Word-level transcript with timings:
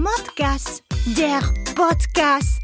Modcast, 0.00 0.82
der 1.14 1.40
Podcast. 1.74 2.62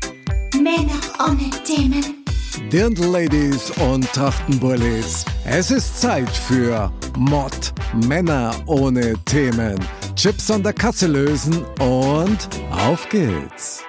Männer 0.54 0.98
ohne 1.18 1.50
Themen. 1.64 2.24
Dirndl 2.72 3.04
Ladies 3.08 3.70
und 3.72 4.10
Trachtenbullis. 4.14 5.26
Es 5.44 5.70
ist 5.70 6.00
Zeit 6.00 6.30
für 6.30 6.90
Mod 7.18 7.74
Männer 8.06 8.54
ohne 8.64 9.22
Themen. 9.26 9.78
Chips 10.14 10.50
an 10.50 10.62
der 10.62 10.72
Kasse 10.72 11.08
lösen 11.08 11.62
und 11.78 12.48
auf 12.70 13.06
geht's. 13.10 13.82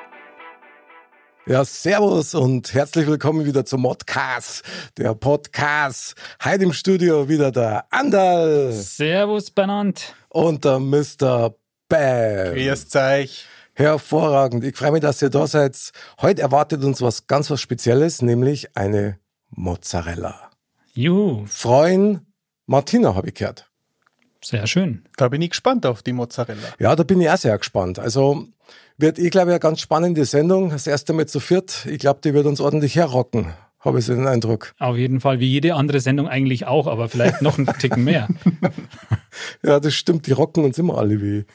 Ja, 1.46 1.64
servus 1.64 2.36
und 2.36 2.74
herzlich 2.74 3.08
willkommen 3.08 3.46
wieder 3.46 3.64
zum 3.64 3.80
Modcast, 3.84 4.64
der 4.98 5.14
Podcast. 5.16 6.16
Heute 6.44 6.66
im 6.66 6.74
Studio 6.74 7.30
wieder 7.30 7.54
der 7.54 7.86
Andal 7.92 8.74
Servus 8.74 9.50
benannt. 9.52 10.14
und 10.28 10.66
der 10.66 10.80
Mr. 10.80 11.56
Bam. 11.90 12.54
Grüß 12.54 12.96
euch. 12.96 13.46
Hervorragend. 13.74 14.64
Ich 14.64 14.76
freue 14.76 14.92
mich, 14.92 15.02
dass 15.02 15.22
ihr 15.22 15.30
da 15.30 15.46
seid. 15.48 15.92
Heute 16.22 16.42
erwartet 16.42 16.84
uns 16.84 17.02
was 17.02 17.28
ganz 17.28 17.50
was 17.52 17.62
Spezielles, 17.62 18.22
nämlich 18.22 18.76
eine 18.76 19.20
Mozzarella. 19.52 20.50
Juhu, 20.94 21.46
Freund 21.46 22.22
Martina 22.66 23.16
habe 23.16 23.30
ich 23.30 23.36
gehört. 23.36 23.70
sehr 24.44 24.68
schön. 24.68 25.06
Da 25.16 25.30
bin 25.30 25.42
ich 25.42 25.52
gespannt 25.52 25.86
auf 25.86 26.02
die 26.04 26.12
Mozzarella. 26.14 26.68
Ja, 26.80 26.96
da 26.96 27.04
bin 27.04 27.22
ich 27.22 27.30
auch 27.30 27.38
sehr 27.38 27.58
gespannt. 27.58 28.00
Also 28.00 28.48
wird, 28.98 29.20
ich 29.20 29.32
glaube, 29.32 29.52
eine 29.52 29.60
ganz 29.60 29.80
spannende 29.80 30.26
Sendung. 30.26 30.72
Das 30.72 30.88
erste 30.88 31.14
Mal 31.14 31.28
zu 31.28 31.40
viert. 31.40 31.86
Ich 31.86 32.00
glaube, 32.00 32.20
die 32.24 32.34
wird 32.34 32.48
uns 32.48 32.60
ordentlich 32.60 32.96
herrocken. 32.96 33.54
Habe 33.80 34.00
ich 34.00 34.06
so 34.06 34.14
den 34.14 34.28
Eindruck. 34.28 34.74
Auf 34.80 34.98
jeden 34.98 35.22
Fall, 35.22 35.40
wie 35.40 35.48
jede 35.48 35.76
andere 35.76 36.00
Sendung 36.00 36.28
eigentlich 36.28 36.66
auch, 36.66 36.88
aber 36.88 37.10
vielleicht 37.10 37.42
noch 37.42 37.58
einen 37.58 37.68
Ticken 37.80 38.04
mehr. 38.04 38.28
Ja, 39.64 39.80
das 39.80 39.94
stimmt. 39.94 40.28
Die 40.28 40.32
rocken 40.32 40.64
uns 40.64 40.78
immer 40.78 40.98
alle 40.98 41.22
wie, 41.22 41.46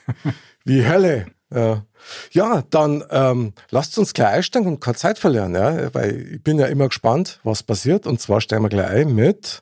wie 0.64 0.86
Hölle. 0.86 1.26
Ja, 1.54 1.84
ja 2.30 2.62
dann 2.70 3.04
ähm, 3.10 3.52
lasst 3.70 3.98
uns 3.98 4.14
gleich 4.14 4.34
einsteigen 4.34 4.68
und 4.68 4.80
keine 4.80 4.96
Zeit 4.96 5.18
verlieren, 5.18 5.54
ja, 5.54 5.92
weil 5.94 6.34
ich 6.34 6.42
bin 6.42 6.58
ja 6.58 6.66
immer 6.66 6.88
gespannt, 6.88 7.40
was 7.42 7.62
passiert. 7.62 8.06
Und 8.06 8.20
zwar 8.20 8.40
steigen 8.40 8.62
wir 8.62 8.68
gleich 8.68 8.90
ein 8.90 9.14
mit 9.14 9.60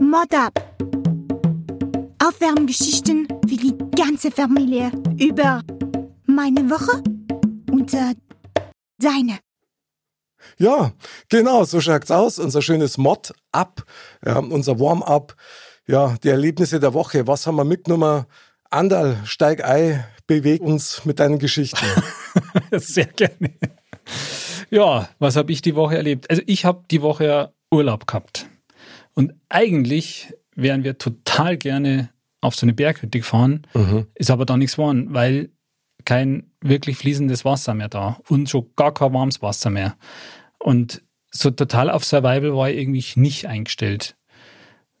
Mod 0.00 0.34
ab. 0.34 0.64
Aufwärmgeschichten 2.24 3.26
für 3.48 3.56
die 3.56 3.74
ganze 3.96 4.30
Familie 4.30 4.90
über 5.18 5.62
meine 6.26 6.70
Woche 6.70 7.02
und 7.70 7.92
äh, 7.94 8.14
deine. 8.98 9.38
Ja, 10.58 10.92
genau, 11.28 11.64
so 11.64 11.80
schaut's 11.80 12.10
aus. 12.10 12.38
Unser 12.38 12.62
schönes 12.62 12.98
Mod-Up, 12.98 13.84
ja, 14.24 14.38
unser 14.38 14.80
Warm-Up, 14.80 15.36
ja, 15.86 16.16
die 16.22 16.28
Erlebnisse 16.28 16.80
der 16.80 16.94
Woche. 16.94 17.26
Was 17.26 17.46
haben 17.46 17.56
wir 17.56 17.64
mitgenommen? 17.64 18.26
Andal, 18.70 19.18
steig 19.24 19.64
ein, 19.64 20.04
beweg 20.26 20.60
uns 20.60 21.04
mit 21.04 21.20
deinen 21.20 21.38
Geschichten. 21.38 21.86
Sehr 22.72 23.06
gerne. 23.06 23.54
Ja, 24.70 25.08
was 25.18 25.36
habe 25.36 25.52
ich 25.52 25.62
die 25.62 25.74
Woche 25.74 25.96
erlebt? 25.96 26.28
Also 26.28 26.42
ich 26.46 26.64
habe 26.64 26.84
die 26.90 27.02
Woche 27.02 27.52
Urlaub 27.70 28.06
gehabt. 28.06 28.46
Und 29.14 29.34
eigentlich 29.48 30.34
wären 30.54 30.84
wir 30.84 30.98
total 30.98 31.56
gerne 31.56 32.10
auf 32.40 32.54
so 32.54 32.66
eine 32.66 32.74
Berghütte 32.74 33.18
gefahren, 33.18 33.66
ist 34.14 34.30
aber 34.30 34.44
da 34.44 34.56
nichts 34.56 34.76
geworden, 34.76 35.08
weil 35.10 35.50
kein 36.04 36.52
wirklich 36.60 36.96
fließendes 36.96 37.44
Wasser 37.44 37.74
mehr 37.74 37.88
da 37.88 38.18
und 38.28 38.48
schon 38.48 38.70
gar 38.76 38.94
kein 38.94 39.12
warmes 39.12 39.42
Wasser 39.42 39.70
mehr. 39.70 39.96
Und 40.58 41.02
so 41.30 41.50
total 41.50 41.90
auf 41.90 42.04
Survival 42.04 42.54
war 42.54 42.70
ich 42.70 42.78
irgendwie 42.78 43.04
nicht 43.16 43.46
eingestellt. 43.46 44.16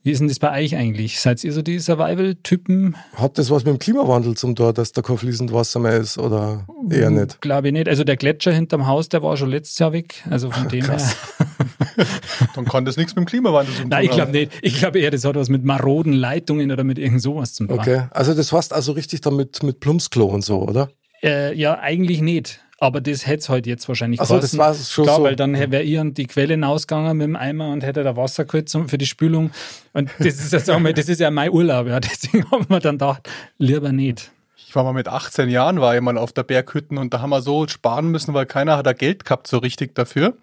Wie 0.02 0.12
ist 0.12 0.20
denn 0.20 0.28
das 0.28 0.38
bei 0.38 0.62
euch 0.62 0.76
eigentlich? 0.76 1.20
Seid 1.20 1.42
ihr 1.42 1.52
so 1.52 1.60
die 1.60 1.80
Survival-Typen? 1.80 2.96
Hat 3.14 3.36
das 3.36 3.50
was 3.50 3.64
mit 3.64 3.74
dem 3.74 3.78
Klimawandel 3.78 4.36
zum 4.36 4.54
Tor, 4.54 4.72
dass 4.72 4.92
da 4.92 5.02
kein 5.02 5.18
fließend 5.18 5.52
Wasser 5.52 5.80
mehr 5.80 5.96
ist 5.96 6.18
oder 6.18 6.66
eher 6.88 7.10
nicht? 7.10 7.40
Glaube 7.40 7.68
ich 7.68 7.72
nicht. 7.72 7.88
Also 7.88 8.04
der 8.04 8.16
Gletscher 8.16 8.52
hinterm 8.52 8.86
Haus, 8.86 9.08
der 9.08 9.22
war 9.22 9.36
schon 9.36 9.50
letztes 9.50 9.78
Jahr 9.78 9.92
weg. 9.92 10.24
Also 10.30 10.50
von 10.50 10.68
dem 10.70 10.84
her. 10.84 10.98
Dann 12.54 12.64
kann 12.64 12.84
das 12.84 12.96
nichts 12.96 13.16
mit 13.16 13.24
dem 13.24 13.26
Klimawandel 13.26 13.74
zu 13.74 13.80
tun 13.82 13.90
Nein, 13.90 14.04
ich 14.04 14.10
glaube 14.12 14.32
nicht. 14.32 14.52
Ich 14.62 14.78
glaube 14.78 15.00
eher, 15.00 15.10
das 15.10 15.24
hat 15.24 15.34
was 15.34 15.48
mit 15.48 15.64
maroden 15.64 16.12
Leitungen 16.12 16.70
oder 16.70 16.84
mit 16.84 16.98
irgend 16.98 17.20
sowas 17.20 17.54
zu 17.54 17.66
tun. 17.66 17.78
Okay, 17.78 18.04
also 18.10 18.34
das 18.34 18.52
heißt 18.52 18.72
also 18.72 18.92
richtig 18.92 19.20
dann 19.20 19.34
mit, 19.34 19.62
mit 19.64 19.80
Plumpsklo 19.80 20.26
und 20.26 20.44
so, 20.44 20.62
oder? 20.62 20.90
Äh, 21.22 21.54
ja, 21.54 21.78
eigentlich 21.80 22.20
nicht. 22.20 22.60
Aber 22.80 23.00
das 23.00 23.26
hätte 23.26 23.38
es 23.38 23.48
halt 23.48 23.66
jetzt 23.66 23.88
wahrscheinlich 23.88 24.20
Also 24.20 24.38
das 24.38 24.56
war 24.56 24.72
schon 24.74 25.04
Klar, 25.04 25.16
so. 25.16 25.22
weil 25.24 25.34
dann 25.36 25.54
wäre 25.54 25.82
ich 25.82 25.98
an 25.98 26.14
die 26.14 26.26
Quelle 26.26 26.54
hinausgegangen 26.54 27.16
mit 27.16 27.24
dem 27.26 27.34
Eimer 27.36 27.70
und 27.70 27.82
hätte 27.82 28.04
da 28.04 28.16
Wasser 28.16 28.44
geholt 28.44 28.70
für 28.86 28.98
die 28.98 29.06
Spülung. 29.06 29.50
Und 29.94 30.10
das 30.18 30.26
ist 30.38 30.52
ja, 30.52 30.60
sagen 30.60 30.84
wir, 30.84 30.92
das 30.92 31.08
ist 31.08 31.20
ja 31.20 31.30
mein 31.32 31.50
Urlaub. 31.50 31.88
Ja. 31.88 31.98
Deswegen 32.00 32.48
haben 32.50 32.66
wir 32.68 32.78
dann 32.80 32.94
gedacht, 32.94 33.28
lieber 33.58 33.90
nicht. 33.90 34.30
Ich 34.56 34.76
war 34.76 34.84
mal 34.84 34.92
mit 34.92 35.08
18 35.08 35.48
Jahren, 35.48 35.80
war 35.80 35.96
ich 35.96 36.02
mal 36.02 36.18
auf 36.18 36.32
der 36.34 36.42
Berghütten 36.42 36.98
und 36.98 37.14
da 37.14 37.22
haben 37.22 37.30
wir 37.30 37.40
so 37.40 37.66
sparen 37.66 38.08
müssen, 38.10 38.34
weil 38.34 38.44
keiner 38.44 38.76
hat 38.76 38.86
da 38.86 38.92
Geld 38.92 39.24
gehabt 39.24 39.46
so 39.46 39.56
richtig 39.58 39.94
dafür. 39.94 40.34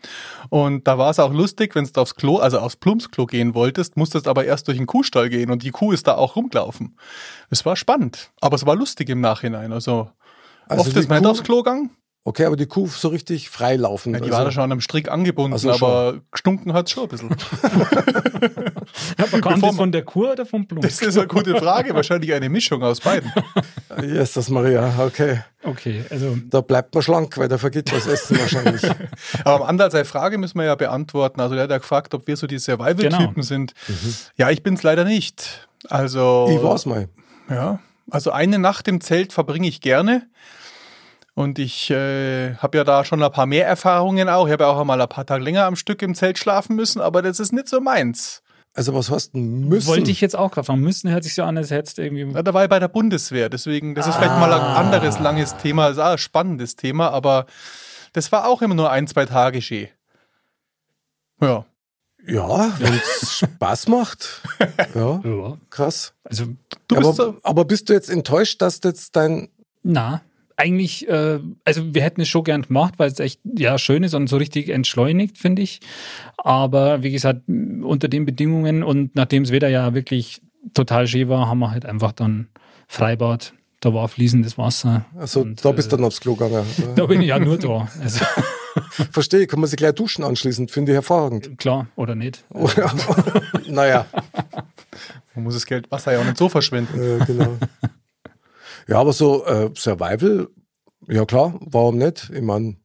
Und 0.49 0.87
da 0.87 0.97
war 0.97 1.11
es 1.11 1.19
auch 1.19 1.31
lustig, 1.31 1.75
wenn 1.75 1.85
du 1.85 2.01
aufs 2.01 2.15
Klo, 2.15 2.37
also 2.37 2.57
aufs 2.59 2.75
Plumpsklo 2.75 3.27
gehen 3.27 3.53
wolltest, 3.53 3.97
musstest 3.97 4.27
aber 4.27 4.43
erst 4.43 4.67
durch 4.67 4.77
den 4.77 4.87
Kuhstall 4.87 5.29
gehen 5.29 5.51
und 5.51 5.61
die 5.61 5.69
Kuh 5.69 5.91
ist 5.91 6.07
da 6.07 6.15
auch 6.15 6.35
rumgelaufen. 6.35 6.97
Es 7.51 7.65
war 7.67 7.75
spannend, 7.75 8.31
aber 8.41 8.55
es 8.55 8.65
war 8.65 8.75
lustig 8.75 9.09
im 9.09 9.21
Nachhinein. 9.21 9.71
Also, 9.71 10.09
Also 10.67 10.81
oft 10.81 10.97
ist 10.97 11.07
man 11.07 11.19
nicht 11.19 11.25
Kuh- 11.25 11.31
aufs 11.31 11.43
Klo 11.43 11.57
gegangen. 11.57 11.91
Okay, 12.27 12.45
aber 12.45 12.55
die 12.55 12.65
Kuh 12.65 12.87
so 12.87 13.09
richtig 13.09 13.51
frei 13.51 13.75
laufen. 13.75 14.11
Ja, 14.13 14.19
die 14.19 14.25
also, 14.25 14.37
war 14.37 14.45
da 14.45 14.51
schon 14.51 14.71
am 14.71 14.81
Strick 14.81 15.11
angebunden, 15.11 15.53
Also 15.53 15.71
schon. 15.73 15.87
aber 15.87 16.21
gestunken 16.31 16.73
hat 16.73 16.89
schon 16.89 17.03
ein 17.03 17.09
bisschen. 17.09 17.29
Aber 19.17 19.41
kam 19.41 19.61
das 19.61 19.75
von 19.75 19.91
der 19.91 20.03
Kur 20.03 20.31
oder 20.31 20.45
vom 20.45 20.65
Blum? 20.65 20.81
Das 20.81 21.01
ist 21.01 21.17
eine 21.17 21.27
gute 21.27 21.55
Frage. 21.57 21.93
Wahrscheinlich 21.93 22.33
eine 22.33 22.49
Mischung 22.49 22.81
aus 22.83 22.99
beiden. 22.99 23.31
Jesus 24.01 24.49
Maria, 24.49 24.91
okay. 24.99 25.41
Okay, 25.63 26.03
also 26.09 26.37
Da 26.49 26.61
bleibt 26.61 26.93
man 26.93 27.01
schlank, 27.03 27.37
weil 27.37 27.47
der 27.47 27.57
vergeht 27.59 27.91
was 27.93 28.07
essen 28.07 28.37
wahrscheinlich. 28.39 28.81
Aber 29.43 29.55
am 29.55 29.63
Andal 29.63 29.91
seine 29.91 30.05
Frage 30.05 30.37
müssen 30.37 30.57
wir 30.57 30.65
ja 30.65 30.75
beantworten. 30.75 31.39
Also 31.41 31.55
der 31.55 31.63
hat 31.65 31.71
ja 31.71 31.77
gefragt, 31.77 32.13
ob 32.13 32.27
wir 32.27 32.37
so 32.37 32.47
die 32.47 32.59
Survival-Typen 32.59 33.33
Genau. 33.33 33.41
sind. 33.41 33.73
Ja, 34.37 34.49
ich 34.49 34.63
bin's 34.63 34.83
leider 34.83 35.03
nicht. 35.03 35.67
Also 35.89 36.47
ich 36.51 36.61
war's 36.63 36.85
mal. 36.85 37.07
ja, 37.49 37.79
also 38.09 38.31
eine 38.31 38.59
Nacht 38.59 38.87
im 38.87 39.01
Zelt 39.01 39.33
verbringe 39.33 39.67
ich 39.67 39.81
gerne. 39.81 40.27
Und 41.35 41.59
ich 41.59 41.91
äh, 41.91 42.55
habe 42.55 42.77
ja 42.77 42.83
da 42.85 43.03
schon 43.03 43.21
ein 43.21 43.31
paar 43.31 43.45
mehr 43.45 43.67
Erfahrungen 43.67 44.29
auch. 44.29 44.47
Ich 44.47 44.53
habe 44.53 44.63
ja 44.63 44.69
auch 44.69 44.79
einmal 44.79 44.99
ein 45.01 45.07
paar 45.09 45.25
Tage 45.25 45.43
länger 45.43 45.65
am 45.65 45.75
Stück 45.75 46.01
im 46.01 46.15
Zelt 46.15 46.39
schlafen 46.39 46.75
müssen, 46.77 47.01
aber 47.01 47.21
das 47.21 47.39
ist 47.39 47.51
nicht 47.51 47.67
so 47.67 47.81
meins. 47.81 48.41
Also 48.73 48.93
was 48.93 49.09
hast 49.09 49.33
du 49.33 49.37
denn 49.39 49.67
müssen? 49.67 49.87
wollte 49.87 50.11
ich 50.11 50.21
jetzt 50.21 50.35
auch 50.35 50.49
gerade 50.51 50.65
fragen. 50.65 50.81
Müssen 50.81 51.09
hört 51.11 51.23
sich 51.23 51.33
so 51.35 51.43
an, 51.43 51.57
als 51.57 51.71
hättest 51.71 51.97
du 51.97 52.03
irgendwie. 52.03 52.33
Ja, 52.33 52.41
da 52.41 52.53
war 52.53 52.63
ich 52.63 52.69
bei 52.69 52.79
der 52.79 52.87
Bundeswehr, 52.87 53.49
deswegen, 53.49 53.95
das 53.95 54.07
ist 54.07 54.15
vielleicht 54.15 54.37
mal 54.39 54.51
ein 54.51 54.61
anderes 54.61 55.19
langes 55.19 55.55
Thema, 55.57 55.87
das 55.89 55.97
ist 55.97 56.03
auch 56.03 56.11
ein 56.11 56.17
spannendes 56.17 56.75
Thema, 56.77 57.09
aber 57.11 57.45
das 58.13 58.31
war 58.31 58.47
auch 58.47 58.61
immer 58.61 58.75
nur 58.75 58.89
ein, 58.91 59.07
zwei 59.07 59.25
Tage 59.25 59.61
Ski. 59.61 59.89
Ja. 61.41 61.65
Ja, 62.27 62.71
wenn's 62.79 63.39
Spaß 63.55 63.87
macht. 63.87 64.41
Ja, 64.95 65.21
Ja, 65.23 65.57
krass. 65.69 66.13
also 66.23 66.45
Du 66.87 66.95
bist 66.95 67.07
aber, 67.07 67.13
so, 67.13 67.37
aber 67.43 67.65
bist 67.65 67.89
du 67.89 67.93
jetzt 67.93 68.09
enttäuscht, 68.09 68.61
dass 68.61 68.79
jetzt 68.83 69.15
dein 69.15 69.49
Na, 69.83 70.21
eigentlich, 70.57 71.07
äh, 71.07 71.39
also 71.65 71.93
wir 71.93 72.01
hätten 72.01 72.21
es 72.21 72.27
schon 72.27 72.43
gern 72.43 72.61
gemacht, 72.63 72.95
weil 72.97 73.11
es 73.11 73.19
echt 73.19 73.39
ja 73.57 73.77
schön 73.77 74.03
ist 74.03 74.13
und 74.13 74.27
so 74.27 74.37
richtig 74.37 74.69
entschleunigt, 74.69 75.37
finde 75.37 75.61
ich. 75.61 75.81
Aber 76.37 77.03
wie 77.03 77.11
gesagt, 77.11 77.41
unter 77.47 78.07
den 78.07 78.25
Bedingungen 78.25 78.83
und 78.83 79.15
nachdem 79.15 79.43
das 79.43 79.51
Wetter 79.51 79.67
ja 79.69 79.93
wirklich 79.93 80.41
total 80.73 81.07
schön 81.07 81.29
war, 81.29 81.47
haben 81.47 81.59
wir 81.59 81.71
halt 81.71 81.85
einfach 81.85 82.11
dann 82.11 82.47
Freibad. 82.87 83.53
Da 83.81 83.93
war 83.93 84.07
fließendes 84.07 84.57
Wasser. 84.57 85.05
Also 85.15 85.41
Und, 85.41 85.63
da 85.63 85.71
bist 85.71 85.91
du 85.91 85.95
äh, 85.95 85.99
dann 85.99 86.07
aufs 86.07 86.19
Klo 86.21 86.35
gegangen. 86.35 86.65
Da 86.95 87.05
bin 87.05 87.21
ich 87.21 87.27
ja 87.27 87.37
nur 87.37 87.57
da. 87.57 87.87
Also 88.01 88.25
Verstehe, 89.11 89.47
kann 89.47 89.59
man 89.59 89.69
sich 89.69 89.77
gleich 89.77 89.93
duschen 89.93 90.23
anschließen, 90.23 90.69
finde 90.69 90.91
ich 90.91 90.95
hervorragend. 90.95 91.57
klar, 91.57 91.87
oder 91.95 92.15
nicht? 92.15 92.43
Naja, 93.67 94.05
man 95.33 95.43
muss 95.43 95.53
das 95.55 95.65
Geld 95.65 95.91
Wasser 95.91 96.13
ja 96.13 96.19
auch 96.19 96.23
nicht 96.23 96.37
so 96.37 96.49
verschwenden. 96.49 96.99
äh, 96.99 97.25
genau. 97.25 97.57
Ja, 98.87 98.99
aber 98.99 99.13
so 99.13 99.45
äh, 99.45 99.69
Survival, 99.75 100.47
ja 101.07 101.25
klar, 101.25 101.53
warum 101.61 101.97
nicht? 101.97 102.29
Ich 102.33 102.41
meine, 102.41 102.75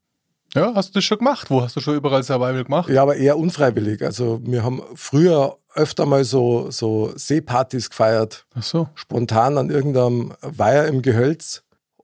Ja, 0.55 0.73
hast 0.75 0.91
du 0.91 0.95
das 0.95 1.05
schon 1.05 1.19
gemacht? 1.19 1.51
Wo 1.51 1.63
hast 1.63 1.77
du 1.77 1.81
schon 1.81 1.97
überall 1.97 2.23
Survival 2.23 2.65
gemacht? 2.65 2.89
ja, 2.91 3.03
aber 3.03 3.17
eher 3.17 3.37
unfreiwillig. 3.39 4.03
Also 4.03 4.41
wir 4.43 4.63
haben 4.65 4.83
früher 4.95 5.57
öfter 5.75 6.07
mal 6.07 6.25
so, 6.25 6.71
so 6.71 7.13
Seepartys 7.15 7.91
gefeiert, 7.91 8.47
Ach 8.55 8.63
so. 8.63 8.89
spontan 8.95 9.57
an 9.59 9.71
irgendeinem 9.71 10.33
Weiher 10.43 10.87
im 10.89 11.03
Gehölz. 11.03 11.63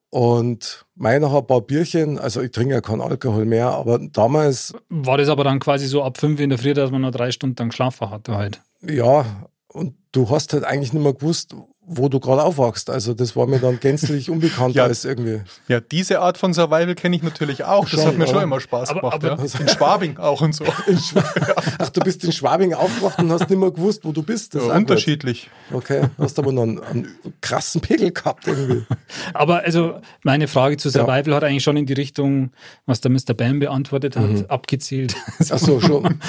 Und 0.09 0.87
mein 0.95 1.21
noch 1.21 1.35
ein 1.35 1.47
paar 1.47 1.61
Bierchen, 1.61 2.19
also 2.19 2.41
ich 2.41 2.53
trinke 2.53 2.75
ja 2.75 2.81
keinen 2.81 3.01
Alkohol 3.01 3.45
mehr, 3.45 3.71
aber 3.73 3.99
damals, 3.99 4.73
War 4.89 5.19
das 5.19 5.29
aber 5.29 5.43
dann 5.45 5.59
quasi 5.59 5.87
so 5.87 6.03
ab 6.05 6.17
fünf 6.19 6.41
in 6.41 6.49
der 6.49 6.59
Früh, 6.59 6.73
dass 6.75 6.91
man 6.93 7.03
noch 7.03 7.11
drei 7.11 7.33
Stunden 7.33 7.57
dann 7.57 7.69
geschlafen 7.71 8.09
hatte 8.11 8.37
halt. 8.37 8.63
ja, 8.83 9.27
und 9.69 9.95
du 10.13 10.31
hast 10.31 10.53
halt 10.55 10.65
eigentlich 10.65 10.93
nicht 10.95 11.03
mehr 11.03 11.13
gewusst, 11.13 11.55
wo 11.89 12.09
du 12.09 12.19
gerade 12.19 12.43
aufwachst. 12.43 12.91
Also 12.91 13.15
das 13.15 13.37
war 13.37 13.47
mir 13.47 13.61
dann 13.61 13.79
gänzlich 13.79 14.29
unbekannt 14.29 14.75
Ja. 14.75 14.85
als 14.85 15.05
irgendwie. 15.05 15.43
Ja, 15.69 15.79
diese 15.81 16.21
Art 16.21 16.37
von 16.37 16.53
Survival 16.53 16.95
kenne 16.97 17.15
ich 17.15 17.23
natürlich 17.23 17.63
auch. 17.65 17.85
Das 17.89 18.01
Schon, 18.01 18.07
hat 18.09 18.19
mir 18.19 18.27
schon 18.27 18.43
immer 18.43 18.59
Spaß 18.61 18.91
Aber- 18.91 19.01
gemacht. 19.01 19.25
aber- 19.25 19.45
ja. 19.45 19.61
In 19.61 19.69
Schwabing 19.69 20.17
auch 20.19 20.41
und 20.41 20.53
so. 20.55 20.65
Ach, 21.79 21.89
du 21.91 22.01
bist 22.01 22.25
in 22.25 22.33
Schwabing 22.33 22.75
aufgewacht 22.75 23.19
und 23.21 23.31
hast 23.31 23.49
nicht 23.49 23.59
mehr 23.59 23.71
gewusst, 23.71 24.05
wo 24.05 24.13
du 24.13 24.23
bist. 24.23 24.55
Das 24.55 24.63
ist 24.63 24.69
Ja, 24.69 24.75
auch 24.75 24.79
gut. 24.79 24.91
unterschiedlich. 24.91 25.49
Okay, 25.73 26.03
hast 26.19 26.39
aber 26.39 26.53
noch 26.53 26.63
einen, 26.65 26.83
einen 26.83 27.09
krassen 27.41 27.81
Pegel 27.81 28.11
gehabt 28.13 28.47
irgendwie. 28.47 28.85
Aber 29.33 29.61
also 29.63 30.01
meine 30.25 30.49
Frage 30.49 30.77
zu 30.79 30.91
Survival 30.91 31.35
hat 31.35 31.45
eigentlich 31.45 31.63
schon 31.63 31.77
in 31.77 31.87
die 31.87 31.93
Richtung, 31.93 32.51
was 32.87 33.01
der 33.01 33.11
Mr. 33.11 33.35
Bam 33.37 33.61
beantwortet 33.61 34.17
hat, 34.17 34.29
Mhm. 34.29 34.45
abgezielt. 34.49 35.15
Ach 35.51 35.59
so, 35.59 35.81
schon. 35.81 36.21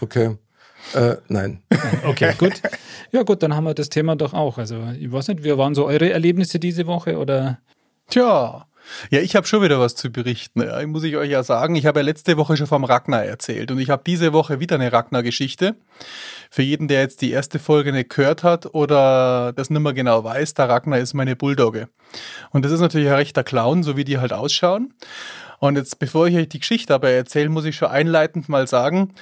Okay. 0.00 0.36
Äh, 0.94 1.16
nein. 1.28 1.62
Okay, 2.04 2.34
gut. 2.38 2.60
Ja 3.12 3.22
gut, 3.22 3.42
dann 3.42 3.54
haben 3.54 3.64
wir 3.64 3.74
das 3.74 3.88
Thema 3.88 4.16
doch 4.16 4.34
auch. 4.34 4.58
Also 4.58 4.82
ich 4.98 5.10
weiß 5.10 5.28
nicht, 5.28 5.44
wie 5.44 5.56
waren 5.56 5.74
so 5.74 5.86
eure 5.86 6.10
Erlebnisse 6.10 6.58
diese 6.58 6.86
Woche 6.86 7.18
oder? 7.18 7.58
Tja. 8.08 8.66
Ja, 9.10 9.20
ich 9.20 9.36
habe 9.36 9.46
schon 9.46 9.62
wieder 9.62 9.78
was 9.78 9.94
zu 9.94 10.10
berichten. 10.10 10.62
Ja, 10.62 10.84
muss 10.86 11.04
ich 11.04 11.16
euch 11.16 11.30
ja 11.30 11.42
sagen. 11.42 11.76
Ich 11.76 11.86
habe 11.86 12.00
ja 12.00 12.04
letzte 12.04 12.36
Woche 12.36 12.56
schon 12.56 12.66
vom 12.66 12.84
Ragnar 12.84 13.24
erzählt 13.24 13.70
und 13.70 13.78
ich 13.78 13.90
habe 13.90 14.02
diese 14.04 14.32
Woche 14.32 14.58
wieder 14.58 14.76
eine 14.76 14.92
Ragnar-Geschichte. 14.92 15.76
Für 16.50 16.62
jeden, 16.62 16.88
der 16.88 17.00
jetzt 17.00 17.20
die 17.20 17.30
erste 17.30 17.58
Folge 17.58 17.92
nicht 17.92 18.10
gehört 18.10 18.42
hat 18.42 18.74
oder 18.74 19.52
das 19.54 19.70
nicht 19.70 19.80
mehr 19.80 19.92
genau 19.92 20.24
weiß, 20.24 20.54
der 20.54 20.68
Ragnar 20.68 20.98
ist 20.98 21.14
meine 21.14 21.36
Bulldogge. 21.36 21.88
Und 22.50 22.64
das 22.64 22.72
ist 22.72 22.80
natürlich 22.80 23.08
ein 23.08 23.14
rechter 23.14 23.44
Clown, 23.44 23.82
so 23.82 23.96
wie 23.96 24.04
die 24.04 24.18
halt 24.18 24.32
ausschauen. 24.32 24.94
Und 25.60 25.76
jetzt, 25.76 25.98
bevor 25.98 26.26
ich 26.26 26.36
euch 26.36 26.48
die 26.48 26.58
Geschichte 26.58 26.94
aber 26.94 27.10
erzähle, 27.10 27.50
muss 27.50 27.66
ich 27.66 27.76
schon 27.76 27.88
einleitend 27.88 28.48
mal 28.48 28.66
sagen, 28.66 29.12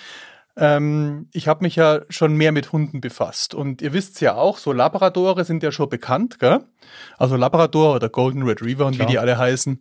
ähm, 0.61 1.29
ich 1.33 1.47
habe 1.47 1.63
mich 1.63 1.77
ja 1.77 2.01
schon 2.09 2.35
mehr 2.35 2.51
mit 2.51 2.73
Hunden 2.73 3.01
befasst. 3.01 3.55
Und 3.55 3.81
ihr 3.81 3.93
wisst 3.93 4.21
ja 4.21 4.35
auch, 4.35 4.59
so 4.59 4.73
Labradore 4.73 5.45
sind 5.45 5.63
ja 5.63 5.71
schon 5.71 5.89
bekannt, 5.89 6.41
gell? 6.41 6.61
Also 7.17 7.37
Labrador 7.37 7.95
oder 7.95 8.09
Golden 8.09 8.43
Retriever 8.43 8.87
und 8.87 8.97
Klar. 8.97 9.07
wie 9.09 9.13
die 9.13 9.19
alle 9.19 9.39
heißen. 9.39 9.79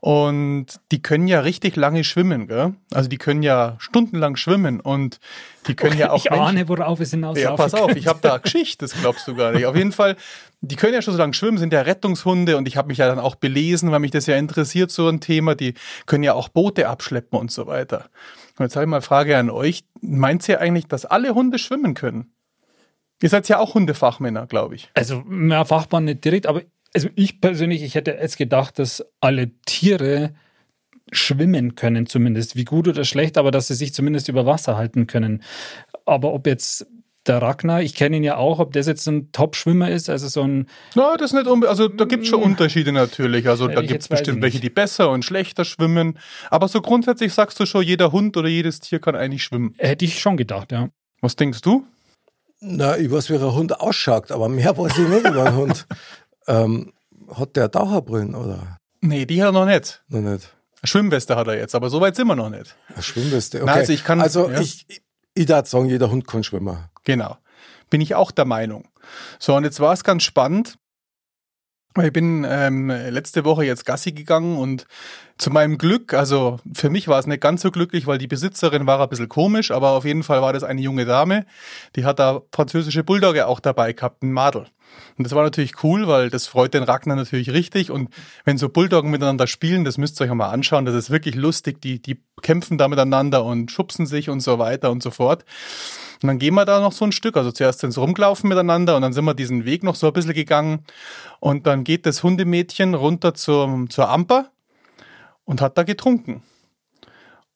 Und 0.00 0.66
die 0.92 1.02
können 1.02 1.26
ja 1.26 1.40
richtig 1.40 1.74
lange 1.76 2.04
schwimmen, 2.04 2.46
gell? 2.46 2.74
Also 2.92 3.08
die 3.08 3.18
können 3.18 3.42
ja 3.42 3.74
stundenlang 3.78 4.36
schwimmen 4.36 4.80
und 4.80 5.18
die 5.66 5.74
können 5.74 5.98
ja 5.98 6.10
auch 6.10 6.18
ich 6.24 6.30
Menschen- 6.30 6.46
ahne, 6.46 6.68
worauf 6.68 7.00
es 7.00 7.10
hinauslaufen 7.10 7.50
ja, 7.50 7.56
pass 7.56 7.74
auf, 7.74 7.90
ich 7.96 8.06
habe 8.06 8.18
da 8.22 8.38
Geschichte, 8.38 8.84
das 8.84 8.94
glaubst 9.00 9.26
du 9.26 9.34
gar 9.34 9.52
nicht. 9.52 9.66
Auf 9.66 9.76
jeden 9.76 9.92
Fall, 9.92 10.16
die 10.60 10.76
können 10.76 10.94
ja 10.94 11.02
schon 11.02 11.14
so 11.14 11.18
lange 11.18 11.34
schwimmen, 11.34 11.58
sind 11.58 11.72
ja 11.72 11.80
Rettungshunde 11.82 12.56
und 12.56 12.68
ich 12.68 12.76
habe 12.76 12.88
mich 12.88 12.98
ja 12.98 13.08
dann 13.08 13.18
auch 13.18 13.34
belesen, 13.34 13.90
weil 13.90 14.00
mich 14.00 14.10
das 14.12 14.26
ja 14.26 14.36
interessiert, 14.36 14.92
so 14.92 15.08
ein 15.08 15.20
Thema. 15.20 15.54
Die 15.56 15.74
können 16.06 16.22
ja 16.22 16.34
auch 16.34 16.48
Boote 16.48 16.88
abschleppen 16.88 17.38
und 17.38 17.50
so 17.50 17.66
weiter. 17.66 18.06
Und 18.58 18.64
jetzt 18.64 18.76
habe 18.76 18.84
ich 18.84 18.90
mal 18.90 18.96
eine 18.96 19.02
Frage 19.02 19.36
an 19.36 19.50
euch. 19.50 19.84
Meint 20.00 20.48
ihr 20.48 20.60
eigentlich, 20.60 20.86
dass 20.86 21.04
alle 21.04 21.34
Hunde 21.34 21.58
schwimmen 21.58 21.94
können? 21.94 22.32
Ihr 23.22 23.28
seid 23.28 23.48
ja 23.48 23.58
auch 23.58 23.74
Hundefachmänner, 23.74 24.46
glaube 24.46 24.74
ich. 24.74 24.90
Also, 24.94 25.22
mehr 25.24 25.64
Fachmann 25.64 26.04
nicht 26.04 26.24
direkt, 26.24 26.46
aber 26.46 26.62
also 26.94 27.08
ich 27.14 27.40
persönlich, 27.40 27.82
ich 27.82 27.94
hätte 27.94 28.12
jetzt 28.12 28.36
gedacht, 28.36 28.78
dass 28.78 29.04
alle 29.20 29.50
Tiere 29.64 30.34
schwimmen 31.10 31.74
können, 31.74 32.06
zumindest. 32.06 32.56
Wie 32.56 32.64
gut 32.64 32.88
oder 32.88 33.04
schlecht, 33.04 33.38
aber 33.38 33.50
dass 33.50 33.68
sie 33.68 33.74
sich 33.74 33.94
zumindest 33.94 34.28
über 34.28 34.46
Wasser 34.46 34.76
halten 34.76 35.06
können. 35.06 35.42
Aber 36.04 36.32
ob 36.32 36.46
jetzt 36.46 36.86
der 37.26 37.40
Ragnar, 37.40 37.82
ich 37.82 37.94
kenne 37.94 38.16
ihn 38.16 38.24
ja 38.24 38.36
auch, 38.36 38.58
ob 38.58 38.72
das 38.72 38.86
jetzt 38.86 39.06
ein 39.06 39.30
Top-Schwimmer 39.32 39.90
ist, 39.90 40.10
also 40.10 40.26
so 40.28 40.42
ein, 40.42 40.66
Na, 40.94 41.16
das 41.16 41.30
ist 41.30 41.34
nicht 41.36 41.46
unbe 41.46 41.68
also 41.68 41.86
da 41.88 42.04
gibt 42.04 42.24
es 42.24 42.28
schon 42.28 42.42
Unterschiede 42.42 42.90
natürlich. 42.92 43.48
Also 43.48 43.68
da 43.68 43.80
gibt 43.80 44.02
es 44.02 44.08
bestimmt 44.08 44.38
ich 44.38 44.42
welche, 44.42 44.60
die 44.60 44.70
besser 44.70 45.10
und 45.10 45.24
schlechter 45.24 45.64
schwimmen. 45.64 46.18
Aber 46.50 46.66
so 46.68 46.80
grundsätzlich 46.80 47.32
sagst 47.32 47.60
du 47.60 47.66
schon, 47.66 47.82
jeder 47.84 48.10
Hund 48.12 48.36
oder 48.36 48.48
jedes 48.48 48.80
Tier 48.80 48.98
kann 49.00 49.14
eigentlich 49.14 49.44
schwimmen. 49.44 49.74
hätte 49.78 50.04
ich 50.04 50.18
schon 50.18 50.36
gedacht, 50.36 50.72
ja. 50.72 50.88
Was 51.20 51.36
denkst 51.36 51.60
du? 51.60 51.86
Na, 52.60 52.96
ich 52.96 53.10
weiß, 53.10 53.30
wie 53.30 53.34
ein 53.36 53.40
Hund 53.54 53.80
ausschaut, 53.80 54.30
aber 54.32 54.48
mehr 54.48 54.76
weiß 54.76 54.98
ich 54.98 55.08
nicht 55.08 55.26
über 55.26 55.44
einen 55.46 55.56
Hund. 55.56 55.86
Ähm, 56.48 56.92
hat 57.32 57.54
der 57.54 57.70
Taucherbrillen 57.70 58.34
oder 58.34 58.78
Nee, 59.00 59.26
die 59.26 59.40
hat 59.40 59.50
er 59.50 59.52
noch 59.52 59.64
nicht. 59.64 60.02
noch 60.08 60.18
nicht? 60.20 60.52
Schwimmweste 60.82 61.36
hat 61.36 61.46
er 61.46 61.56
jetzt, 61.56 61.72
aber 61.76 61.88
so 61.88 62.00
weit 62.00 62.16
sind 62.16 62.26
wir 62.26 62.34
noch 62.34 62.50
nicht. 62.50 62.74
Eine 62.92 63.00
Schwimmweste. 63.00 63.58
Okay. 63.58 63.66
Na, 63.66 63.72
also 63.74 63.92
ich 63.92 64.02
kann- 64.02 64.20
Also 64.20 64.50
ja. 64.50 64.60
ich, 64.60 64.84
ich 65.34 65.46
darf 65.46 65.68
sagen, 65.68 65.86
jeder 65.88 66.10
Hund 66.10 66.26
kann 66.26 66.42
schwimmen. 66.42 66.76
Genau. 67.04 67.38
Bin 67.90 68.00
ich 68.00 68.14
auch 68.14 68.30
der 68.30 68.44
Meinung. 68.44 68.88
So, 69.38 69.54
und 69.54 69.64
jetzt 69.64 69.80
war 69.80 69.92
es 69.92 70.04
ganz 70.04 70.22
spannend. 70.22 70.78
Ich 72.02 72.12
bin 72.12 72.46
ähm, 72.48 72.88
letzte 72.88 73.44
Woche 73.44 73.64
jetzt 73.64 73.84
Gassi 73.84 74.12
gegangen 74.12 74.56
und 74.56 74.86
zu 75.36 75.50
meinem 75.50 75.76
Glück, 75.76 76.14
also 76.14 76.58
für 76.72 76.88
mich 76.88 77.06
war 77.06 77.18
es 77.18 77.26
nicht 77.26 77.42
ganz 77.42 77.60
so 77.60 77.70
glücklich, 77.70 78.06
weil 78.06 78.16
die 78.16 78.28
Besitzerin 78.28 78.86
war 78.86 78.98
ein 78.98 79.08
bisschen 79.10 79.28
komisch, 79.28 79.70
aber 79.70 79.90
auf 79.90 80.06
jeden 80.06 80.22
Fall 80.22 80.40
war 80.40 80.54
das 80.54 80.64
eine 80.64 80.80
junge 80.80 81.04
Dame, 81.04 81.44
die 81.94 82.06
hat 82.06 82.18
da 82.18 82.40
französische 82.50 83.04
Bulldogge 83.04 83.46
auch 83.46 83.60
dabei 83.60 83.92
gehabt, 83.92 84.22
ein 84.22 84.32
Madel. 84.32 84.68
Und 85.18 85.24
das 85.24 85.34
war 85.34 85.42
natürlich 85.42 85.82
cool, 85.82 86.08
weil 86.08 86.30
das 86.30 86.46
freut 86.46 86.74
den 86.74 86.82
Ragnar 86.82 87.16
natürlich 87.16 87.50
richtig. 87.50 87.90
Und 87.90 88.10
wenn 88.44 88.58
so 88.58 88.68
Bulldoggen 88.68 89.10
miteinander 89.10 89.46
spielen, 89.46 89.84
das 89.84 89.98
müsst 89.98 90.20
ihr 90.20 90.24
euch 90.24 90.34
mal 90.34 90.50
anschauen, 90.50 90.84
das 90.84 90.94
ist 90.94 91.10
wirklich 91.10 91.34
lustig. 91.34 91.80
Die, 91.80 92.00
die 92.00 92.22
kämpfen 92.42 92.78
da 92.78 92.88
miteinander 92.88 93.44
und 93.44 93.70
schubsen 93.70 94.06
sich 94.06 94.30
und 94.30 94.40
so 94.40 94.58
weiter 94.58 94.90
und 94.90 95.02
so 95.02 95.10
fort. 95.10 95.44
Und 96.22 96.28
dann 96.28 96.38
gehen 96.38 96.54
wir 96.54 96.64
da 96.64 96.80
noch 96.80 96.92
so 96.92 97.04
ein 97.04 97.12
Stück. 97.12 97.36
Also 97.36 97.52
zuerst 97.52 97.80
sind 97.80 97.92
sie 97.92 98.00
rumgelaufen 98.00 98.48
miteinander 98.48 98.96
und 98.96 99.02
dann 99.02 99.12
sind 99.12 99.24
wir 99.24 99.34
diesen 99.34 99.64
Weg 99.64 99.82
noch 99.82 99.94
so 99.94 100.06
ein 100.06 100.12
bisschen 100.12 100.34
gegangen. 100.34 100.84
Und 101.40 101.66
dann 101.66 101.84
geht 101.84 102.06
das 102.06 102.22
Hundemädchen 102.22 102.94
runter 102.94 103.34
zur, 103.34 103.86
zur 103.88 104.08
Amper 104.08 104.50
und 105.44 105.60
hat 105.60 105.76
da 105.78 105.82
getrunken. 105.82 106.42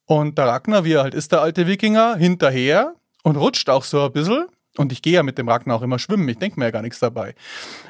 Und 0.05 0.37
der 0.37 0.47
Ragnar, 0.47 0.85
wie 0.85 0.93
er 0.93 1.03
halt 1.03 1.13
ist, 1.13 1.31
der 1.31 1.41
alte 1.41 1.67
Wikinger, 1.67 2.15
hinterher 2.15 2.93
und 3.23 3.35
rutscht 3.35 3.69
auch 3.69 3.83
so 3.83 4.05
ein 4.05 4.11
bisschen. 4.11 4.45
Und 4.77 4.91
ich 4.91 5.01
gehe 5.01 5.13
ja 5.13 5.23
mit 5.23 5.37
dem 5.37 5.49
Ragnar 5.49 5.77
auch 5.77 5.81
immer 5.81 5.99
schwimmen. 5.99 6.29
Ich 6.29 6.37
denke 6.37 6.59
mir 6.59 6.65
ja 6.65 6.71
gar 6.71 6.81
nichts 6.81 6.99
dabei. 6.99 7.35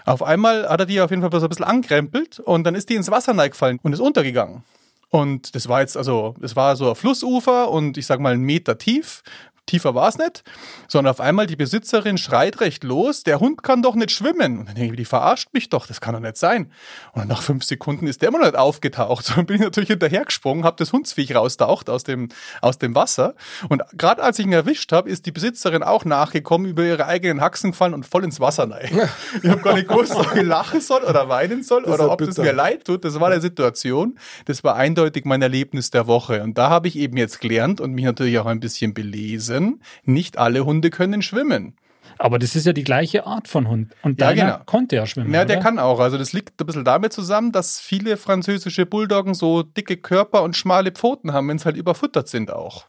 Auf 0.05 0.23
einmal 0.23 0.67
hat 0.67 0.79
er 0.79 0.85
die 0.85 1.01
auf 1.01 1.09
jeden 1.11 1.21
Fall 1.21 1.31
so 1.39 1.45
ein 1.45 1.49
bisschen 1.49 1.65
ankrempelt 1.65 2.39
und 2.39 2.63
dann 2.63 2.75
ist 2.75 2.89
die 2.89 2.95
ins 2.95 3.11
Wasser 3.11 3.37
reingefallen 3.37 3.79
und 3.83 3.93
ist 3.93 3.99
untergegangen. 3.99 4.63
Und 5.09 5.55
das 5.55 5.67
war 5.67 5.81
jetzt, 5.81 5.95
also, 5.95 6.35
es 6.41 6.55
war 6.55 6.75
so 6.75 6.89
ein 6.89 6.95
Flussufer 6.95 7.69
und 7.69 7.97
ich 7.97 8.05
sag 8.05 8.19
mal 8.19 8.33
einen 8.33 8.43
Meter 8.43 8.77
tief. 8.77 9.21
Tiefer 9.67 9.93
war 9.93 10.09
es 10.09 10.17
nicht, 10.17 10.43
sondern 10.87 11.11
auf 11.11 11.19
einmal 11.19 11.45
die 11.45 11.55
Besitzerin 11.55 12.17
schreit 12.17 12.59
recht 12.61 12.83
los, 12.83 13.23
der 13.23 13.39
Hund 13.39 13.61
kann 13.61 13.83
doch 13.83 13.93
nicht 13.95 14.11
schwimmen. 14.11 14.57
Und 14.59 14.69
dann 14.69 14.75
denke 14.75 14.93
ich, 14.93 14.97
die 14.97 15.05
verarscht 15.05 15.49
mich 15.53 15.69
doch, 15.69 15.85
das 15.85 16.01
kann 16.01 16.13
doch 16.13 16.21
nicht 16.21 16.37
sein. 16.37 16.71
Und 17.11 17.27
nach 17.27 17.41
fünf 17.41 17.63
Sekunden 17.63 18.07
ist 18.07 18.21
der 18.21 18.29
immer 18.29 18.39
noch 18.39 18.45
nicht 18.45 18.57
aufgetaucht. 18.57 19.25
So, 19.27 19.33
dann 19.35 19.45
bin 19.45 19.57
ich 19.57 19.61
natürlich 19.61 19.89
hinterhergesprungen, 19.89 20.63
habe 20.63 20.77
das 20.77 20.93
Hundsviech 20.93 21.35
raustaucht 21.35 21.89
aus 21.89 22.05
dem, 22.05 22.29
aus 22.61 22.77
dem 22.77 22.95
Wasser. 22.95 23.35
Und 23.67 23.83
gerade 23.97 24.23
als 24.23 24.39
ich 24.39 24.45
ihn 24.45 24.53
erwischt 24.53 24.93
habe, 24.93 25.09
ist 25.09 25.25
die 25.25 25.33
Besitzerin 25.33 25.83
auch 25.83 26.05
nachgekommen, 26.05 26.65
über 26.65 26.85
ihre 26.85 27.05
eigenen 27.05 27.41
Haxen 27.41 27.71
gefallen 27.71 27.93
und 27.93 28.05
voll 28.05 28.23
ins 28.23 28.39
Wasser 28.39 28.69
rein. 28.71 28.89
Ich 29.43 29.49
habe 29.49 29.61
gar 29.61 29.73
nicht 29.73 29.89
gewusst, 29.89 30.15
ob 30.15 30.33
ich 30.33 30.43
lachen 30.43 30.79
soll 30.79 31.03
oder 31.03 31.27
weinen 31.27 31.61
soll 31.61 31.83
Das 31.83 31.93
oder 31.93 32.09
ob 32.09 32.21
es 32.21 32.29
bitter. 32.29 32.43
mir 32.43 32.53
leid 32.53 32.85
tut. 32.85 33.03
Das 33.03 33.19
war 33.19 33.29
der 33.29 33.41
Situation. 33.41 34.17
Das 34.45 34.63
war 34.63 34.75
eindeutig 34.75 35.25
mein 35.25 35.41
Erlebnis 35.41 35.89
der 35.91 36.07
Woche. 36.07 36.41
Und 36.41 36.57
da 36.57 36.69
habe 36.69 36.87
ich 36.87 36.95
eben 36.97 37.17
jetzt 37.17 37.41
gelernt 37.41 37.81
und 37.81 37.91
mich 37.93 38.05
natürlich 38.05 38.39
auch 38.39 38.45
ein 38.45 38.61
bisschen 38.61 38.93
belesen. 38.93 39.56
Nicht 40.03 40.37
alle 40.37 40.65
Hunde 40.65 40.89
können 40.89 41.21
schwimmen. 41.21 41.75
Aber 42.19 42.39
das 42.39 42.55
ist 42.55 42.65
ja 42.65 42.73
die 42.73 42.83
gleiche 42.83 43.27
Art 43.27 43.47
von 43.47 43.67
Hund. 43.67 43.93
Und 44.01 44.19
Ja, 44.19 44.27
deiner 44.33 44.51
genau. 44.53 44.63
konnte 44.65 44.95
ja 44.95 45.05
schwimmen. 45.05 45.33
Ja, 45.33 45.45
der 45.45 45.57
oder? 45.57 45.63
kann 45.63 45.77
auch. 45.77 45.99
Also 45.99 46.17
das 46.17 46.33
liegt 46.33 46.59
ein 46.59 46.65
bisschen 46.65 46.83
damit 46.85 47.13
zusammen, 47.13 47.51
dass 47.51 47.79
viele 47.79 48.17
französische 48.17 48.85
Bulldoggen 48.87 49.33
so 49.35 49.61
dicke 49.61 49.97
Körper 49.97 50.41
und 50.41 50.55
schmale 50.55 50.91
Pfoten 50.91 51.31
haben, 51.33 51.47
wenn 51.49 51.59
sie 51.59 51.65
halt 51.65 51.77
überfuttert 51.77 52.27
sind 52.27 52.51
auch. 52.51 52.85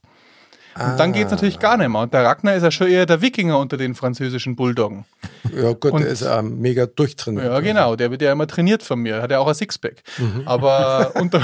Und 0.81 0.97
dann 0.97 1.13
geht 1.13 1.27
es 1.27 1.33
natürlich 1.33 1.59
gar 1.59 1.77
nicht 1.77 1.89
mehr. 1.89 2.01
Und 2.03 2.15
der 2.15 2.23
Ragnar 2.25 2.55
ist 2.55 2.63
ja 2.63 2.71
schon 2.71 2.87
eher 2.87 3.05
der 3.05 3.21
Wikinger 3.21 3.59
unter 3.59 3.77
den 3.77 3.97
französischen 3.97 4.55
Bulldoggen. 4.55 5.05
Ja 5.53 5.73
gut, 5.73 5.91
Und- 5.91 6.03
der 6.03 6.11
ist 6.11 6.23
ja 6.23 6.41
mega 6.41 6.87
durchtrainiert. 6.87 7.47
Ja, 7.47 7.59
genau. 7.61 7.97
Der 7.97 8.13
wird 8.13 8.23
ja 8.23 8.31
immer 8.31 8.47
trainiert 8.47 8.85
von 8.85 9.01
mir. 9.01 9.21
Hat 9.21 9.31
ja 9.33 9.41
auch 9.41 9.49
ein 9.49 9.55
Sixpack. 9.55 10.05
Aber 10.47 11.11
unter, 11.21 11.43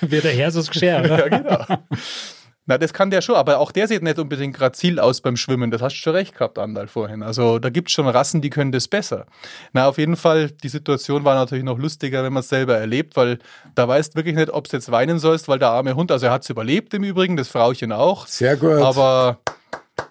Wird 0.00 0.24
der 0.24 0.32
Herr 0.32 0.50
so 0.50 0.62
geschert? 0.62 1.06
Ja, 1.06 1.28
genau. 1.28 1.64
Na, 2.70 2.78
das 2.78 2.92
kann 2.92 3.10
der 3.10 3.20
schon, 3.20 3.34
aber 3.34 3.58
auch 3.58 3.72
der 3.72 3.88
sieht 3.88 4.04
nicht 4.04 4.20
unbedingt 4.20 4.56
grazil 4.56 5.00
aus 5.00 5.22
beim 5.22 5.36
Schwimmen. 5.36 5.72
Das 5.72 5.82
hast 5.82 5.94
du 5.94 5.98
schon 6.02 6.14
recht 6.14 6.34
gehabt, 6.34 6.56
Andal, 6.56 6.86
vorhin. 6.86 7.24
Also 7.24 7.58
da 7.58 7.68
gibt 7.68 7.88
es 7.88 7.94
schon 7.94 8.06
Rassen, 8.06 8.42
die 8.42 8.50
können 8.50 8.70
das 8.70 8.86
besser. 8.86 9.26
Na, 9.72 9.88
auf 9.88 9.98
jeden 9.98 10.14
Fall, 10.14 10.52
die 10.52 10.68
Situation 10.68 11.24
war 11.24 11.34
natürlich 11.34 11.64
noch 11.64 11.78
lustiger, 11.78 12.22
wenn 12.22 12.32
man 12.32 12.42
es 12.42 12.48
selber 12.48 12.78
erlebt, 12.78 13.16
weil 13.16 13.40
da 13.74 13.88
weißt 13.88 14.14
wirklich 14.14 14.36
nicht, 14.36 14.50
ob 14.50 14.68
du 14.68 14.76
jetzt 14.76 14.88
weinen 14.88 15.18
sollst, 15.18 15.48
weil 15.48 15.58
der 15.58 15.70
arme 15.70 15.96
Hund, 15.96 16.12
also 16.12 16.26
er 16.26 16.32
hat 16.32 16.44
es 16.44 16.50
überlebt 16.50 16.94
im 16.94 17.02
Übrigen, 17.02 17.36
das 17.36 17.48
Frauchen 17.48 17.90
auch. 17.90 18.28
Sehr 18.28 18.56
gut. 18.56 18.80
Aber 18.80 19.40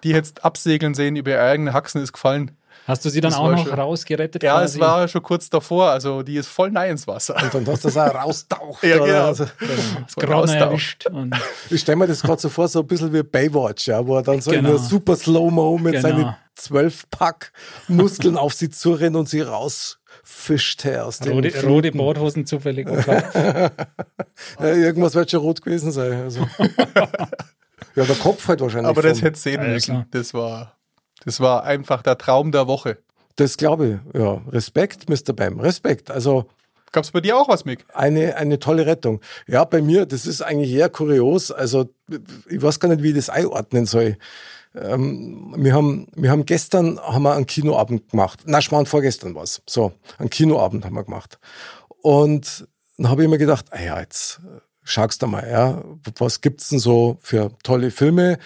die 0.04 0.10
jetzt 0.10 0.44
absegeln 0.44 0.92
sehen 0.92 1.16
über 1.16 1.30
ihre 1.30 1.40
eigene 1.40 1.72
Haxen 1.72 2.02
ist 2.02 2.12
gefallen. 2.12 2.50
Hast 2.86 3.04
du 3.04 3.10
sie 3.10 3.20
dann 3.20 3.30
Das 3.30 3.38
auch 3.38 3.50
noch 3.50 3.64
schon- 3.66 3.74
rausgerettet? 3.78 4.42
Ja, 4.42 4.58
quasi? 4.58 4.74
es 4.78 4.80
war 4.80 5.06
schon 5.06 5.22
kurz 5.22 5.48
davor, 5.50 5.90
also 5.90 6.22
die 6.22 6.36
ist 6.36 6.48
voll 6.48 6.70
nein 6.70 6.92
ins 6.92 7.06
Wasser. 7.06 7.36
und 7.40 7.54
dann 7.54 7.66
hast 7.68 7.84
du 7.84 7.88
das 7.88 7.96
auch 7.96 8.14
raustaucht. 8.14 8.82
Ja, 8.82 8.98
genau. 8.98 9.26
Also, 9.26 9.44
das 9.44 10.16
Grauen 10.16 10.32
raustaucht. 10.40 10.60
erwischt. 10.60 11.06
Und 11.06 11.34
ich 11.70 11.80
stelle 11.80 11.96
mir 11.96 12.06
das 12.08 12.22
gerade 12.22 12.40
so 12.40 12.48
vor, 12.48 12.66
so 12.68 12.80
ein 12.80 12.86
bisschen 12.86 13.12
wie 13.12 13.22
Baywatch, 13.22 13.86
ja, 13.88 14.04
wo 14.04 14.16
er 14.16 14.22
dann 14.22 14.40
so 14.40 14.50
Genau. 14.50 14.60
in 14.70 14.74
einer 14.74 14.78
super 14.78 15.14
Slow-Mo 15.16 15.78
mit 15.78 15.92
Genau. 15.94 16.02
seinen 16.08 16.36
zwölf 16.56 17.04
Pack 17.10 17.52
Muskeln 17.88 18.36
auf 18.36 18.54
sie 18.54 18.70
zurennt 18.70 19.14
und 19.16 19.28
sie 19.28 19.40
rausfischt 19.40 20.84
her 20.84 21.06
aus 21.06 21.18
dem 21.20 21.32
rote, 21.34 21.66
rote 21.66 21.92
Badhosen 21.92 22.44
zufällig. 22.46 22.88
Ja, 24.58 24.66
irgendwas 24.74 25.14
wird 25.14 25.30
schon 25.30 25.40
rot 25.40 25.62
gewesen 25.62 25.92
sein. 25.92 26.12
Also. 26.22 26.40
ja, 27.94 28.04
der 28.04 28.16
Kopf 28.16 28.48
halt 28.48 28.60
wahrscheinlich. 28.60 28.88
Aber 28.88 29.02
das 29.02 29.22
hätte 29.22 29.38
sehen 29.38 29.60
ja, 29.62 29.68
müssen. 29.68 29.92
klar. 29.92 30.06
Das 30.10 30.34
war, 30.34 30.76
das 31.24 31.40
war 31.40 31.64
einfach 31.64 32.02
der 32.02 32.18
Traum 32.18 32.52
der 32.52 32.66
Woche. 32.66 32.98
Das 33.36 33.56
glaube 33.56 34.00
ich, 34.14 34.20
ja. 34.20 34.42
Respekt, 34.48 35.08
Mr. 35.08 35.32
Bam, 35.32 35.60
Respekt. 35.60 36.10
Also 36.10 36.46
Gab 36.92 37.04
es 37.04 37.12
bei 37.12 37.20
dir 37.20 37.36
auch 37.36 37.48
was, 37.48 37.64
Mick? 37.64 37.86
eine, 37.94 38.36
eine 38.36 38.58
tolle 38.58 38.84
Rettung. 38.84 39.20
Ja, 39.46 39.64
bei 39.64 39.80
mir, 39.80 40.06
das 40.06 40.26
ist 40.26 40.42
eigentlich 40.42 40.72
eher 40.72 40.88
kurios. 40.88 41.52
Also 41.52 41.88
ich 42.48 42.60
weiß 42.60 42.80
gar 42.80 42.88
nicht, 42.88 43.02
wie 43.02 43.10
ich 43.10 43.14
das 43.14 43.30
einordnen 43.30 43.86
soll. 43.86 44.16
Ähm, 44.74 45.54
wir, 45.56 45.72
haben, 45.72 46.08
wir 46.14 46.30
haben 46.30 46.46
gestern 46.46 46.98
haben 46.98 47.22
wir 47.22 47.34
einen 47.34 47.46
Kinoabend 47.46 48.10
gemacht. 48.10 48.40
Na, 48.44 48.60
Schmarrn, 48.60 48.86
vorgestern 48.86 49.34
was. 49.34 49.62
So, 49.68 49.92
einen 50.18 50.30
Kinoabend 50.30 50.84
haben 50.84 50.94
wir 50.94 51.04
gemacht. 51.04 51.38
Und 52.02 52.66
dann 52.96 53.08
habe 53.08 53.22
ich 53.22 53.28
mir 53.28 53.38
gedacht, 53.38 53.66
ah 53.70 53.80
ja, 53.80 54.00
jetzt 54.00 54.40
schaust 54.82 55.22
du 55.22 55.26
mal, 55.26 55.48
ja, 55.48 55.82
was 56.18 56.40
gibt's 56.40 56.70
denn 56.70 56.78
so 56.78 57.18
für 57.20 57.52
tolle 57.62 57.90
Filme, 57.90 58.38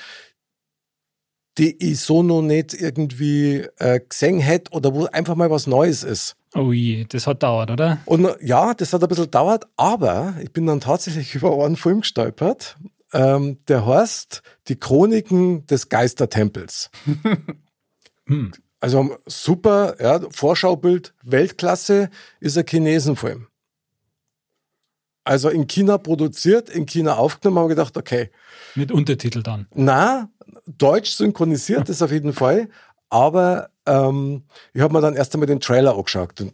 die 1.58 1.76
ich 1.90 2.00
so 2.00 2.22
noch 2.22 2.42
nicht 2.42 2.74
irgendwie 2.74 3.66
äh, 3.78 4.00
gesehen 4.00 4.40
hätte 4.40 4.72
oder 4.72 4.94
wo 4.94 5.06
einfach 5.06 5.34
mal 5.34 5.50
was 5.50 5.66
Neues 5.66 6.02
ist. 6.02 6.36
Oh 6.54 6.72
je, 6.72 7.04
das 7.08 7.26
hat 7.26 7.42
dauert, 7.42 7.70
oder? 7.70 7.98
Und 8.04 8.28
ja, 8.40 8.74
das 8.74 8.92
hat 8.92 9.02
ein 9.02 9.08
bisschen 9.08 9.30
dauert, 9.30 9.66
aber 9.76 10.34
ich 10.42 10.52
bin 10.52 10.66
dann 10.66 10.80
tatsächlich 10.80 11.34
über 11.34 11.64
einen 11.64 11.76
Film 11.76 12.00
gestolpert. 12.00 12.76
Ähm, 13.12 13.58
der 13.68 13.86
heißt 13.86 14.42
Die 14.68 14.76
Chroniken 14.76 15.66
des 15.66 15.88
Geistertempels. 15.88 16.90
Hm. 18.26 18.52
Also 18.80 19.16
super, 19.26 19.96
ja, 20.00 20.18
Vorschaubild, 20.30 21.12
Weltklasse, 21.22 22.08
ist 22.40 22.56
ein 22.56 22.66
Chinesenfilm. 22.66 23.48
Also 25.24 25.48
in 25.48 25.66
China 25.66 25.96
produziert, 25.96 26.68
in 26.68 26.84
China 26.86 27.16
aufgenommen, 27.16 27.58
haben 27.58 27.64
wir 27.66 27.76
gedacht, 27.76 27.96
okay, 27.96 28.30
Mit 28.74 28.92
Untertitel 28.92 29.42
dann. 29.42 29.66
na, 29.74 30.28
deutsch 30.66 31.10
synchronisiert 31.10 31.88
ist 31.88 32.02
auf 32.02 32.12
jeden 32.12 32.32
Fall, 32.32 32.68
aber 33.08 33.70
ähm, 33.86 34.44
ich 34.72 34.80
habe 34.80 34.92
mir 34.92 35.00
dann 35.00 35.16
erst 35.16 35.34
einmal 35.34 35.46
den 35.46 35.60
Trailer 35.60 35.96
angeschaut 35.96 36.40
und 36.40 36.52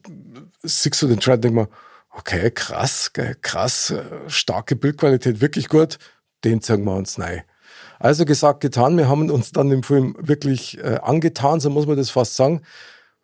siehst 0.63 1.01
du 1.01 1.07
den 1.07 1.21
Trailer 1.21 1.37
und 1.37 1.45
denk 1.45 1.55
mir, 1.55 1.69
okay, 2.11 2.51
krass, 2.51 3.13
krass, 3.41 3.91
äh, 3.91 4.03
starke 4.29 4.77
Bildqualität, 4.77 5.41
wirklich 5.41 5.69
gut, 5.69 5.99
den 6.45 6.61
zeigen 6.61 6.85
wir 6.85 6.95
uns 6.97 7.19
nein. 7.19 7.43
Also 7.99 8.25
gesagt, 8.25 8.61
getan, 8.61 8.97
wir 8.97 9.09
haben 9.09 9.31
uns 9.31 9.53
dann 9.53 9.71
im 9.71 9.83
Film 9.83 10.17
wirklich 10.19 10.79
äh, 10.79 10.99
angetan, 11.03 11.61
so 11.61 11.69
muss 11.69 11.87
man 11.87 11.99
das 11.99 12.11
fast 12.11 12.35
sagen. 12.35 12.63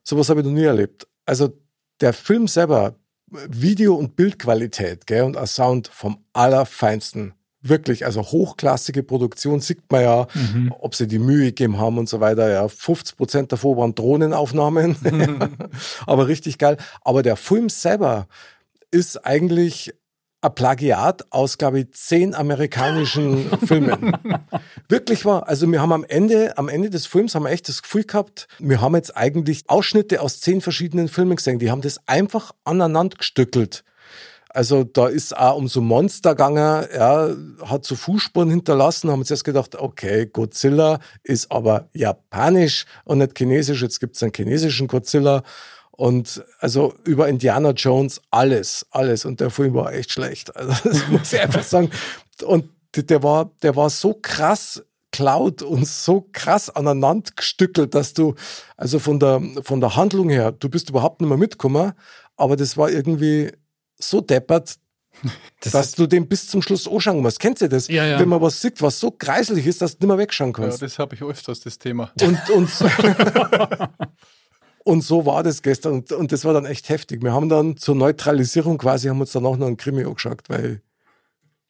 Sowas 0.03 0.29
habe 0.29 0.41
ich 0.41 0.47
noch 0.47 0.53
nie 0.53 0.65
erlebt. 0.65 1.09
Also 1.25 1.59
der 2.01 2.13
Film 2.13 2.47
selber, 2.47 2.95
Video- 3.27 3.97
und 3.97 4.17
Bildqualität 4.17 5.07
gell, 5.07 5.23
und 5.25 5.37
ein 5.37 5.47
Sound 5.47 5.89
vom 5.89 6.25
allerfeinsten. 6.33 7.35
Wirklich, 7.69 8.05
also 8.05 8.23
hochklassige 8.23 9.03
Produktion, 9.03 9.61
sieht 9.61 9.91
man 9.91 10.03
ja, 10.03 10.27
ob 10.81 10.95
sie 10.95 11.07
die 11.07 11.19
Mühe 11.19 11.47
gegeben 11.47 11.79
haben 11.79 11.99
und 11.99 12.09
so 12.09 12.21
weiter. 12.21 12.51
Ja, 12.51 12.69
50 12.69 13.17
Prozent 13.17 13.53
davor 13.53 13.77
waren 13.77 13.95
Drohnenaufnahmen, 13.95 14.97
aber 16.07 16.29
richtig 16.29 16.59
geil. 16.59 16.77
Aber 17.03 17.23
der 17.23 17.37
Film 17.37 17.69
selber 17.69 18.27
ist 18.91 19.25
eigentlich 19.25 19.93
ein 20.43 20.55
Plagiat 20.55 21.27
aus, 21.31 21.59
glaube 21.59 21.81
ich, 21.81 21.93
zehn 21.93 22.35
amerikanischen 22.35 23.51
Filmen. 23.67 24.17
Wirklich 24.89 25.25
wahr. 25.25 25.49
Also 25.49 25.71
wir 25.71 25.81
haben 25.81 25.93
am 25.93 26.05
Ende, 26.05 26.57
am 26.59 26.69
Ende 26.69 26.91
des 26.91 27.07
Films 27.07 27.35
haben 27.35 27.45
wir 27.45 27.51
echt 27.51 27.69
das 27.69 27.83
Gefühl 27.83 28.05
gehabt, 28.05 28.49
wir 28.59 28.81
haben 28.81 28.95
jetzt 28.95 29.17
eigentlich 29.17 29.65
Ausschnitte 29.67 30.21
aus 30.21 30.41
zehn 30.41 30.61
verschiedenen 30.61 31.09
Filmen 31.09 31.37
gesehen. 31.37 31.59
Die 31.59 31.71
haben 31.71 31.81
das 31.81 32.01
einfach 32.07 32.53
aneinander 32.65 33.17
gestückelt. 33.17 33.85
Also 34.57 34.85
da 34.85 35.09
ist 35.09 35.37
auch 35.37 35.59
um 35.59 35.69
so 35.69 35.83
Monster 35.83 36.31
gegangen, 36.31 36.87
ja, 36.97 37.29
hat 37.67 37.85
so 37.85 37.95
Fußspuren 37.95 38.49
hinterlassen, 38.49 39.11
haben 39.11 39.19
uns 39.19 39.31
erst 39.31 39.45
gedacht, 39.45 39.75
okay, 39.77 40.25
Godzilla 40.25 40.99
ist 41.23 41.53
aber 41.53 41.91
japanisch 41.93 42.87
und 43.05 43.19
nicht 43.19 43.37
chinesisch, 43.37 43.83
jetzt 43.83 44.01
gibt's 44.01 44.23
einen 44.23 44.33
chinesischen 44.35 44.87
Godzilla. 44.89 45.43
Und 45.91 46.43
also 46.59 46.95
über 47.05 47.29
Indiana 47.29 47.73
Jones 47.73 48.23
alles, 48.31 48.87
alles. 48.93 49.27
Und 49.27 49.41
der 49.41 49.51
Film 49.51 49.75
war 49.75 49.93
echt 49.93 50.11
schlecht. 50.11 50.51
Also 50.57 50.73
das 50.89 51.07
muss 51.09 51.35
ich 51.35 51.41
einfach 51.41 51.63
sagen. 51.63 51.91
Und 52.43 52.71
der 52.95 53.23
war, 53.23 53.51
der 53.63 53.77
war 53.77 53.91
so 53.91 54.19
krass 54.23 54.83
klaut 55.13 55.61
und 55.61 55.87
so 55.87 56.31
krass 56.33 56.71
aneinander 56.71 57.31
gestückelt, 57.37 57.95
dass 57.95 58.15
du, 58.15 58.35
also 58.79 59.01
von 59.01 59.21
der, 59.21 59.43
von 59.65 59.83
der 59.83 59.97
Handlung 59.97 60.31
her, 60.31 60.51
du 60.53 60.71
bist 60.71 60.89
überhaupt 60.89 61.21
nicht 61.21 61.29
mehr 61.29 61.37
mitgekommen, 61.37 61.93
aber 62.39 62.57
das 62.57 62.79
war 62.79 62.91
irgendwie 62.91 63.53
so 63.99 64.21
deppert, 64.21 64.77
Das 65.61 65.73
dass 65.73 65.93
du 65.93 66.07
den 66.07 66.29
bis 66.29 66.49
zum 66.49 66.63
Schluss 66.63 66.87
anschauen 66.87 67.21
musst. 67.23 67.41
Kennst 67.41 67.63
du 67.63 67.69
das? 67.69 67.89
Ja, 67.89 68.05
ja. 68.05 68.19
Wenn 68.21 68.29
man 68.29 68.41
was 68.41 68.61
sieht, 68.61 68.83
was 68.83 69.01
so 69.01 69.11
kreiselig 69.11 69.67
ist, 69.67 69.81
dass 69.83 69.97
du 69.97 70.07
nicht 70.07 70.09
mehr 70.09 70.19
wegschauen 70.19 70.51
Ja, 70.51 70.61
kannst. 70.61 70.83
das 70.83 70.99
habe 70.99 71.15
ich 71.15 71.23
öfters, 71.23 71.61
das 71.61 71.79
Thema. 71.79 72.13
Und, 72.21 72.51
und, 72.51 72.71
so, 72.71 72.87
und 74.85 75.01
so 75.03 75.27
war 75.27 75.43
das 75.43 75.63
gestern. 75.63 75.95
Und, 75.95 76.13
und 76.13 76.33
das 76.33 76.45
war 76.45 76.53
dann 76.53 76.67
echt 76.67 76.89
heftig. 76.89 77.23
Wir 77.23 77.33
haben 77.33 77.49
dann 77.49 77.77
zur 77.77 77.95
Neutralisierung 77.95 78.79
quasi, 78.79 79.09
haben 79.09 79.21
uns 79.21 79.33
dann 79.33 79.47
auch 79.47 79.57
noch 79.57 79.67
einen 79.67 79.77
Krimi 79.77 80.05
angeschaut, 80.05 80.43
weil 80.49 80.83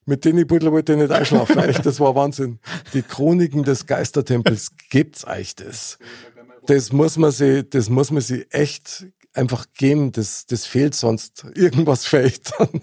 mit 0.04 0.25
denen 0.25 0.38
ich 0.38 0.50
wollte 0.50 0.92
ich 0.92 0.99
nicht 0.99 1.11
einschlafen. 1.11 1.59
Echt, 1.59 1.85
das 1.85 1.99
war 1.99 2.14
Wahnsinn. 2.14 2.61
Die 2.95 3.02
Chroniken 3.02 3.64
des 3.64 3.87
Geistertempels, 3.87 4.71
gibt's 4.88 5.26
euch 5.26 5.56
das? 5.56 5.99
Das 6.66 6.92
muss 6.92 7.16
man 7.16 7.30
sich, 7.33 7.68
das 7.71 7.88
muss 7.90 8.11
man 8.11 8.23
sich 8.23 8.47
echt 8.50 9.06
einfach 9.36 9.66
geben. 9.76 10.12
Das, 10.12 10.46
das 10.46 10.66
fehlt 10.66 10.94
sonst. 10.94 11.46
Irgendwas 11.54 12.06
fehlt 12.06 12.52
dann. 12.58 12.82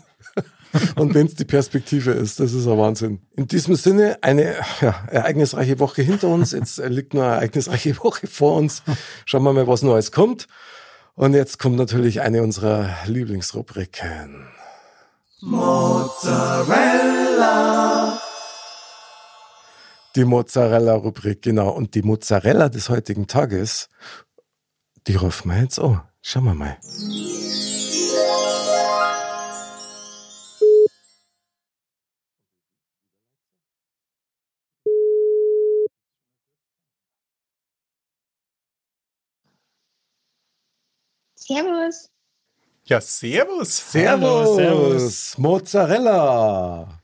Und 0.95 1.13
wenn 1.13 1.27
es 1.27 1.36
die 1.36 1.45
Perspektive 1.45 2.12
ist, 2.12 2.39
das 2.39 2.53
ist 2.53 2.65
ein 2.67 2.77
Wahnsinn. 2.77 3.22
In 3.36 3.48
diesem 3.48 3.75
Sinne, 3.75 4.17
eine 4.22 4.55
ja, 4.81 4.95
ereignisreiche 5.10 5.79
Woche 5.79 6.01
hinter 6.01 6.29
uns. 6.29 6.51
Jetzt 6.51 6.79
äh, 6.79 6.88
liegt 6.88 7.13
nur 7.13 7.24
eine 7.24 7.36
ereignisreiche 7.36 7.98
Woche 8.03 8.27
vor 8.27 8.57
uns. 8.57 8.83
Schauen 9.25 9.43
wir 9.43 9.53
mal, 9.53 9.67
was 9.67 9.83
Neues 9.83 10.12
kommt. 10.12 10.48
Und 11.15 11.36
jetzt 11.36 11.60
kommt 11.60 11.75
natürlich 11.75 12.22
eine 12.22 12.41
unserer 12.41 12.89
Lieblingsrubriken. 13.05 14.48
Die 20.15 20.25
Mozzarella-Rubrik, 20.25 21.41
genau. 21.41 21.69
Und 21.69 21.95
die 21.95 22.01
Mozzarella 22.01 22.69
des 22.69 22.89
heutigen 22.89 23.27
Tages, 23.27 23.89
die 25.07 25.15
rufen 25.15 25.51
wir 25.51 25.62
jetzt 25.62 25.79
an. 25.79 26.01
Schauen 26.25 26.46
wir 26.46 26.53
mal. 26.53 26.77
Servus. 41.36 42.10
Ja, 42.86 43.01
servus. 43.01 43.92
Servus, 43.92 44.56
servus. 44.56 45.38
Mozzarella. 45.38 47.01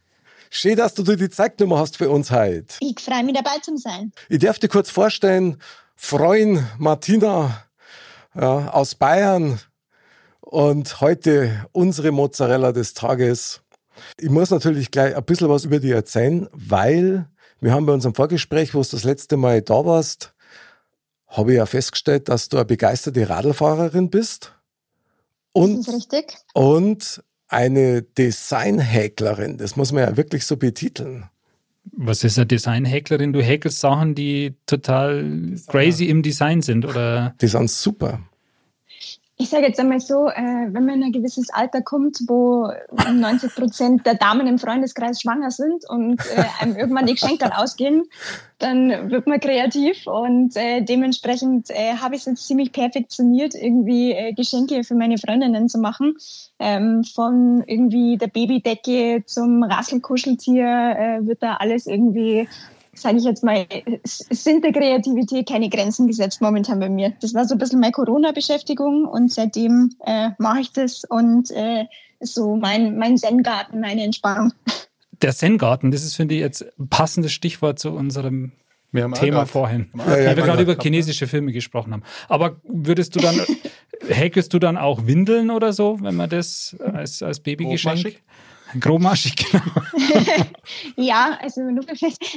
Schön, 0.49 0.77
dass 0.77 0.93
du 0.93 1.03
dir 1.03 1.17
die 1.17 1.29
Zeignummer 1.29 1.79
hast 1.79 1.97
für 1.97 2.09
uns 2.09 2.31
heute. 2.31 2.75
Ich 2.79 3.01
freue 3.01 3.25
mich 3.25 3.35
dabei 3.35 3.59
zu 3.59 3.75
sein. 3.75 4.13
Ich 4.29 4.39
darf 4.39 4.59
dir 4.59 4.69
kurz 4.69 4.89
vorstellen, 4.89 5.61
Freund 5.97 6.63
Martina 6.77 7.68
ja, 8.35 8.69
aus 8.71 8.95
Bayern 8.95 9.59
und 10.41 11.01
heute 11.01 11.65
unsere 11.71 12.11
Mozzarella 12.11 12.71
des 12.71 12.93
Tages. 12.93 13.61
Ich 14.17 14.29
muss 14.29 14.49
natürlich 14.49 14.91
gleich 14.91 15.15
ein 15.15 15.23
bisschen 15.23 15.49
was 15.49 15.65
über 15.65 15.79
dich 15.79 15.91
erzählen, 15.91 16.47
weil 16.51 17.27
wir 17.59 17.73
haben 17.73 17.85
bei 17.85 17.93
unserem 17.93 18.15
Vorgespräch, 18.15 18.73
wo 18.73 18.81
du 18.81 18.87
das 18.89 19.03
letzte 19.03 19.37
Mal 19.37 19.61
da 19.61 19.85
warst, 19.85 20.33
habe 21.27 21.51
ich 21.51 21.57
ja 21.57 21.65
festgestellt, 21.65 22.29
dass 22.29 22.49
du 22.49 22.57
eine 22.57 22.65
begeisterte 22.65 23.29
Radlfahrerin 23.29 24.09
bist 24.09 24.55
und 25.51 25.79
ist 25.79 25.87
das 25.87 25.95
richtig? 25.95 26.37
und 26.53 27.23
eine 27.47 28.03
Designhäklerin. 28.03 29.57
Das 29.57 29.75
muss 29.75 29.91
man 29.91 30.03
ja 30.03 30.17
wirklich 30.17 30.45
so 30.45 30.57
betiteln. 30.57 31.29
Was 32.01 32.23
ist 32.23 32.37
eine 32.37 32.47
Designhäklerin? 32.47 33.33
Du 33.33 33.41
häkelst 33.41 33.81
Sachen, 33.81 34.15
die 34.15 34.55
total 34.65 35.55
crazy 35.67 36.05
im 36.05 36.23
Design 36.23 36.61
sind, 36.61 36.85
oder? 36.85 37.35
Die 37.41 37.47
sind 37.47 37.69
super. 37.69 38.21
Ich 39.41 39.47
sage 39.47 39.67
jetzt 39.67 39.79
einmal 39.79 40.01
so, 40.01 40.27
äh, 40.27 40.67
wenn 40.67 40.85
man 40.85 40.95
in 40.95 41.03
ein 41.03 41.11
gewisses 41.13 41.49
Alter 41.49 41.81
kommt, 41.81 42.17
wo 42.27 42.69
90 43.09 43.55
Prozent 43.55 44.05
der 44.05 44.15
Damen 44.15 44.47
im 44.47 44.59
Freundeskreis 44.59 45.21
schwanger 45.21 45.49
sind 45.49 45.89
und 45.89 46.19
äh, 46.35 46.43
einem 46.59 46.75
irgendwann 46.75 47.05
die 47.05 47.13
Geschenke 47.13 47.57
ausgehen, 47.57 48.03
dann 48.57 49.09
wird 49.09 49.27
man 49.27 49.39
kreativ 49.39 50.07
und 50.07 50.57
äh, 50.57 50.81
dementsprechend 50.81 51.69
habe 51.69 52.15
ich 52.15 52.21
es 52.21 52.25
jetzt 52.25 52.47
ziemlich 52.47 52.73
perfektioniert, 52.73 53.55
irgendwie 53.55 54.33
Geschenke 54.35 54.83
für 54.83 54.95
meine 54.95 55.17
Freundinnen 55.17 55.69
zu 55.69 55.77
machen. 55.77 56.17
Ähm, 56.59 57.05
von 57.05 57.63
irgendwie 57.65 58.17
der 58.17 58.27
Babydecke 58.27 59.23
zum 59.25 59.63
Rasselkuscheltier 59.63 61.21
wird 61.21 61.41
da 61.41 61.53
alles 61.53 61.87
irgendwie 61.87 62.49
sage 62.99 63.17
ich 63.17 63.23
jetzt 63.23 63.43
mal, 63.43 63.65
sind 64.03 64.63
der 64.63 64.71
Kreativität 64.71 65.47
keine 65.47 65.69
Grenzen 65.69 66.07
gesetzt 66.07 66.41
momentan 66.41 66.79
bei 66.79 66.89
mir. 66.89 67.13
Das 67.21 67.33
war 67.33 67.45
so 67.45 67.55
ein 67.55 67.57
bisschen 67.57 67.79
meine 67.79 67.91
Corona-Beschäftigung 67.91 69.05
und 69.05 69.31
seitdem 69.31 69.95
äh, 70.05 70.29
mache 70.37 70.61
ich 70.61 70.71
das 70.71 71.03
und 71.05 71.51
äh, 71.51 71.85
so 72.19 72.55
mein, 72.55 72.97
mein 72.97 73.17
Zen-Garten, 73.17 73.79
meine 73.79 74.03
Entspannung. 74.03 74.53
Der 75.21 75.33
Zen-Garten, 75.33 75.91
das 75.91 76.03
ist, 76.03 76.15
finde 76.15 76.35
ich, 76.35 76.41
jetzt 76.41 76.65
ein 76.79 76.89
passendes 76.89 77.31
Stichwort 77.31 77.79
zu 77.79 77.91
unserem 77.91 78.51
Thema 79.13 79.45
vorhin, 79.45 79.89
Ja, 79.95 80.03
ja, 80.03 80.25
weil 80.27 80.37
wir 80.37 80.43
gerade 80.43 80.63
über 80.63 80.75
chinesische 80.81 81.27
Filme 81.27 81.51
gesprochen 81.51 81.93
haben. 81.93 82.03
Aber 82.27 82.59
würdest 82.63 83.15
du 83.15 83.19
dann, 83.19 83.39
häkelst 84.07 84.53
du 84.53 84.59
dann 84.59 84.77
auch 84.77 85.05
Windeln 85.05 85.51
oder 85.51 85.73
so, 85.73 85.99
wenn 86.01 86.15
man 86.15 86.29
das 86.29 86.75
als, 86.79 87.21
als 87.21 87.39
Babygeschenk? 87.39 88.21
Grobmaschig? 88.79 89.35
Genau. 89.35 89.63
Ja, 90.95 91.37
also 91.41 91.61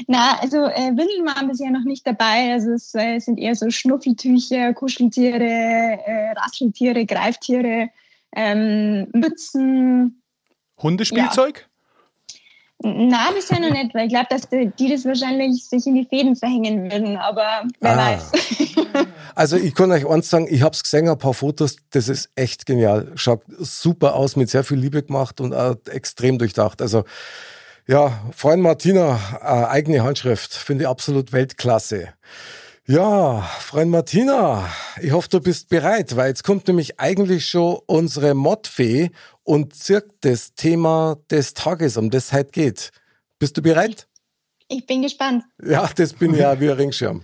na, 0.07 0.39
also 0.41 0.65
äh, 0.65 0.91
Windeln 0.97 1.27
waren 1.27 1.49
bisher 1.49 1.71
noch 1.71 1.85
nicht 1.85 2.07
dabei. 2.07 2.53
Also 2.53 2.73
es 2.73 2.95
äh, 2.95 3.19
sind 3.19 3.39
eher 3.39 3.55
so 3.55 3.71
Schnuffeltücher, 3.71 4.73
Kuscheltiere, 4.73 5.45
äh, 5.45 6.33
Rasseltiere, 6.33 7.05
Greiftiere, 7.05 7.91
ähm, 8.35 9.09
Mützen. 9.12 10.23
Hundespielzeug? 10.79 11.69
Na, 12.83 13.31
bisher 13.33 13.61
noch 13.61 13.71
nicht, 13.83 13.95
weil 13.95 14.07
ich 14.07 14.12
glaube, 14.12 14.27
dass 14.31 14.49
die, 14.49 14.89
das 14.91 15.05
wahrscheinlich 15.05 15.65
sich 15.65 15.87
in 15.87 15.95
die 15.95 16.05
Fäden 16.05 16.37
verhängen 16.37 16.91
würden, 16.91 17.17
aber 17.17 17.62
wer 17.81 17.93
Ah. 17.93 17.97
weiß. 18.12 18.31
Also 19.35 19.57
ich 19.57 19.75
kann 19.75 19.91
euch 19.91 20.07
eins 20.07 20.29
sagen, 20.29 20.47
ich 20.51 20.61
habe 20.61 20.75
es 20.75 20.83
gesehen, 20.83 21.09
ein 21.09 21.17
paar 21.17 21.33
Fotos, 21.33 21.77
das 21.91 22.09
ist 22.11 22.29
echt 22.35 22.67
genial. 22.67 23.12
Schaut 23.15 23.41
super 23.59 24.15
aus, 24.15 24.37
mit 24.37 24.51
sehr 24.51 24.62
viel 24.62 24.77
Liebe 24.79 25.03
gemacht 25.03 25.41
und 25.41 25.55
extrem 25.89 26.37
durchdacht. 26.39 26.83
Also 26.83 27.05
ja, 27.87 28.12
Freund 28.37 28.62
Martina, 28.62 29.19
äh, 29.41 29.47
eigene 29.47 30.05
Handschrift, 30.05 30.53
finde 30.53 30.85
ich 30.85 30.89
absolut 30.89 31.33
Weltklasse. 31.33 32.09
Ja, 32.89 33.43
Freund 33.61 33.93
Martina, 33.93 34.69
ich 35.01 35.12
hoffe, 35.12 35.29
du 35.29 35.41
bist 35.41 35.69
bereit, 35.69 36.17
weil 36.17 36.31
jetzt 36.31 36.43
kommt 36.43 36.67
nämlich 36.67 36.99
eigentlich 36.99 37.47
schon 37.47 37.79
unsere 37.87 38.35
Modfee 38.35 39.11
und 39.45 39.73
zirkt 39.73 40.25
das 40.25 40.55
Thema 40.55 41.17
des 41.31 41.55
Tages, 41.55 41.97
um 41.97 42.11
das 42.11 42.27
es 42.27 42.33
heute 42.33 42.51
geht. 42.51 42.91
Bist 43.39 43.57
du 43.57 43.62
bereit? 43.62 44.09
Ich 44.67 44.85
bin 44.85 45.01
gespannt. 45.03 45.45
Ja, 45.65 45.89
das 45.95 46.12
bin 46.12 46.35
ich 46.35 46.41
ja 46.41 46.59
wie 46.59 46.71
ein 46.71 46.77
Ringschirm. 46.77 47.23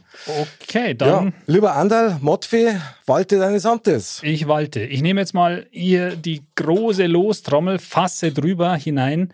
Okay, 0.63 0.91
Ja, 0.91 0.95
dann 0.95 1.35
lieber 1.47 1.75
Andal, 1.75 2.19
Modfee, 2.21 2.77
walte 3.07 3.41
deines 3.41 3.67
Amtes. 3.67 4.21
ich 4.23 4.47
walte. 4.47 4.81
Ich 4.85 5.03
nehme 5.03 5.21
jetzt 5.21 5.35
mal 5.35 5.67
hier 5.73 6.15
die 6.15 6.43
große 6.55 7.07
Lostrommel, 7.07 7.81
fasse 7.81 8.31
drüber 8.31 8.77
hinein 8.77 9.33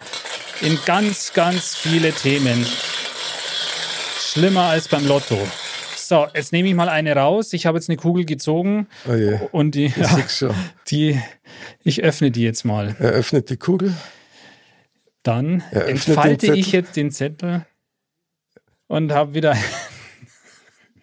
in 0.63 0.79
ganz, 0.87 1.35
ganz 1.35 1.77
viele 1.77 2.13
Themen. 2.13 2.65
Schlimmer 4.21 4.63
als 4.63 4.89
beim 4.89 5.07
Lotto. 5.07 5.37
So, 6.07 6.27
jetzt 6.35 6.53
nehme 6.53 6.69
ich 6.69 6.75
mal 6.75 6.91
eine 6.91 7.17
raus. 7.17 7.55
Ich 7.55 7.65
habe 7.65 7.79
jetzt 7.79 7.89
eine 7.89 7.97
Kugel 7.97 8.27
gezogen 8.27 8.89
Oh 9.09 9.15
je, 9.15 9.39
und 9.53 9.75
die, 9.75 9.87
ich 9.87 9.97
ja, 9.97 10.19
schon. 10.29 10.55
die, 10.89 11.19
ich 11.83 12.03
öffne 12.05 12.31
die 12.31 12.43
jetzt 12.43 12.65
mal. 12.65 12.95
Er 12.99 13.13
öffnet 13.13 13.49
die 13.49 13.57
Kugel. 13.57 13.95
Dann 15.23 15.63
entfalte 15.71 16.55
ich 16.55 16.73
jetzt 16.73 16.97
den 16.97 17.11
Zettel 17.11 17.65
und 18.87 19.13
habe 19.13 19.33
wieder 19.33 19.57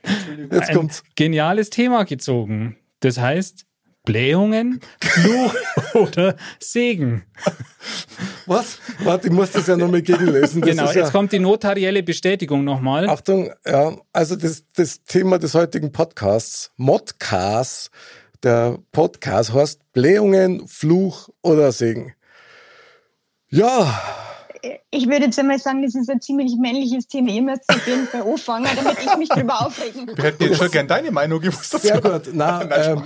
ein 0.04 0.92
geniales 1.16 1.72
Thema 1.72 2.04
gezogen. 2.04 2.78
Das 3.00 3.18
heißt 3.18 3.66
Blähungen, 4.04 4.80
Fluch 5.00 5.56
oder 5.94 6.36
Segen. 6.60 7.24
Was? 8.46 8.80
Warte, 9.04 9.28
ich 9.28 9.34
muss 9.34 9.52
das 9.52 9.68
ja 9.68 9.78
nochmal 9.78 10.02
gegenlesen. 10.02 10.62
Das 10.62 10.70
genau, 10.70 10.86
jetzt 10.86 10.96
ja, 10.96 11.10
kommt 11.10 11.32
die 11.32 11.40
notarielle 11.40 12.02
Bestätigung 12.04 12.64
nochmal. 12.64 13.08
Achtung, 13.10 13.52
ja, 13.66 13.96
also 14.12 14.36
das, 14.36 14.66
das 14.76 15.04
Thema 15.04 15.38
des 15.38 15.54
heutigen 15.54 15.92
Podcasts, 15.92 16.72
Modcast, 16.78 17.92
der 18.44 18.80
Podcast 18.92 19.54
heißt 19.54 19.80
Blähungen, 19.94 20.68
Fluch 20.68 21.30
oder 21.42 21.72
Segen. 21.72 22.14
Ja, 23.50 24.02
Ich 24.92 25.08
würde 25.08 25.26
jetzt 25.26 25.40
einmal 25.40 25.60
sagen, 25.60 25.82
das 25.82 25.96
ist 25.96 26.10
ein 26.10 26.22
ziemlich 26.22 26.56
männliches 26.58 27.08
Thema. 27.08 27.30
Ihr 27.32 27.42
müsst 27.42 27.68
auf 27.70 27.86
jeden 27.88 28.08
Fall 28.08 28.22
anfangen, 28.22 28.68
damit 28.76 28.98
ich 29.00 29.18
mich 29.18 29.30
drüber 29.30 29.66
aufregen 29.66 30.08
Wir 30.16 30.24
hätten 30.24 30.44
jetzt 30.44 30.58
schon 30.58 30.72
gern 30.72 30.88
deine 30.88 31.12
Meinung 31.12 31.40
gewusst. 31.40 31.82
sehr 31.82 32.00
gut. 32.00 32.30
Na, 32.34 32.62
ähm, 32.92 33.04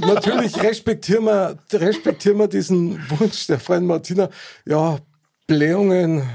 natürlich 0.00 0.60
respektieren 0.62 1.24
wir, 1.24 1.56
respektieren 1.72 2.38
wir 2.38 2.48
diesen 2.48 2.98
Wunsch 3.10 3.46
der 3.46 3.60
Freundin 3.60 3.88
Martina. 3.88 4.28
Ja, 4.64 4.98
Blähungen, 5.46 6.28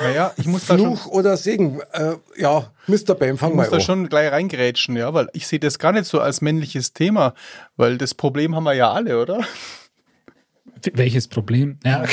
Naja, 0.00 0.32
ich 0.36 0.46
muss 0.46 0.66
da 0.66 0.78
schon, 0.78 0.96
Fluch 0.96 1.06
oder 1.12 1.36
Segen. 1.36 1.80
Äh, 1.92 2.14
ja, 2.36 2.70
Mr. 2.86 3.14
Bam, 3.14 3.38
fang 3.38 3.50
ich 3.50 3.56
mal 3.56 3.62
muss 3.64 3.70
da 3.70 3.80
schon 3.80 4.08
gleich 4.08 4.30
reingrätschen, 4.30 4.96
ja, 4.96 5.12
weil 5.14 5.28
ich 5.32 5.46
sehe 5.46 5.60
das 5.60 5.78
gar 5.78 5.92
nicht 5.92 6.06
so 6.06 6.20
als 6.20 6.40
männliches 6.40 6.92
Thema, 6.92 7.34
weil 7.76 7.98
das 7.98 8.14
Problem 8.14 8.54
haben 8.56 8.64
wir 8.64 8.74
ja 8.74 8.92
alle, 8.92 9.20
oder? 9.20 9.40
Welches 10.94 11.28
Problem? 11.28 11.78
Ja, 11.84 12.04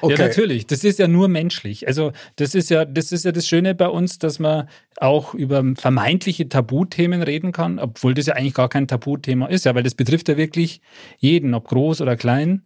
Okay. 0.00 0.12
ja, 0.16 0.26
natürlich. 0.26 0.66
Das 0.66 0.84
ist 0.84 0.98
ja 0.98 1.08
nur 1.08 1.28
menschlich. 1.28 1.86
Also 1.86 2.12
das 2.36 2.54
ist 2.54 2.70
ja, 2.70 2.84
das 2.84 3.12
ist 3.12 3.24
ja 3.24 3.32
das 3.32 3.46
Schöne 3.46 3.74
bei 3.74 3.88
uns, 3.88 4.18
dass 4.18 4.38
man 4.38 4.68
auch 4.96 5.34
über 5.34 5.64
vermeintliche 5.74 6.48
Tabuthemen 6.48 7.22
reden 7.22 7.52
kann, 7.52 7.78
obwohl 7.78 8.14
das 8.14 8.26
ja 8.26 8.34
eigentlich 8.34 8.54
gar 8.54 8.68
kein 8.68 8.86
Tabuthema 8.86 9.46
ist, 9.46 9.64
ja, 9.64 9.74
weil 9.74 9.82
das 9.82 9.94
betrifft 9.94 10.28
ja 10.28 10.36
wirklich 10.36 10.80
jeden, 11.18 11.54
ob 11.54 11.68
groß 11.68 12.00
oder 12.00 12.16
klein, 12.16 12.62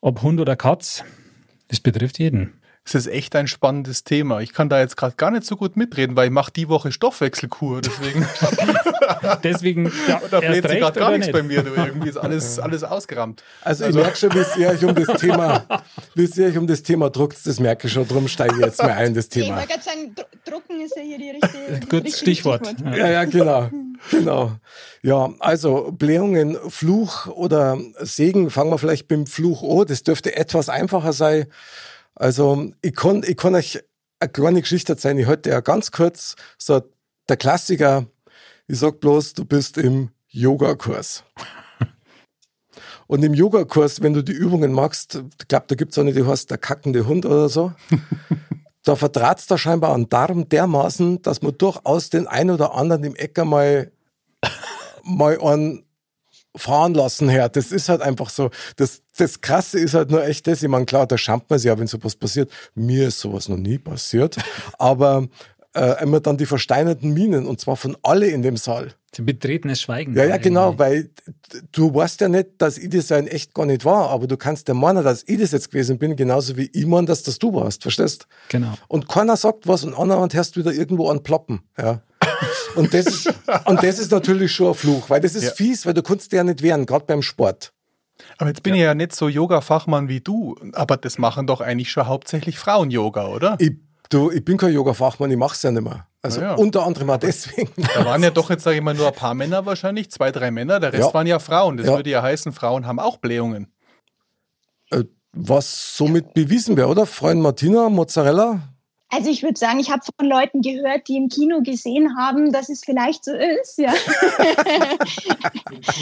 ob 0.00 0.22
Hund 0.22 0.40
oder 0.40 0.56
Katz. 0.56 1.04
Das 1.68 1.80
betrifft 1.80 2.18
jeden. 2.18 2.52
Es 2.84 2.96
ist 2.96 3.06
echt 3.06 3.36
ein 3.36 3.46
spannendes 3.46 4.02
Thema. 4.02 4.40
Ich 4.40 4.52
kann 4.52 4.68
da 4.68 4.80
jetzt 4.80 4.96
gerade 4.96 5.14
gar 5.16 5.30
nicht 5.30 5.44
so 5.44 5.56
gut 5.56 5.76
mitreden, 5.76 6.16
weil 6.16 6.26
ich 6.26 6.32
mache 6.32 6.50
die 6.52 6.68
Woche 6.68 6.90
Stoffwechselkur, 6.90 7.80
deswegen 7.80 8.26
Deswegen 9.44 9.92
ja, 10.08 10.20
da 10.30 10.40
bläht 10.40 10.68
sich 10.68 10.78
gerade 10.80 10.98
gar 10.98 11.10
nichts 11.10 11.26
nicht. 11.26 11.32
bei 11.32 11.42
mir. 11.42 11.62
Du. 11.62 11.74
Irgendwie 11.74 12.08
ist 12.08 12.16
alles, 12.16 12.58
alles 12.58 12.82
ausgerammt. 12.82 13.42
Also, 13.62 13.84
ich 13.86 13.94
merke 13.94 14.16
schon, 14.16 14.34
wie 14.34 14.42
sehr 14.42 14.70
euch 14.70 14.84
um 14.84 14.94
das 14.94 15.20
Thema, 15.20 15.64
wie 16.14 16.26
sehr 16.26 16.48
euch 16.48 16.58
um 16.58 16.66
das 16.66 16.82
Thema 16.82 17.08
druckt, 17.10 17.38
das 17.46 17.60
merke 17.60 17.86
ich 17.86 17.92
schon, 17.92 18.06
darum 18.08 18.26
steige 18.28 18.54
ich 18.56 18.60
jetzt 18.64 18.82
mal 18.82 18.90
ein, 18.92 19.14
das 19.14 19.26
Ich 19.26 19.30
Thema. 19.30 19.56
wollte 19.56 19.68
gerade 19.68 19.82
sagen, 19.82 20.14
Dru- 20.16 20.50
Drucken 20.50 20.80
ist 20.80 20.96
ja 20.96 21.02
hier 21.02 21.18
die 21.18 21.30
richtige, 21.30 21.80
Gut, 21.86 21.92
richtige 22.04 22.16
Stichwort. 22.16 22.74
Ja. 22.84 22.96
Ja, 22.96 23.10
ja, 23.10 23.24
genau. 23.24 23.70
Genau. 24.10 24.52
Ja, 25.02 25.30
also 25.38 25.92
Blähungen, 25.92 26.56
Fluch 26.68 27.26
oder 27.28 27.78
Segen, 28.00 28.50
fangen 28.50 28.70
wir 28.70 28.78
vielleicht 28.78 29.06
beim 29.08 29.26
Fluch 29.26 29.62
an. 29.62 29.86
Das 29.86 30.02
dürfte 30.02 30.34
etwas 30.36 30.68
einfacher 30.68 31.12
sein. 31.12 31.46
Also, 32.14 32.72
ich 32.82 32.94
kann, 32.94 33.22
ich 33.26 33.36
kann 33.36 33.54
euch 33.54 33.82
eine 34.20 34.30
kleine 34.30 34.60
Geschichte 34.60 34.92
erzählen. 34.92 35.18
Ich 35.18 35.26
heute 35.26 35.50
ja 35.50 35.60
ganz 35.60 35.90
kurz 35.90 36.36
so 36.58 36.82
der 37.28 37.36
Klassiker. 37.36 38.06
Ich 38.66 38.78
sag 38.78 39.00
bloß, 39.00 39.34
du 39.34 39.44
bist 39.44 39.78
im 39.78 40.10
Yogakurs. 40.28 41.24
Und 43.06 43.22
im 43.22 43.34
Yogakurs, 43.34 44.00
wenn 44.00 44.14
du 44.14 44.22
die 44.22 44.32
Übungen 44.32 44.72
machst, 44.72 45.22
ich 45.38 45.48
glaube, 45.48 45.66
da 45.68 45.74
gibt's 45.74 45.98
auch 45.98 46.04
nicht, 46.04 46.16
die 46.16 46.24
heißt 46.24 46.50
der 46.50 46.58
kackende 46.58 47.06
Hund 47.06 47.26
oder 47.26 47.48
so. 47.48 47.72
da 48.84 48.96
verdraht's 48.96 49.46
da 49.46 49.58
scheinbar 49.58 49.92
an 49.92 50.08
Darm 50.08 50.48
dermaßen, 50.48 51.20
dass 51.20 51.42
man 51.42 51.56
durchaus 51.58 52.10
den 52.10 52.26
ein 52.26 52.50
oder 52.50 52.74
anderen 52.74 53.04
im 53.04 53.14
Ecker 53.14 53.44
mal, 53.44 53.92
mal 55.04 55.38
an 55.40 55.84
fahren 56.56 56.94
lassen 56.94 57.28
her. 57.28 57.48
Das 57.48 57.72
ist 57.72 57.88
halt 57.88 58.02
einfach 58.02 58.30
so. 58.30 58.50
Das, 58.76 59.02
das 59.16 59.40
Krasse 59.40 59.78
ist 59.78 59.94
halt 59.94 60.10
nur 60.10 60.24
echt 60.24 60.46
das. 60.46 60.62
Ich 60.62 60.68
meine, 60.68 60.84
klar, 60.84 61.06
da 61.06 61.16
schampt 61.18 61.50
man 61.50 61.58
sich 61.58 61.66
ja, 61.68 61.78
wenn 61.78 61.86
sowas 61.86 62.16
passiert. 62.16 62.50
Mir 62.74 63.08
ist 63.08 63.20
sowas 63.20 63.48
noch 63.48 63.56
nie 63.56 63.78
passiert. 63.78 64.36
Aber 64.78 65.28
äh, 65.74 66.02
immer 66.02 66.20
dann 66.20 66.36
die 66.36 66.46
versteinerten 66.46 67.12
Minen 67.12 67.46
und 67.46 67.60
zwar 67.60 67.76
von 67.76 67.96
alle 68.02 68.26
in 68.26 68.42
dem 68.42 68.56
Saal. 68.56 68.94
Ein 69.18 69.26
betretenes 69.26 69.82
Schweigen. 69.82 70.16
Ja, 70.16 70.24
ja, 70.24 70.38
genau, 70.38 70.78
weil 70.78 71.10
du 71.72 71.94
weißt 71.94 72.22
ja 72.22 72.28
nicht, 72.28 72.48
dass 72.58 72.78
ich 72.78 72.88
das 72.88 73.10
ja 73.10 73.18
in 73.18 73.26
echt 73.26 73.52
gar 73.52 73.66
nicht 73.66 73.84
war, 73.84 74.08
aber 74.08 74.26
du 74.26 74.38
kannst 74.38 74.68
ja 74.68 74.74
meinen, 74.74 75.04
dass 75.04 75.22
ich 75.26 75.38
das 75.38 75.52
jetzt 75.52 75.70
gewesen 75.70 75.98
bin, 75.98 76.16
genauso 76.16 76.56
wie 76.56 76.70
ich 76.72 76.86
meine, 76.86 77.06
dass 77.06 77.22
das 77.22 77.38
du 77.38 77.52
warst, 77.52 77.82
verstehst? 77.82 78.26
Genau. 78.48 78.72
Und 78.88 79.08
keiner 79.08 79.36
sagt 79.36 79.68
was 79.68 79.84
und 79.84 79.92
andererseits 79.94 80.34
hörst 80.34 80.56
du 80.56 80.60
wieder 80.60 80.72
irgendwo 80.72 81.10
an 81.10 81.22
Ploppen, 81.22 81.60
ja. 81.78 82.02
Und 82.74 82.92
das 82.94 83.06
ist, 83.06 83.34
und 83.66 83.82
das 83.82 83.98
ist 83.98 84.10
natürlich 84.12 84.52
schon 84.52 84.68
ein 84.68 84.74
Fluch, 84.74 85.10
weil 85.10 85.20
das 85.20 85.34
ist 85.34 85.44
Ja. 85.44 85.50
fies, 85.52 85.86
weil 85.86 85.94
du 85.94 86.02
kannst 86.02 86.32
dir 86.32 86.36
ja 86.36 86.44
nicht 86.44 86.62
wehren, 86.62 86.86
gerade 86.86 87.04
beim 87.04 87.22
Sport. 87.22 87.72
Aber 88.38 88.48
jetzt 88.50 88.62
bin 88.62 88.74
ich 88.74 88.80
ja 88.82 88.94
nicht 88.94 89.14
so 89.14 89.28
Yoga-Fachmann 89.28 90.08
wie 90.08 90.20
du, 90.20 90.56
aber 90.74 90.96
das 90.96 91.18
machen 91.18 91.46
doch 91.46 91.60
eigentlich 91.60 91.90
schon 91.90 92.06
hauptsächlich 92.06 92.58
Frauen-Yoga, 92.58 93.26
oder? 93.28 93.56
Ich, 93.58 93.72
du, 94.10 94.30
ich 94.30 94.44
bin 94.44 94.56
kein 94.58 94.72
Yoga-Fachmann, 94.72 95.30
ich 95.30 95.36
mach's 95.36 95.62
ja 95.62 95.70
nicht 95.70 95.82
mehr. 95.82 96.06
Also 96.24 96.40
ja. 96.40 96.54
unter 96.54 96.84
anderem 96.86 97.10
auch 97.10 97.16
deswegen. 97.16 97.72
Da 97.96 98.04
waren 98.04 98.22
ja 98.22 98.30
doch 98.30 98.48
jetzt, 98.48 98.62
sage 98.62 98.76
ich 98.76 98.82
mal, 98.82 98.94
nur 98.94 99.08
ein 99.08 99.14
paar 99.14 99.34
Männer 99.34 99.66
wahrscheinlich, 99.66 100.10
zwei, 100.12 100.30
drei 100.30 100.50
Männer, 100.52 100.78
der 100.78 100.92
Rest 100.92 101.08
Ja. 101.08 101.14
waren 101.14 101.26
ja 101.26 101.40
Frauen. 101.40 101.76
Das 101.78 101.86
Ja. 101.86 101.96
würde 101.96 102.10
ja 102.10 102.22
heißen, 102.22 102.52
Frauen 102.52 102.86
haben 102.86 103.00
auch 103.00 103.16
Blähungen. 103.16 103.72
Äh, 104.90 105.04
Was 105.32 105.96
somit 105.96 106.34
bewiesen 106.34 106.76
wäre, 106.76 106.88
oder? 106.88 107.06
Freund 107.06 107.40
Martina, 107.40 107.88
Mozzarella, 107.88 108.60
Also 109.14 109.28
ich 109.28 109.42
würde 109.42 109.58
sagen, 109.58 109.78
ich 109.78 109.90
habe 109.90 110.00
von 110.18 110.26
Leuten 110.26 110.62
gehört, 110.62 111.06
die 111.06 111.18
im 111.18 111.28
Kino 111.28 111.60
gesehen 111.60 112.16
haben, 112.16 112.50
dass 112.50 112.70
es 112.70 112.82
vielleicht 112.82 113.26
so 113.26 113.32
ist, 113.32 113.76
ja. 113.76 113.92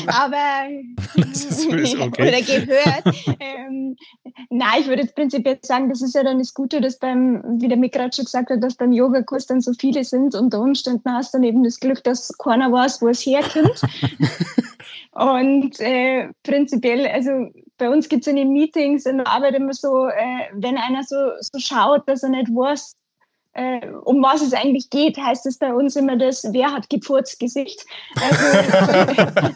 Aber 0.06 0.68
Das 1.16 1.44
ist 1.44 1.68
okay. 2.00 2.28
oder 2.28 2.40
gehört. 2.40 3.02
ähm, 3.40 3.96
na, 4.48 4.78
ich 4.78 4.86
würde 4.86 5.02
jetzt 5.02 5.16
prinzipiell 5.16 5.58
sagen, 5.62 5.88
das 5.88 6.02
ist 6.02 6.14
ja 6.14 6.22
dann 6.22 6.38
das 6.38 6.54
Gute, 6.54 6.80
dass 6.80 7.00
beim, 7.00 7.42
wie 7.60 7.66
der 7.66 7.76
Mick 7.76 7.94
gerade 7.94 8.14
schon 8.14 8.26
gesagt 8.26 8.48
hat, 8.48 8.62
dass 8.62 8.76
beim 8.76 8.92
Yogakurs 8.92 9.46
dann 9.46 9.60
so 9.60 9.72
viele 9.72 10.04
sind. 10.04 10.36
Unter 10.36 10.60
Umständen 10.60 11.12
hast 11.12 11.34
du 11.34 11.38
dann 11.38 11.44
eben 11.44 11.64
das 11.64 11.80
Glück, 11.80 12.04
dass 12.04 12.32
keiner 12.38 12.70
weiß, 12.70 13.02
wo 13.02 13.08
es 13.08 13.26
herkommt. 13.26 13.82
Und 15.12 15.80
äh, 15.80 16.28
prinzipiell, 16.44 17.08
also 17.08 17.50
bei 17.76 17.90
uns 17.90 18.08
gibt 18.08 18.22
es 18.22 18.28
in 18.28 18.36
den 18.36 18.52
Meetings 18.52 19.06
in 19.06 19.18
der 19.18 19.26
Arbeit 19.26 19.54
immer 19.54 19.72
so, 19.72 20.06
äh, 20.06 20.48
wenn 20.52 20.76
einer 20.76 21.02
so, 21.02 21.16
so 21.40 21.58
schaut, 21.58 22.08
dass 22.08 22.22
er 22.22 22.28
nicht 22.28 22.48
weiß, 22.48 22.94
äh, 23.60 23.86
um 24.04 24.22
was 24.22 24.40
es 24.40 24.54
eigentlich 24.54 24.88
geht, 24.88 25.18
heißt 25.18 25.44
es 25.44 25.58
bei 25.58 25.74
uns 25.74 25.94
immer 25.94 26.16
das, 26.16 26.44
wer 26.50 26.72
hat 26.72 26.88
gepfurzt 26.88 27.38
Gesicht. 27.38 27.84
Also, 28.16 29.52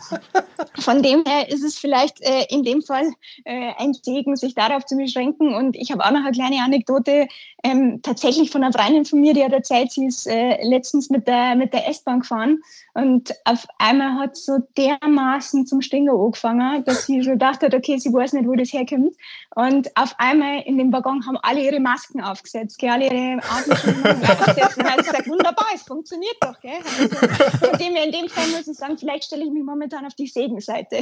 von 0.81 1.03
dem 1.03 1.25
her 1.27 1.49
ist 1.49 1.65
es 1.65 1.79
vielleicht 1.79 2.21
äh, 2.21 2.45
in 2.51 2.65
dem 2.65 2.83
Fall 2.83 3.11
äh, 3.45 3.73
ein 3.79 3.95
Segen, 3.95 4.37
sich 4.37 4.55
darauf 4.55 4.85
zu 4.85 4.97
beschränken. 4.97 5.55
Und 5.55 5.75
ich 5.77 5.91
habe 5.91 6.05
auch 6.05 6.11
noch 6.11 6.25
eine 6.25 6.33
kleine 6.33 6.63
Anekdote 6.63 7.29
ähm, 7.63 8.01
tatsächlich 8.03 8.51
von 8.51 8.63
einer 8.63 8.73
Freundin 8.73 9.07
von 9.07 9.21
mir, 9.21 9.33
die 9.33 9.43
hat 9.43 9.53
erzählt, 9.53 9.91
sie 9.91 10.07
ist 10.07 10.27
äh, 10.27 10.63
letztens 10.63 11.09
mit 11.09 11.27
der, 11.27 11.55
mit 11.55 11.73
der 11.73 11.89
S-Bahn 11.89 12.21
gefahren 12.21 12.61
und 12.95 13.35
auf 13.45 13.67
einmal 13.79 14.21
hat 14.21 14.37
so 14.37 14.59
dermaßen 14.79 15.67
zum 15.67 15.83
Stinger 15.83 16.13
angefangen, 16.13 16.85
dass 16.85 17.07
sie 17.07 17.25
schon 17.25 17.33
gedacht 17.33 17.63
hat, 17.63 17.75
okay, 17.75 17.99
sie 17.99 18.13
weiß 18.13 18.35
nicht, 18.35 18.47
wo 18.47 18.55
das 18.55 18.73
herkommt. 18.73 19.17
Und 19.57 19.97
auf 19.97 20.15
einmal 20.19 20.63
in 20.63 20.79
dem 20.79 20.93
Waggon 20.93 21.27
haben 21.27 21.37
alle 21.43 21.61
ihre 21.61 21.81
Masken 21.81 22.23
aufgesetzt, 22.23 22.79
gell, 22.79 22.91
alle 22.91 23.07
ihre 23.07 23.43
Atemschutzmasken 23.43 24.23
aufgesetzt. 24.23 24.79
Und 24.79 24.87
sie 24.87 25.11
gesagt, 25.11 25.29
wunderbar, 25.29 25.67
es 25.75 25.83
funktioniert 25.83 26.37
doch. 26.41 26.61
Gell. 26.61 26.79
Also, 26.85 27.67
von 27.67 27.79
dem 27.79 27.95
her, 27.95 28.05
in 28.05 28.13
dem 28.13 28.29
Fall 28.29 28.47
muss 28.49 28.69
ich 28.69 28.77
sagen, 28.77 28.97
vielleicht 28.97 29.25
stelle 29.25 29.45
ich 29.45 29.51
mich 29.51 29.65
momentan 29.65 30.07
auf 30.07 30.15
die 30.15 30.29
Segenseite. 30.29 31.01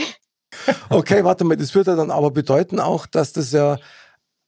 Okay, 0.89 1.25
warte 1.25 1.45
mal, 1.45 1.57
das 1.57 1.75
würde 1.75 1.97
dann 1.97 2.11
aber 2.11 2.31
bedeuten 2.31 2.81
auch, 2.81 3.07
dass 3.07 3.33
das 3.33 3.53
ja 3.53 3.79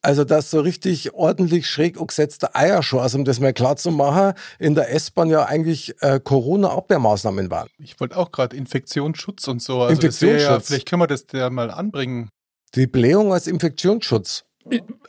also, 0.05 0.25
dass 0.25 0.51
so 0.51 0.61
richtig 0.61 1.15
ordentlich 1.15 1.67
schräg 1.69 1.99
angesetzte 1.99 2.55
Eierschoss, 2.55 3.15
um 3.15 3.25
das 3.25 3.41
mal 3.41 3.53
klar 3.53 3.77
zu 3.77 3.91
machen, 3.91 4.35
in 4.59 4.75
der 4.75 4.93
S-Bahn 4.93 5.31
ja 5.31 5.45
eigentlich 5.47 5.95
äh, 6.03 6.21
Corona-Abwehrmaßnahmen 6.23 7.51
waren. 7.51 7.69
Ich 7.79 7.99
wollte 8.01 8.17
auch 8.17 8.31
gerade 8.31 8.57
Infektionsschutz 8.57 9.49
und 9.49 9.63
so. 9.63 9.81
Also 9.83 9.95
Infektionsschutz. 9.95 10.43
Ja, 10.43 10.61
vielleicht 10.61 10.89
können 10.89 11.03
wir 11.03 11.07
das 11.07 11.27
ja 11.33 11.49
mal 11.51 11.71
anbringen. 11.71 12.29
Die 12.75 12.87
Blähung 12.87 13.33
als 13.33 13.47
Infektionsschutz. 13.47 14.45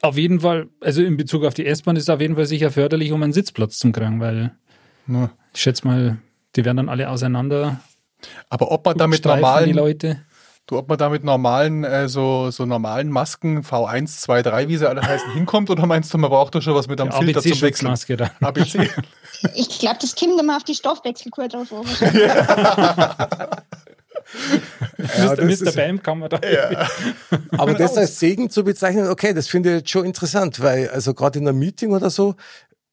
Auf 0.02 0.18
jeden 0.18 0.42
Fall, 0.42 0.68
also 0.82 1.02
in 1.02 1.18
Bezug 1.18 1.46
auf 1.46 1.54
die 1.54 1.66
S-Bahn 1.66 1.96
ist 1.96 2.04
es 2.04 2.10
auf 2.10 2.22
jeden 2.22 2.36
Fall 2.36 2.46
sicher 2.46 2.72
förderlich, 2.72 3.12
um 3.12 3.24
einen 3.24 3.34
Sitzplatz 3.34 3.78
zu 3.78 3.92
kriegen, 3.92 4.20
weil 4.20 4.52
Ja. 5.08 5.30
ich 5.54 5.62
schätze 5.62 5.88
mal, 5.88 6.18
die 6.56 6.66
werden 6.66 6.78
dann 6.78 6.90
alle 6.90 7.10
auseinander. 7.10 7.80
Aber 8.50 8.72
ob 8.72 8.86
man 8.86 8.98
damit 8.98 9.24
Leute. 9.26 10.22
Du, 10.68 10.78
ob 10.78 10.90
man 10.90 10.98
damit 10.98 11.24
normalen, 11.24 11.84
äh, 11.84 12.08
so, 12.10 12.50
so 12.52 12.66
normalen 12.66 13.10
Masken 13.10 13.62
V1, 13.62 14.20
2, 14.22 14.42
3, 14.42 14.68
wie 14.68 14.78
sie 14.78 14.90
alle 14.90 15.02
heißen, 15.02 15.32
hinkommt, 15.34 15.70
oder 15.70 15.86
meinst 15.86 16.14
du, 16.14 16.18
man 16.18 16.30
braucht 16.30 16.56
doch 16.56 16.62
schon 16.62 16.76
was 16.76 16.88
mit 16.88 17.00
einem 17.00 17.12
Filter 17.12 17.42
zum 17.42 17.52
Wechseln? 17.62 17.88
ABC-Schutzmaske 17.88 18.18
dann. 18.18 18.32
ABC. 18.42 18.90
Ich 19.54 19.80
glaube, 19.80 19.98
das 20.02 20.16
kommt 20.16 20.40
immer 20.40 20.56
auf 20.56 20.64
die 20.64 20.74
Stoffwechselkur 20.74 21.50
drauf 21.50 21.70
wahrscheinlich. 21.72 22.24
Ja, 25.18 25.36
Mr. 25.68 25.72
Bam 25.74 26.02
kann 26.02 26.20
man 26.20 26.30
da. 26.30 26.40
Aber 27.58 27.74
das 27.74 27.98
als 27.98 28.18
Segen 28.18 28.50
zu 28.50 28.64
bezeichnen, 28.64 29.10
okay, 29.10 29.34
das 29.34 29.50
finde 29.50 29.70
ich 29.70 29.76
jetzt 29.80 29.90
schon 29.90 30.06
interessant, 30.06 30.62
weil 30.62 30.90
also 30.90 31.14
gerade 31.14 31.40
in 31.40 31.48
einem 31.48 31.60
Meeting 31.60 31.92
oder 31.92 32.10
so, 32.10 32.36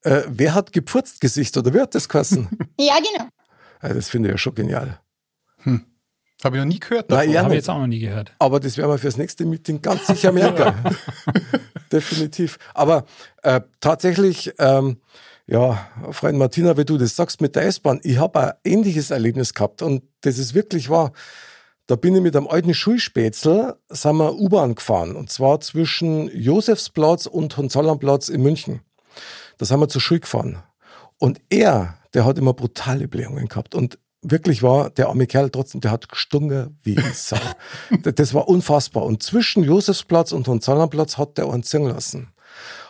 äh, 0.03 0.23
wer 0.27 0.55
hat 0.55 0.73
geputzt 0.73 1.21
Gesicht 1.21 1.57
oder 1.57 1.73
wer 1.73 1.83
hat 1.83 1.95
das 1.95 2.09
geheißen? 2.09 2.49
Ja, 2.79 2.97
genau. 2.97 3.29
ja, 3.83 3.95
das 3.95 4.09
finde 4.09 4.29
ich 4.29 4.33
ja 4.33 4.39
schon 4.39 4.57
genial. 4.57 4.99
Habe 6.45 6.57
ich 6.57 6.61
noch 6.61 6.69
nie 6.69 6.81
gehört. 6.81 7.11
Davon. 7.11 7.31
ja, 7.31 7.43
Habe 7.43 7.55
ich 7.55 7.59
jetzt 7.59 7.71
auch 7.71 7.79
noch 7.79 7.87
nie 7.87 8.01
gehört. 8.01 8.33
Aber 8.39 8.59
das 8.59 8.77
werden 8.77 8.91
wir 8.91 8.99
fürs 8.99 9.17
nächste 9.17 9.45
Meeting 9.45 9.81
ganz 9.81 10.07
sicher 10.07 10.33
merken. 10.33 10.75
Definitiv. 11.93 12.59
Aber 12.75 13.05
äh, 13.43 13.61
tatsächlich, 13.81 14.53
ähm, 14.59 14.99
ja, 15.47 15.89
Freund 16.11 16.39
Martina, 16.39 16.77
wie 16.77 16.85
du 16.85 16.99
das 16.99 17.15
sagst 17.15 17.41
mit 17.41 17.55
der 17.55 17.65
S-Bahn, 17.65 18.01
ich 18.03 18.19
habe 18.19 18.41
ein 18.41 18.53
ähnliches 18.65 19.11
Erlebnis 19.11 19.55
gehabt 19.55 19.83
und 19.83 20.03
das 20.23 20.39
ist 20.39 20.55
wirklich 20.55 20.91
wahr. 20.91 21.13
Da 21.87 21.97
bin 21.97 22.15
ich 22.15 22.23
mit 22.23 22.37
einem 22.37 22.47
alten 22.47 22.75
Schulspätzl, 22.75 23.75
sind 23.89 24.17
wir 24.17 24.35
U-Bahn 24.35 24.75
gefahren 24.75 25.17
und 25.17 25.31
zwar 25.31 25.61
zwischen 25.61 26.29
Josefsplatz 26.29 27.27
und 27.27 27.57
Hohenzollernplatz 27.57 28.29
in 28.29 28.43
München. 28.43 28.81
Da 29.59 29.67
sind 29.67 29.81
wir 29.81 29.89
zur 29.89 30.01
Schule 30.01 30.21
gefahren. 30.21 30.63
Und 31.19 31.41
er, 31.51 31.99
der 32.15 32.25
hat 32.25 32.39
immer 32.39 32.55
brutale 32.55 33.09
Blähungen 33.09 33.49
gehabt 33.49 33.75
und 33.75 33.99
wirklich 34.23 34.63
war 34.63 34.91
der 34.91 35.09
arme 35.09 35.27
Kerl 35.27 35.51
trotzdem, 35.51 35.81
der 35.81 35.91
hat 35.91 36.09
gestunken 36.09 36.79
wie 36.83 36.97
ein 36.99 37.13
Sau. 37.15 37.37
Das- 38.03 38.33
war 38.35 38.49
unfassbar. 38.49 39.05
Und 39.05 39.23
zwischen 39.23 39.63
Josefsplatz 39.65 40.33
und 40.33 40.49
Hohenzollernplatz 40.49 41.19
hat 41.19 41.37
der 41.39 41.49
einen 41.51 41.63
singen 41.65 41.91
lassen. 41.91 42.33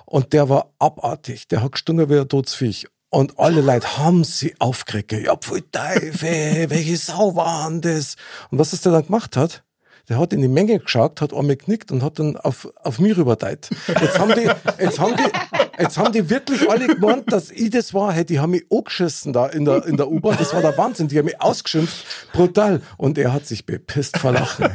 Und 0.05 0.33
der 0.33 0.49
war 0.49 0.71
abartig. 0.79 1.49
Der 1.49 1.63
hat 1.63 1.73
gestunken 1.73 2.09
wie 2.11 2.19
ein 2.19 2.29
Todesviech. 2.29 2.87
Und 3.11 3.39
alle 3.39 3.61
Leute 3.61 3.99
haben 3.99 4.25
sie 4.25 4.55
aufgeregt. 4.59 5.13
Ja, 5.13 5.37
pfui 5.37 5.63
Teufel, 5.71 6.71
welche 6.71 6.97
Sau 6.97 7.35
war 7.35 7.69
denn 7.69 7.81
das? 7.83 8.17
Und 8.51 8.59
was 8.59 8.71
das 8.71 8.83
der 8.83 8.93
dann 8.93 9.05
gemacht 9.07 9.37
hat? 9.37 9.65
Der 10.09 10.19
hat 10.19 10.33
in 10.33 10.41
die 10.41 10.49
Menge 10.49 10.79
geschaut, 10.79 11.21
hat 11.21 11.33
einmal 11.33 11.57
geknickt 11.57 11.93
und 11.93 12.03
hat 12.03 12.19
dann 12.19 12.37
auf, 12.37 12.69
auf 12.83 12.99
mich 12.99 13.17
rüberdeit. 13.17 13.71
Jetzt 14.01 14.19
haben 14.19 14.35
die, 14.35 14.51
jetzt 14.83 14.99
haben 14.99 15.17
die, 15.17 15.83
jetzt 15.83 15.99
haben 15.99 16.13
die 16.13 16.29
wirklich 16.29 16.69
alle 16.69 16.89
gemeint, 16.89 17.33
dass 17.33 17.51
ich 17.51 17.71
das 17.71 17.95
war. 17.95 18.13
Hey, 18.13 18.25
die 18.25 18.41
haben 18.41 18.51
mich 18.51 18.65
angeschissen 18.71 19.33
da 19.33 19.47
in 19.47 19.65
der, 19.65 19.85
in 19.87 19.97
der 19.97 20.11
U-Bahn. 20.11 20.37
Das 20.39 20.53
war 20.55 20.61
der 20.61 20.77
Wahnsinn. 20.77 21.09
Die 21.09 21.19
haben 21.19 21.27
mich 21.27 21.41
ausgeschimpft. 21.41 22.05
Brutal. 22.33 22.83
Und 22.97 23.19
er 23.19 23.33
hat 23.33 23.47
sich 23.47 23.65
bepisst 23.65 24.19
vor 24.19 24.33
Lachen. 24.33 24.69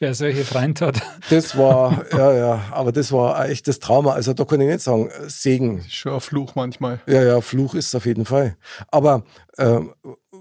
Wer 0.00 0.14
solche 0.14 0.44
Freunde 0.44 0.86
hat. 0.86 1.02
Das 1.30 1.56
war, 1.56 2.04
ja, 2.12 2.34
ja, 2.34 2.62
aber 2.72 2.90
das 2.90 3.12
war 3.12 3.36
ein 3.36 3.50
echtes 3.50 3.78
Trauma. 3.78 4.12
Also 4.12 4.34
da 4.34 4.44
kann 4.44 4.60
ich 4.60 4.66
nicht 4.66 4.80
sagen, 4.80 5.08
Segen. 5.28 5.84
Schon 5.88 6.14
ein 6.14 6.20
Fluch 6.20 6.56
manchmal. 6.56 7.00
Ja, 7.06 7.22
ja, 7.22 7.40
Fluch 7.40 7.74
ist 7.74 7.86
es 7.86 7.94
auf 7.94 8.04
jeden 8.04 8.24
Fall. 8.24 8.56
Aber, 8.90 9.22
ähm, 9.56 9.94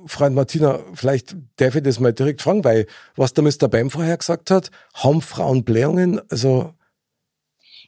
Freund 0.08 0.36
Martina, 0.36 0.80
vielleicht 0.94 1.36
darf 1.58 1.76
ich 1.76 1.84
das 1.84 2.00
mal 2.00 2.14
direkt 2.14 2.42
fragen, 2.42 2.64
weil 2.64 2.88
was 3.16 3.34
der 3.34 3.44
Mr. 3.44 3.68
Bam 3.68 3.90
vorher 3.90 4.18
gesagt 4.18 4.52
hat, 4.52 4.72
haben 4.94 5.22
Frauen 5.22 5.64
Blähungen? 5.64 6.22
Also, 6.30 6.74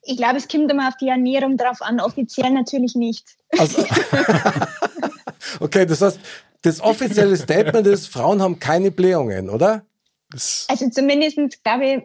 Ich 0.03 0.17
glaube, 0.17 0.37
es 0.37 0.47
kommt 0.47 0.71
immer 0.71 0.87
auf 0.87 0.97
die 0.97 1.07
Ernährung 1.07 1.57
drauf 1.57 1.81
an, 1.81 1.99
offiziell 1.99 2.51
natürlich 2.51 2.95
nicht. 2.95 3.25
also 3.57 3.85
okay, 5.59 5.85
das 5.85 6.01
heißt, 6.01 6.19
das 6.61 6.81
offizielle 6.81 7.37
Statement 7.37 7.85
ist, 7.87 8.07
Frauen 8.07 8.41
haben 8.41 8.59
keine 8.59 8.91
Blähungen, 8.91 9.49
oder? 9.49 9.85
Das, 10.31 10.65
Also 10.69 10.89
zumindest 10.89 11.37
glaube 11.63 11.85
ich, 11.85 12.03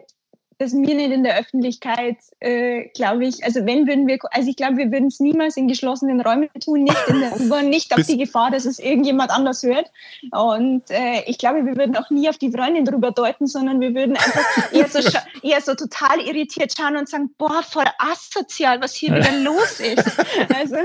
dass 0.61 0.73
wir 0.73 0.93
nicht 0.93 1.11
in 1.11 1.23
der 1.23 1.39
Öffentlichkeit, 1.39 2.17
äh, 2.39 2.87
glaube 2.89 3.25
ich, 3.25 3.43
also 3.43 3.65
wenn 3.65 3.87
würden 3.87 4.05
wir, 4.05 4.19
also 4.29 4.47
ich 4.47 4.55
glaube, 4.55 4.77
wir 4.77 4.91
würden 4.91 5.07
es 5.07 5.19
niemals 5.19 5.57
in 5.57 5.67
geschlossenen 5.67 6.21
Räumen 6.21 6.49
tun, 6.63 6.83
nicht 6.83 7.07
in 7.07 7.19
der 7.19 7.41
U-Bahn, 7.41 7.67
nicht 7.69 7.91
auf 7.97 8.05
die 8.05 8.17
Gefahr, 8.17 8.51
dass 8.51 8.65
es 8.65 8.77
irgendjemand 8.77 9.31
anders 9.31 9.63
hört. 9.63 9.91
Und 10.31 10.83
äh, 10.91 11.23
ich 11.25 11.39
glaube, 11.39 11.65
wir 11.65 11.75
würden 11.77 11.97
auch 11.97 12.11
nie 12.11 12.29
auf 12.29 12.37
die 12.37 12.51
Freundin 12.51 12.85
drüber 12.85 13.09
deuten, 13.09 13.47
sondern 13.47 13.79
wir 13.79 13.95
würden 13.95 14.15
einfach 14.15 14.71
eher 14.71 14.87
so, 14.87 14.99
eher 15.41 15.61
so 15.61 15.73
total 15.73 16.19
irritiert 16.19 16.75
schauen 16.77 16.95
und 16.95 17.09
sagen, 17.09 17.33
boah, 17.39 17.63
voll 17.63 17.85
asozial, 17.97 18.79
was 18.81 18.93
hier 18.93 19.15
wieder 19.15 19.31
los 19.41 19.79
ist. 19.79 20.19
Also 20.53 20.75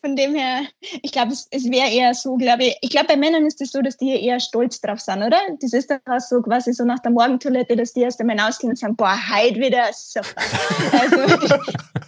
von 0.00 0.14
dem 0.14 0.36
her, 0.36 0.60
ich 1.02 1.10
glaube, 1.10 1.32
es, 1.32 1.48
es 1.50 1.64
wäre 1.64 1.90
eher 1.90 2.14
so, 2.14 2.36
glaube 2.36 2.66
ich, 2.66 2.76
ich 2.82 2.90
glaube, 2.90 3.08
bei 3.08 3.16
Männern 3.16 3.46
ist 3.46 3.60
es 3.60 3.72
so, 3.72 3.82
dass 3.82 3.96
die 3.96 4.10
eher 4.10 4.38
stolz 4.38 4.80
drauf 4.80 5.00
sind, 5.00 5.24
oder? 5.24 5.38
Das 5.60 5.72
ist 5.72 5.90
dann 5.90 6.20
so 6.20 6.40
quasi 6.40 6.72
so 6.72 6.84
nach 6.84 7.00
der 7.00 7.10
Morgentoilette, 7.10 7.74
dass 7.74 7.94
die 7.94 8.02
erst 8.02 8.20
einmal 8.20 8.38
ausgehen 8.38 8.70
und 8.70 8.76
sagen, 8.76 8.94
boah, 8.94 9.07
heute 9.14 9.60
wieder 9.60 9.90
super. 9.92 10.28
Also, 10.92 11.48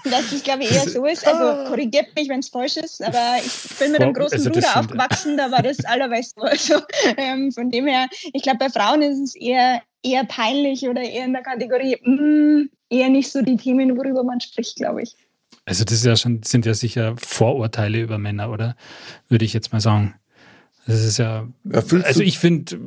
dass 0.05 0.31
das, 0.31 0.43
glaube 0.43 0.65
ich, 0.65 0.73
eher 0.73 0.89
so 0.89 1.05
ist. 1.07 1.27
Also, 1.27 1.69
korrigiert 1.69 2.15
mich, 2.17 2.29
wenn 2.29 2.41
es 2.41 2.49
falsch 2.49 2.77
ist, 2.77 3.03
aber 3.03 3.37
ich 3.45 3.79
bin 3.79 3.93
mit 3.93 4.01
einem 4.01 4.15
großen 4.15 4.39
Also, 4.39 4.51
Bruder 4.51 4.77
aufgewachsen, 4.77 5.37
da 5.37 5.51
war 5.51 5.63
das 5.63 5.85
allerweise 5.85 6.33
so. 6.37 6.43
Also, 6.43 6.81
ähm, 7.17 7.53
von 7.53 7.71
dem 7.71 7.87
her, 7.87 8.09
ich 8.33 8.43
glaube, 8.43 8.59
bei 8.59 8.69
Frauen 8.69 9.03
ist 9.03 9.19
es 9.19 9.35
eher, 9.37 9.83
eher 10.03 10.25
peinlich 10.25 10.89
oder 10.89 11.03
eher 11.03 11.25
in 11.25 11.33
der 11.33 11.43
Kategorie, 11.43 11.97
mm, 12.03 12.71
eher 12.91 13.09
nicht 13.09 13.31
so 13.31 13.43
die 13.43 13.57
Themen, 13.57 13.97
worüber 13.97 14.25
man 14.25 14.41
spricht, 14.41 14.77
glaube 14.77 15.03
ich. 15.03 15.15
Also 15.65 15.85
das 15.85 15.95
ist 15.95 16.05
ja 16.05 16.17
schon, 16.17 16.43
sind 16.43 16.67
ja 16.67 16.75
sicher 16.75 17.15
Vorurteile 17.17 18.01
über 18.01 18.19
Männer, 18.19 18.51
oder? 18.51 18.77
Würde 19.29 19.45
ich 19.45 19.53
jetzt 19.53 19.73
mal 19.73 19.81
sagen. 19.81 20.15
Das 20.87 21.05
ist 21.05 21.19
ja, 21.19 21.47
fühlst 21.87 22.07
also 22.07 22.23
ich 22.23 22.39
finde, 22.39 22.79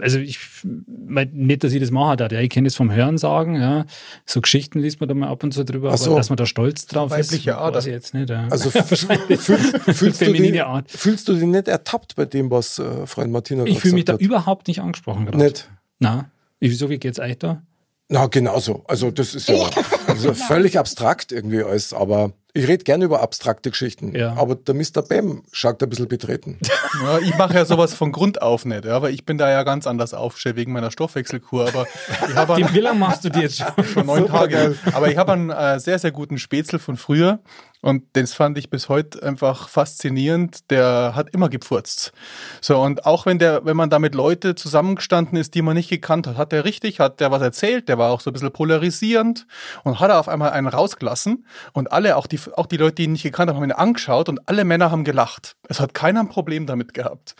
also 0.00 0.18
ich 0.18 0.38
mein, 0.64 1.30
nicht, 1.32 1.64
dass 1.64 1.72
ich 1.72 1.80
das 1.80 1.90
machen 1.90 2.16
darf. 2.16 2.32
Ja, 2.32 2.40
ich 2.40 2.50
kenne 2.50 2.66
das 2.66 2.76
vom 2.76 2.92
Hören 2.92 3.18
sagen, 3.18 3.56
ja. 3.56 3.86
So 4.24 4.40
Geschichten 4.40 4.80
liest 4.80 5.00
man 5.00 5.08
da 5.08 5.14
mal 5.14 5.28
ab 5.28 5.42
und 5.42 5.52
zu 5.52 5.64
drüber, 5.64 5.96
so. 5.96 6.10
aber 6.10 6.16
dass 6.16 6.30
man 6.30 6.36
da 6.36 6.46
stolz 6.46 6.86
drauf 6.86 7.10
Weibliche 7.10 7.50
ist, 7.50 7.56
Ader. 7.56 7.76
weiß 7.76 7.86
ich 7.86 7.92
jetzt 7.92 8.14
nicht. 8.14 8.30
Ja. 8.30 8.46
Also 8.48 8.70
fühlst, 8.70 9.06
fühlst, 9.06 10.20
du 10.20 10.26
Feminine 10.26 10.52
dich, 10.52 10.62
Art. 10.62 10.90
fühlst 10.90 11.28
du 11.28 11.34
dich 11.34 11.44
nicht 11.44 11.68
ertappt 11.68 12.16
bei 12.16 12.24
dem, 12.24 12.50
was 12.50 12.78
äh, 12.78 13.06
Freund 13.06 13.32
Martina 13.32 13.64
ich 13.64 13.70
gerade 13.70 13.80
fühle 13.80 13.94
mich 13.94 14.04
da 14.04 14.12
gesagt 14.12 14.22
hat? 14.22 14.26
überhaupt 14.26 14.68
nicht 14.68 14.80
angesprochen 14.80 15.26
gerade. 15.26 15.38
Nicht? 15.38 15.70
Na, 15.98 16.30
wieso, 16.60 16.88
wie 16.88 16.98
geht's 16.98 17.18
euch 17.18 17.38
da? 17.38 17.62
Na, 18.08 18.26
genauso. 18.26 18.84
Also 18.86 19.10
das 19.10 19.34
ist 19.34 19.48
ja 19.48 19.70
also 20.06 20.34
völlig 20.34 20.78
abstrakt 20.78 21.32
irgendwie 21.32 21.62
alles, 21.62 21.92
aber 21.92 22.32
ich 22.56 22.68
rede 22.68 22.84
gerne 22.84 23.04
über 23.04 23.20
abstrakte 23.20 23.70
Geschichten. 23.70 24.14
Ja. 24.14 24.34
Aber 24.36 24.54
der 24.54 24.76
Mr. 24.76 25.02
Bam 25.02 25.42
schaut 25.50 25.82
ein 25.82 25.90
bisschen 25.90 26.06
betreten. 26.06 26.58
ja, 27.02 27.18
ich 27.18 27.36
mache 27.36 27.54
ja 27.54 27.64
sowas 27.64 27.94
von 27.94 28.12
Grund 28.12 28.40
auf 28.40 28.64
nicht, 28.64 28.84
ja, 28.84 29.02
weil 29.02 29.12
ich 29.12 29.26
bin 29.26 29.38
da 29.38 29.50
ja 29.50 29.64
ganz 29.64 29.88
anders 29.88 30.14
aufgestellt 30.14 30.54
wegen 30.54 30.72
meiner 30.72 30.92
Stoffwechselkur. 30.92 31.66
Aber 31.66 31.86
ich 32.28 32.34
habe 32.36 32.56
wie 32.72 32.80
lange 32.80 33.00
machst 33.00 33.24
du 33.24 33.28
die 33.28 33.40
jetzt 33.40 33.58
schon? 33.58 33.84
schon 33.84 34.06
neun 34.06 34.28
Tage. 34.28 34.76
Aber 34.92 35.10
ich 35.10 35.16
habe 35.16 35.32
einen 35.32 35.50
äh, 35.50 35.80
sehr, 35.80 35.98
sehr 35.98 36.12
guten 36.12 36.38
Spätzle 36.38 36.78
von 36.78 36.96
früher. 36.96 37.40
Und 37.84 38.04
das 38.14 38.32
fand 38.32 38.56
ich 38.56 38.70
bis 38.70 38.88
heute 38.88 39.22
einfach 39.22 39.68
faszinierend. 39.68 40.70
Der 40.70 41.12
hat 41.14 41.28
immer 41.34 41.50
gepfurzt. 41.50 42.14
So, 42.62 42.80
und 42.80 43.04
auch 43.04 43.26
wenn 43.26 43.38
der, 43.38 43.66
wenn 43.66 43.76
man 43.76 43.90
da 43.90 43.98
mit 43.98 44.14
Leute 44.14 44.54
zusammengestanden 44.54 45.36
ist, 45.36 45.54
die 45.54 45.60
man 45.60 45.76
nicht 45.76 45.90
gekannt 45.90 46.26
hat, 46.26 46.38
hat 46.38 46.52
der 46.52 46.64
richtig, 46.64 46.98
hat 46.98 47.20
der 47.20 47.30
was 47.30 47.42
erzählt, 47.42 47.90
der 47.90 47.98
war 47.98 48.10
auch 48.10 48.22
so 48.22 48.30
ein 48.30 48.32
bisschen 48.32 48.50
polarisierend 48.52 49.46
und 49.82 50.00
hat 50.00 50.08
er 50.08 50.18
auf 50.18 50.28
einmal 50.28 50.52
einen 50.52 50.68
rausgelassen. 50.68 51.44
Und 51.74 51.92
alle, 51.92 52.16
auch 52.16 52.26
die, 52.26 52.40
auch 52.54 52.64
die 52.64 52.78
Leute, 52.78 52.94
die 52.94 53.04
ihn 53.04 53.12
nicht 53.12 53.22
gekannt 53.22 53.50
haben, 53.50 53.56
haben 53.56 53.64
ihn 53.64 53.72
angeschaut 53.72 54.30
und 54.30 54.48
alle 54.48 54.64
Männer 54.64 54.90
haben 54.90 55.04
gelacht. 55.04 55.56
Es 55.68 55.78
hat 55.78 55.92
keiner 55.92 56.20
ein 56.20 56.30
Problem 56.30 56.64
damit 56.64 56.94
gehabt. 56.94 57.36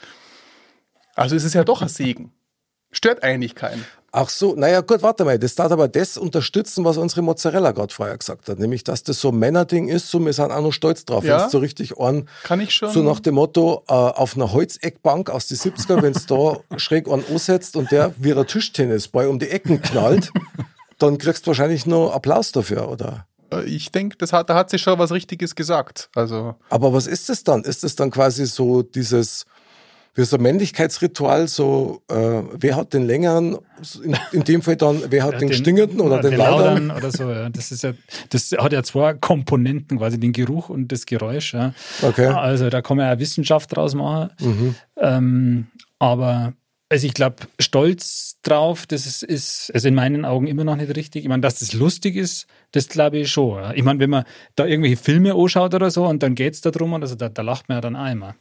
Also 1.14 1.36
es 1.36 1.44
ist 1.44 1.54
ja 1.54 1.64
doch 1.64 1.80
ein 1.80 1.88
Segen. 1.88 2.34
Stört 2.92 3.22
eigentlich 3.22 3.54
keinen. 3.54 3.86
Ach 4.16 4.28
so, 4.28 4.54
naja, 4.54 4.80
gut, 4.80 5.02
warte 5.02 5.24
mal. 5.24 5.40
Das 5.40 5.56
darf 5.56 5.72
aber 5.72 5.88
das 5.88 6.16
unterstützen, 6.16 6.84
was 6.84 6.98
unsere 6.98 7.20
Mozzarella 7.22 7.72
gerade 7.72 7.92
vorher 7.92 8.16
gesagt 8.16 8.48
hat. 8.48 8.60
Nämlich, 8.60 8.84
dass 8.84 9.02
das 9.02 9.20
so 9.20 9.30
ein 9.30 9.38
Männerding 9.40 9.88
ist, 9.88 10.08
so 10.08 10.24
wir 10.24 10.32
sind 10.32 10.52
auch 10.52 10.62
noch 10.62 10.70
stolz 10.70 11.04
drauf. 11.04 11.24
Ja. 11.24 11.42
Wenn 11.42 11.50
so 11.50 11.58
richtig 11.58 11.98
an, 11.98 12.28
Kann 12.44 12.60
ich 12.60 12.72
schon. 12.72 12.90
so 12.92 13.02
nach 13.02 13.18
dem 13.18 13.34
Motto, 13.34 13.82
äh, 13.88 13.92
auf 13.92 14.36
einer 14.36 14.52
Holzeckbank 14.52 15.30
aus 15.30 15.48
den 15.48 15.56
70er, 15.56 16.00
wenn 16.00 16.12
es 16.12 16.26
da 16.26 16.58
schräg 16.76 17.08
an 17.08 17.24
ansetzt 17.28 17.74
und 17.74 17.90
der 17.90 18.14
wie 18.16 18.32
ein 18.32 18.46
Tischtennisball 18.46 19.26
um 19.26 19.40
die 19.40 19.48
Ecken 19.48 19.82
knallt, 19.82 20.30
dann 21.00 21.18
kriegst 21.18 21.44
du 21.44 21.48
wahrscheinlich 21.48 21.84
nur 21.84 22.14
Applaus 22.14 22.52
dafür, 22.52 22.88
oder? 22.88 23.26
Äh, 23.50 23.64
Ich 23.64 23.90
denke, 23.90 24.16
das 24.16 24.32
hat, 24.32 24.48
da 24.48 24.54
hat 24.54 24.70
sich 24.70 24.80
schon 24.80 24.96
was 24.96 25.10
Richtiges 25.10 25.56
gesagt. 25.56 26.08
Also, 26.14 26.54
Aber 26.70 26.92
was 26.92 27.08
ist 27.08 27.28
das 27.28 27.42
dann? 27.42 27.64
Ist 27.64 27.82
das 27.82 27.96
dann 27.96 28.12
quasi 28.12 28.46
so 28.46 28.82
dieses, 28.82 29.44
wie 30.14 30.24
so 30.24 30.36
ein 30.36 30.42
Männlichkeitsritual, 30.42 31.48
so, 31.48 32.02
äh, 32.08 32.42
wer 32.52 32.76
hat 32.76 32.94
den 32.94 33.06
längeren, 33.06 33.58
in, 34.02 34.16
in 34.32 34.44
dem 34.44 34.62
Fall 34.62 34.76
dann, 34.76 35.02
wer 35.08 35.24
hat 35.24 35.34
Ja, 35.34 35.38
den, 35.40 35.52
stingenden 35.52 36.00
oder 36.00 36.20
den, 36.20 36.36
laudern 36.36 36.88
laudern? 36.88 36.96
oder 36.96 37.10
so. 37.10 37.30
Ja. 37.30 37.48
Das 37.48 37.72
ist 37.72 37.82
ja, 37.82 37.94
das 38.30 38.52
hat 38.52 38.72
ja 38.72 38.82
zwei 38.84 39.14
Komponenten, 39.14 39.98
quasi 39.98 40.20
den 40.20 40.32
Geruch 40.32 40.68
und 40.68 40.92
das 40.92 41.06
Geräusch. 41.06 41.54
Ja. 41.54 41.74
Okay. 42.02 42.26
Also 42.26 42.70
da 42.70 42.80
kann 42.80 42.96
man 42.96 43.06
ja 43.06 43.18
Wissenschaft 43.18 43.74
draus 43.74 43.94
machen. 43.94 44.30
Mhm. 44.40 44.74
Ähm, 44.98 45.66
aber 45.98 46.52
also 46.90 47.06
ich 47.08 47.14
glaube, 47.14 47.36
stolz 47.58 48.38
drauf, 48.42 48.86
das 48.86 49.06
ist, 49.06 49.24
ist 49.24 49.72
also 49.74 49.88
in 49.88 49.94
meinen 49.94 50.24
Augen 50.24 50.46
immer 50.46 50.62
noch 50.62 50.76
nicht 50.76 50.94
richtig. 50.94 51.24
Ich 51.24 51.28
meine, 51.28 51.40
dass 51.40 51.58
das 51.58 51.72
lustig 51.72 52.14
ist, 52.14 52.46
das 52.70 52.88
glaube 52.88 53.18
ich 53.18 53.32
schon. 53.32 53.74
Ich 53.74 53.82
meine, 53.82 53.98
wenn 53.98 54.10
man 54.10 54.24
da 54.54 54.64
irgendwelche 54.64 54.96
Filme 54.96 55.34
anschaut 55.34 55.74
oder 55.74 55.90
so 55.90 56.06
und 56.06 56.22
dann 56.22 56.36
geht 56.36 56.54
es 56.54 56.60
da 56.60 56.70
drum, 56.70 56.94
also 56.94 57.16
da, 57.16 57.28
da 57.28 57.42
lacht 57.42 57.68
man 57.68 57.78
ja 57.78 57.80
dann 57.80 57.94
immer. 57.96 58.36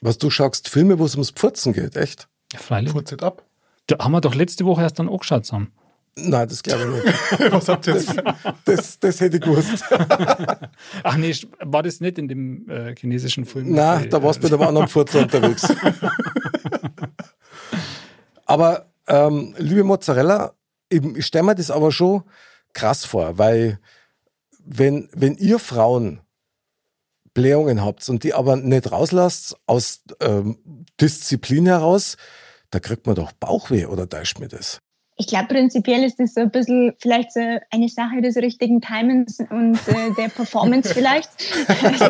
Was 0.00 0.18
du 0.18 0.30
schaust, 0.30 0.68
Filme, 0.68 0.98
wo 0.98 1.04
es 1.04 1.14
ums 1.14 1.30
Pfurzen 1.30 1.72
geht, 1.72 1.96
echt? 1.96 2.28
Ja, 2.52 2.58
freilich. 2.58 2.92
furzt 2.92 3.12
it 3.12 3.22
ab. 3.22 3.44
Da 3.86 3.98
haben 3.98 4.12
wir 4.12 4.20
doch 4.20 4.34
letzte 4.34 4.64
Woche 4.64 4.82
erst 4.82 4.98
dann 4.98 5.08
angeschaut 5.08 5.46
zusammen. 5.46 5.72
Nein, 6.18 6.48
das 6.48 6.62
glaube 6.62 6.82
ich 6.82 7.04
nicht. 7.04 7.52
Was 7.52 7.68
habt 7.68 7.86
ihr 7.86 7.94
jetzt? 7.94 8.14
Das, 8.64 8.98
das 8.98 9.20
hätte 9.20 9.36
ich 9.36 9.42
gewusst. 9.42 9.84
Ach 11.02 11.16
nee, 11.18 11.34
war 11.60 11.82
das 11.82 12.00
nicht 12.00 12.18
in 12.18 12.26
dem 12.26 12.68
äh, 12.70 12.94
chinesischen 12.96 13.44
Film? 13.44 13.72
Nein, 13.72 14.08
da 14.08 14.22
warst 14.22 14.38
du 14.38 14.44
mit 14.44 14.52
einem 14.54 14.62
anderen 14.62 14.88
Furzer 14.88 15.20
unterwegs. 15.20 15.68
aber, 18.46 18.86
ähm, 19.08 19.54
liebe 19.58 19.84
Mozzarella, 19.84 20.54
eben, 20.90 21.16
ich 21.16 21.26
stelle 21.26 21.44
mir 21.44 21.54
das 21.54 21.70
aber 21.70 21.92
schon 21.92 22.22
krass 22.72 23.04
vor, 23.04 23.36
weil 23.36 23.78
wenn, 24.64 25.10
wenn 25.12 25.36
ihr 25.36 25.58
Frauen 25.58 26.20
Blähungen 27.36 27.84
habt 27.84 28.08
und 28.08 28.24
die 28.24 28.32
aber 28.32 28.56
nicht 28.56 28.90
rauslasst 28.90 29.56
aus 29.66 30.00
ähm, 30.20 30.56
Disziplin 30.98 31.66
heraus, 31.66 32.16
da 32.70 32.80
kriegt 32.80 33.06
man 33.06 33.14
doch 33.14 33.32
Bauchweh 33.32 33.84
oder 33.84 34.08
täuscht 34.08 34.40
mir 34.40 34.48
das? 34.48 34.80
Ich 35.18 35.26
glaube, 35.26 35.46
prinzipiell 35.48 36.04
ist 36.04 36.20
das 36.20 36.34
so 36.34 36.42
ein 36.42 36.50
bisschen 36.50 36.92
vielleicht 36.98 37.32
so 37.32 37.40
eine 37.70 37.88
Sache 37.88 38.20
des 38.20 38.36
richtigen 38.36 38.80
Timings 38.80 39.40
und 39.50 39.76
äh, 39.88 40.12
der 40.16 40.28
Performance 40.28 40.92
vielleicht. 40.92 41.30
Also 41.82 42.04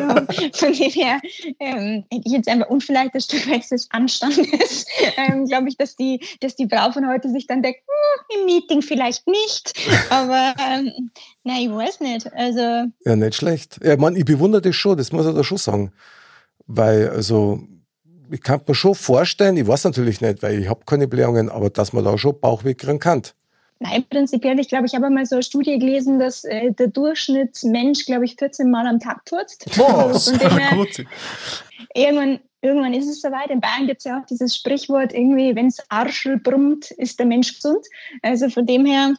von 0.53 0.73
dem 0.73 0.91
her 0.91 1.19
ähm, 1.59 2.03
hätte 2.11 2.23
ich 2.25 2.31
jetzt 2.33 2.49
einfach 2.49 2.69
und 2.69 2.83
vielleicht 2.83 3.13
ein 3.13 3.21
Stück 3.21 3.49
weit 3.49 3.69
des 3.71 3.89
Anstandes, 3.91 4.85
ähm, 5.17 5.45
glaube 5.45 5.69
ich, 5.69 5.77
dass 5.77 5.95
die, 5.95 6.19
dass 6.41 6.55
die 6.55 6.67
Frau 6.67 6.91
von 6.91 7.07
heute 7.07 7.29
sich 7.29 7.47
dann 7.47 7.61
denkt, 7.61 7.79
hm, 7.79 8.39
im 8.39 8.45
Meeting 8.45 8.81
vielleicht 8.81 9.27
nicht. 9.27 9.73
Aber 10.09 10.53
ähm, 10.59 11.11
na, 11.43 11.53
ich 11.59 11.69
weiß 11.69 12.01
nicht. 12.01 12.31
Also 12.33 12.91
Ja, 13.05 13.15
nicht 13.15 13.35
schlecht. 13.35 13.79
Ja, 13.83 13.95
man, 13.97 14.15
ich 14.15 14.25
bewundere 14.25 14.61
das 14.61 14.75
schon, 14.75 14.97
das 14.97 15.11
muss 15.11 15.25
ich 15.25 15.33
da 15.33 15.43
schon 15.43 15.57
sagen. 15.57 15.91
Weil, 16.67 17.09
also, 17.09 17.61
ich 18.31 18.41
kann 18.41 18.61
mir 18.67 18.75
schon 18.75 18.95
vorstellen, 18.95 19.57
ich 19.57 19.67
weiß 19.67 19.83
natürlich 19.85 20.21
nicht, 20.21 20.43
weil 20.43 20.59
ich 20.59 20.69
habe 20.69 20.81
keine 20.85 21.07
Blähungen, 21.07 21.49
aber 21.49 21.69
dass 21.69 21.93
man 21.93 22.03
da 22.03 22.17
schon 22.17 22.39
Bauchweh 22.39 22.73
kriegen 22.73 22.99
kann. 22.99 23.23
Nein, 23.79 24.05
prinzipiell, 24.09 24.59
ich 24.59 24.69
glaube, 24.69 24.87
ich 24.87 24.95
habe 24.95 25.09
mal 25.09 25.25
so 25.25 25.35
eine 25.35 25.43
Studie 25.43 25.77
gelesen, 25.77 26.17
dass 26.17 26.43
äh, 26.43 26.71
der 26.71 26.87
Durchschnittsmensch, 26.87 28.05
glaube 28.05 28.25
ich, 28.25 28.35
14 28.35 28.71
Mal 28.71 28.87
am 28.87 28.99
Tag 28.99 29.21
furzt. 29.27 29.67
Also 29.79 30.35
dem 30.35 30.57
her, 30.57 30.75
gut. 30.75 31.05
irgendwann, 31.93 32.39
irgendwann 32.61 32.93
ist 32.95 33.07
es 33.07 33.21
soweit. 33.21 33.51
In 33.51 33.61
Bayern 33.61 33.85
gibt 33.85 33.99
es 33.99 34.05
ja 34.05 34.19
auch 34.19 34.25
dieses 34.25 34.55
Sprichwort, 34.55 35.13
irgendwie, 35.13 35.55
wenn 35.55 35.67
es 35.67 35.77
Arschel 35.89 36.39
brummt, 36.39 36.89
ist 36.91 37.19
der 37.19 37.27
Mensch 37.27 37.53
gesund. 37.53 37.85
Also 38.23 38.49
von 38.49 38.65
dem 38.65 38.85
her 38.85 39.13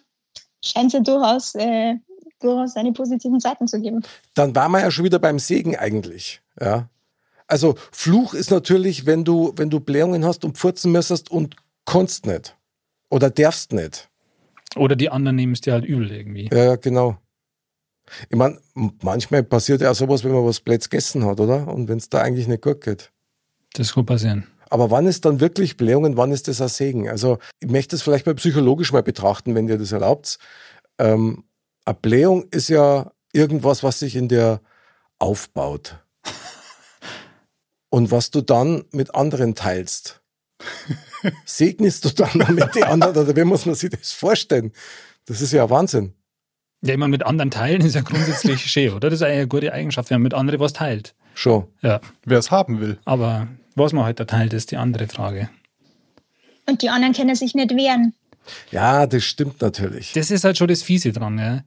scheint 0.65 0.89
es 0.89 0.93
ja 0.95 1.01
durchaus, 1.01 1.55
äh, 1.55 1.95
durchaus 2.41 2.75
seine 2.75 2.93
positiven 2.93 3.39
Seiten 3.39 3.69
zu 3.69 3.81
geben. 3.81 4.03
Dann 4.35 4.57
waren 4.57 4.73
wir 4.73 4.81
ja 4.81 4.91
schon 4.91 5.05
wieder 5.05 5.21
beim 5.21 5.39
Segen 5.39 5.77
eigentlich. 5.77 6.41
Ja. 6.61 6.89
Also, 7.49 7.75
Fluch 7.91 8.35
ist 8.35 8.51
natürlich, 8.51 9.07
wenn 9.07 9.25
du, 9.25 9.53
wenn 9.57 9.71
du 9.71 9.81
Blähungen 9.81 10.25
hast 10.25 10.45
und 10.45 10.57
pfurzen 10.57 10.93
müsstest 10.93 11.31
und 11.31 11.57
kannst 11.87 12.27
nicht. 12.27 12.57
Oder 13.11 13.31
darfst 13.31 13.73
nicht. 13.73 14.09
Oder 14.77 14.95
die 14.95 15.11
anderen 15.11 15.37
nehmen 15.37 15.55
es 15.55 15.63
dir 15.63 15.73
halt 15.73 15.87
übel 15.87 16.13
irgendwie. 16.13 16.51
Ja, 16.53 16.77
genau. 16.77 17.17
Ich 18.29 18.37
meine, 18.37 18.59
manchmal 19.03 19.43
passiert 19.43 19.81
ja 19.81 19.91
auch 19.91 19.95
sowas, 19.95 20.25
wenn 20.25 20.33
man 20.33 20.45
was 20.45 20.61
Blöds 20.61 20.89
gegessen 20.89 21.25
hat, 21.25 21.41
oder? 21.41 21.69
Und 21.69 21.89
wenn 21.89 21.99
es 21.99 22.09
da 22.09 22.21
eigentlich 22.21 22.49
nicht 22.49 22.63
gut 22.63 22.83
geht. 22.83 23.11
Das 23.75 23.95
kann 23.95 24.07
passieren. 24.07 24.47
Aber 24.71 24.91
wann 24.91 25.07
ist 25.07 25.25
dann 25.25 25.41
wirklich 25.41 25.77
Blähungen, 25.77 26.17
wann 26.17 26.33
ist 26.33 26.49
das 26.49 26.61
ein 26.61 26.69
Segen? 26.69 27.09
Also 27.09 27.39
ich 27.61 27.71
möchte 27.71 27.97
es 27.97 28.03
vielleicht 28.03 28.27
mal 28.27 28.35
psychologisch 28.35 28.93
mal 28.93 29.03
betrachten, 29.03 29.55
wenn 29.55 29.69
ihr 29.69 29.79
das 29.79 29.93
erlaubt. 29.93 30.39
Ähm, 30.99 31.45
eine 31.85 31.95
Blähung 31.95 32.49
ist 32.51 32.69
ja 32.69 33.13
irgendwas, 33.33 33.83
was 33.83 33.99
sich 33.99 34.15
in 34.15 34.29
dir 34.29 34.61
aufbaut. 35.19 35.99
Und 37.91 38.11
was 38.11 38.31
du 38.31 38.41
dann 38.43 38.85
mit 38.93 39.15
anderen 39.15 39.55
teilst. 39.55 40.21
Segnest 41.45 42.05
du 42.05 42.11
dann 42.11 42.55
mit 42.55 42.75
den 42.75 42.85
anderen, 42.85 43.17
oder 43.17 43.35
wie 43.37 43.45
muss 43.45 43.65
man 43.67 43.75
sich 43.75 43.91
das 43.91 44.13
vorstellen? 44.13 44.73
Das 45.27 45.41
ist 45.41 45.53
ja 45.53 45.69
Wahnsinn. 45.71 46.15
Ja, 46.83 46.95
immer 46.95 47.09
mit 47.09 47.25
anderen 47.25 47.51
teilen 47.51 47.83
ist 47.83 47.95
ja 47.95 48.03
grundsätzlich 48.03 48.61
schön, 48.71 48.93
oder? 48.93 49.11
Das 49.11 49.21
ist 49.21 49.27
eine 49.27 49.47
gute 49.49 49.73
Eigenschaft, 49.73 50.11
wenn 50.11 50.17
man 50.17 50.25
mit 50.25 50.35
anderen 50.35 50.61
was 50.61 50.73
teilt. 50.73 51.15
Schon. 51.35 51.67
Ja, 51.83 52.01
Wer 52.25 52.39
es 52.39 52.51
haben 52.51 52.81
will. 52.81 52.99
aber 53.05 53.49
was 53.75 53.93
man 53.93 54.05
halt 54.05 54.19
da 54.19 54.25
teilt, 54.25 54.53
ist 54.53 54.73
die 54.73 54.77
andere 54.77 55.07
Frage. 55.07 55.49
Und 56.67 56.83
die 56.83 56.89
anderen 56.91 57.15
können 57.15 57.35
sich 57.37 57.55
nicht 57.55 57.71
wehren. 57.71 58.13
Ja, 58.73 59.07
das 59.07 59.23
stimmt 59.25 59.63
natürlich. 59.63 60.13
Das 60.15 60.33
ist 60.33 60.43
halt 60.43 60.59
schon 60.59 60.67
das 60.69 60.83
Fiese 60.83 61.13
dran, 61.13 61.39
ja. 61.39 61.61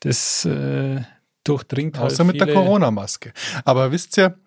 Das 0.00 0.44
äh, 0.44 1.00
durchdringt 1.42 1.98
halt 1.98 2.12
Außer 2.12 2.22
mit 2.22 2.40
der 2.40 2.52
Corona-Maske. 2.52 3.32
Aber 3.64 3.90
wisst 3.90 4.16
ihr, 4.18 4.38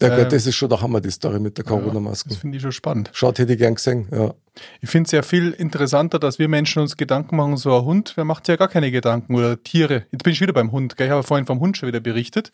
Ja, 0.00 0.08
Äh, 0.08 0.28
das 0.28 0.46
ist 0.46 0.54
schon 0.54 0.68
der 0.68 0.80
Hammer, 0.80 1.00
die 1.00 1.10
Story 1.10 1.40
mit 1.40 1.58
der 1.58 1.64
Corona-Maske. 1.64 2.28
das 2.28 2.38
finde 2.38 2.56
ich 2.56 2.62
schon 2.62 2.72
spannend. 2.72 3.10
Schaut, 3.12 3.38
hätte 3.38 3.52
ich 3.52 3.58
gern 3.58 3.74
gesehen. 3.74 4.08
Ja. 4.12 4.32
Ich 4.80 4.90
finde 4.90 5.06
es 5.06 5.12
ja 5.12 5.22
viel 5.22 5.50
interessanter, 5.52 6.18
dass 6.18 6.38
wir 6.38 6.48
Menschen 6.48 6.82
uns 6.82 6.96
Gedanken 6.96 7.36
machen, 7.36 7.56
so 7.56 7.76
ein 7.76 7.84
Hund, 7.84 8.12
wer 8.16 8.24
macht 8.24 8.46
sich 8.46 8.52
ja 8.52 8.56
gar 8.56 8.68
keine 8.68 8.90
Gedanken 8.90 9.34
oder 9.34 9.60
Tiere. 9.62 10.04
Jetzt 10.12 10.22
bin 10.24 10.32
ich 10.32 10.40
wieder 10.40 10.52
beim 10.52 10.72
Hund, 10.72 10.96
gell? 10.96 11.06
ich 11.06 11.12
habe 11.12 11.22
vorhin 11.22 11.46
vom 11.46 11.60
Hund 11.60 11.76
schon 11.76 11.88
wieder 11.88 12.00
berichtet. 12.00 12.52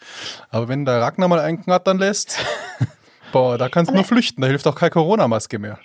Aber 0.50 0.68
wenn 0.68 0.84
der 0.84 1.00
Ragnar 1.00 1.28
mal 1.28 1.40
einknattern 1.40 1.98
lässt, 1.98 2.38
boah, 3.32 3.58
da 3.58 3.68
kannst 3.68 3.90
du 3.90 3.94
nur 3.94 4.04
flüchten, 4.04 4.40
da 4.42 4.48
hilft 4.48 4.66
auch 4.66 4.74
keine 4.74 4.90
Corona-Maske 4.90 5.58
mehr. 5.58 5.78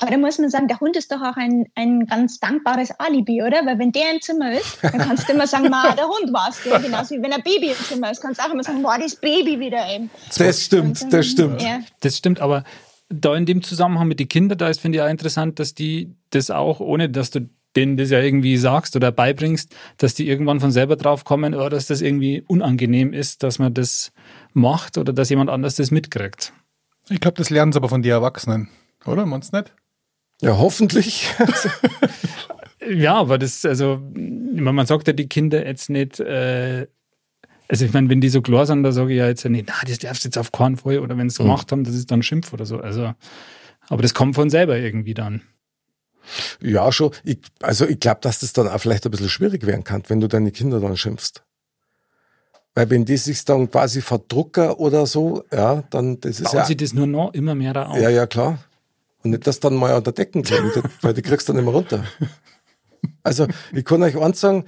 Aber 0.00 0.10
da 0.10 0.16
muss 0.16 0.38
man 0.38 0.48
sagen, 0.48 0.66
der 0.66 0.80
Hund 0.80 0.96
ist 0.96 1.12
doch 1.12 1.20
auch 1.20 1.36
ein, 1.36 1.66
ein 1.74 2.06
ganz 2.06 2.40
dankbares 2.40 2.90
Alibi, 2.98 3.42
oder? 3.42 3.66
Weil 3.66 3.78
wenn 3.78 3.92
der 3.92 4.14
im 4.14 4.20
Zimmer 4.20 4.52
ist, 4.52 4.78
dann 4.82 4.98
kannst 4.98 5.28
du 5.28 5.32
immer 5.34 5.46
sagen, 5.46 5.68
ma, 5.68 5.94
der 5.94 6.06
Hund 6.06 6.32
war's. 6.32 6.62
Gell? 6.62 6.80
Genauso 6.80 7.14
wie 7.14 7.22
wenn 7.22 7.32
ein 7.32 7.42
Baby 7.42 7.68
im 7.68 7.76
Zimmer 7.76 8.10
ist, 8.10 8.20
kannst 8.22 8.40
du 8.40 8.44
auch 8.44 8.52
immer 8.52 8.64
sagen, 8.64 8.82
boah, 8.82 8.98
das 8.98 9.16
Baby 9.16 9.60
wieder 9.60 9.86
eben. 9.94 10.10
Das 10.36 10.64
stimmt, 10.64 11.12
das 11.12 11.26
stimmt. 11.26 11.62
Ja. 11.62 11.80
Das 12.00 12.16
stimmt, 12.16 12.40
aber 12.40 12.64
da 13.10 13.34
in 13.34 13.44
dem 13.44 13.62
Zusammenhang 13.62 14.08
mit 14.08 14.20
den 14.20 14.28
Kindern, 14.28 14.56
da 14.56 14.68
ist, 14.68 14.80
finde 14.80 14.98
ich 14.98 15.02
auch 15.02 15.08
interessant, 15.08 15.58
dass 15.58 15.74
die 15.74 16.14
das 16.30 16.50
auch, 16.50 16.80
ohne 16.80 17.10
dass 17.10 17.30
du 17.30 17.48
denen 17.76 17.96
das 17.96 18.10
ja 18.10 18.20
irgendwie 18.20 18.56
sagst 18.56 18.96
oder 18.96 19.12
beibringst, 19.12 19.74
dass 19.98 20.14
die 20.14 20.28
irgendwann 20.28 20.60
von 20.60 20.70
selber 20.70 20.96
drauf 20.96 21.24
kommen, 21.24 21.54
oder 21.54 21.70
dass 21.70 21.86
das 21.86 22.00
irgendwie 22.00 22.42
unangenehm 22.46 23.12
ist, 23.12 23.42
dass 23.42 23.58
man 23.58 23.74
das 23.74 24.12
macht 24.52 24.98
oder 24.98 25.12
dass 25.12 25.30
jemand 25.30 25.50
anders 25.50 25.76
das 25.76 25.90
mitkriegt. 25.90 26.52
Ich 27.08 27.20
glaube, 27.20 27.36
das 27.36 27.50
lernen 27.50 27.72
sie 27.72 27.78
aber 27.78 27.88
von 27.88 28.02
den 28.02 28.12
Erwachsenen, 28.12 28.68
oder? 29.04 29.26
Meinst 29.26 29.52
du 29.52 29.58
nicht? 29.58 29.72
Ja, 30.40 30.58
hoffentlich. 30.58 31.34
Ja, 32.88 33.14
aber 33.14 33.38
das, 33.38 33.64
also, 33.64 34.00
man 34.14 34.86
sagt 34.86 35.06
ja 35.06 35.12
die 35.12 35.28
Kinder 35.28 35.66
jetzt 35.66 35.90
nicht, 35.90 36.18
äh, 36.18 36.86
also 37.68 37.84
ich 37.84 37.92
meine, 37.92 38.08
wenn 38.08 38.20
die 38.20 38.30
so 38.30 38.42
klar 38.42 38.66
sind, 38.66 38.82
da 38.82 38.92
sage 38.92 39.12
ich 39.12 39.18
ja 39.18 39.28
jetzt 39.28 39.44
ja 39.44 39.50
nicht, 39.50 39.66
na, 39.68 39.74
das 39.86 39.98
darfst 39.98 40.24
du 40.24 40.28
jetzt 40.28 40.38
auf 40.38 40.50
keinen 40.50 40.76
Fall, 40.76 40.98
oder 40.98 41.16
wenn 41.16 41.28
sie 41.28 41.34
es 41.34 41.38
gemacht 41.38 41.70
haben, 41.70 41.84
das 41.84 41.94
ist 41.94 42.10
dann 42.10 42.22
Schimpf 42.22 42.52
oder 42.52 42.66
so. 42.66 42.78
Also, 42.78 43.12
aber 43.88 44.02
das 44.02 44.14
kommt 44.14 44.34
von 44.34 44.50
selber 44.50 44.78
irgendwie 44.78 45.14
dann. 45.14 45.42
ja, 46.60 46.90
schon. 46.90 47.12
Ich, 47.22 47.38
also 47.60 47.86
ich 47.86 48.00
glaube, 48.00 48.20
dass 48.22 48.40
das 48.40 48.52
dann 48.52 48.66
auch 48.66 48.80
vielleicht 48.80 49.04
ein 49.04 49.10
bisschen 49.10 49.28
schwierig 49.28 49.66
werden 49.66 49.84
kann, 49.84 50.02
wenn 50.08 50.20
du 50.20 50.26
deine 50.26 50.50
Kinder 50.50 50.80
dann 50.80 50.96
schimpfst. 50.96 51.44
Weil 52.74 52.88
wenn 52.88 53.04
die 53.04 53.16
sich 53.16 53.44
dann 53.44 53.70
quasi 53.70 54.00
verdrucken 54.00 54.70
oder 54.70 55.06
so, 55.06 55.44
ja, 55.52 55.82
dann 55.90 56.20
das 56.20 56.40
ist 56.40 56.44
Bauen 56.44 56.58
ja. 56.58 56.64
sie 56.64 56.76
das 56.76 56.92
nur 56.92 57.06
noch 57.06 57.34
immer 57.34 57.54
mehr 57.54 57.72
da 57.72 57.86
auf. 57.86 57.98
Ja, 57.98 58.08
ja, 58.08 58.26
klar. 58.26 58.58
Und 59.22 59.30
nicht 59.30 59.46
das 59.46 59.60
dann 59.60 59.74
mal 59.74 59.92
an 59.94 60.04
der 60.04 60.12
Decken 60.12 60.42
das- 60.42 60.82
weil 61.02 61.14
die 61.14 61.22
kriegst 61.22 61.48
du 61.48 61.52
dann 61.52 61.62
immer 61.62 61.72
runter. 61.72 62.04
Also, 63.22 63.46
ich 63.72 63.84
kann 63.84 64.02
euch 64.02 64.16
eins 64.16 64.40
sagen, 64.40 64.64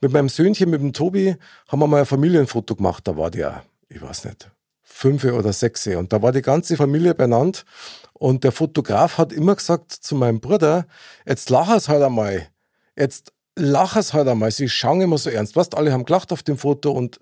mit 0.00 0.12
meinem 0.12 0.28
Söhnchen, 0.28 0.70
mit 0.70 0.80
dem 0.80 0.92
Tobi, 0.92 1.36
haben 1.68 1.80
wir 1.80 1.86
mal 1.86 2.00
ein 2.00 2.06
Familienfoto 2.06 2.76
gemacht. 2.76 3.06
Da 3.06 3.16
war 3.16 3.30
der, 3.30 3.64
ich 3.88 4.00
weiß 4.02 4.26
nicht, 4.26 4.50
fünf 4.82 5.24
oder 5.24 5.52
sechs. 5.52 5.86
Und 5.86 6.12
da 6.12 6.20
war 6.22 6.32
die 6.32 6.42
ganze 6.42 6.76
Familie 6.76 7.14
beieinander. 7.14 7.60
Und 8.12 8.44
der 8.44 8.52
Fotograf 8.52 9.18
hat 9.18 9.32
immer 9.32 9.54
gesagt 9.56 9.92
zu 9.92 10.14
meinem 10.14 10.40
Bruder, 10.40 10.86
jetzt 11.26 11.50
lach 11.50 11.74
es 11.74 11.88
halt 11.88 12.02
einmal. 12.02 12.48
Jetzt 12.96 13.32
lach 13.56 13.96
es 13.96 14.12
halt 14.12 14.28
einmal. 14.28 14.50
Sie 14.50 14.68
schauen 14.68 15.00
immer 15.00 15.18
so 15.18 15.30
ernst. 15.30 15.56
Weißt, 15.56 15.76
alle 15.76 15.92
haben 15.92 16.04
gelacht 16.04 16.32
auf 16.32 16.42
dem 16.42 16.58
Foto 16.58 16.92
und 16.92 17.20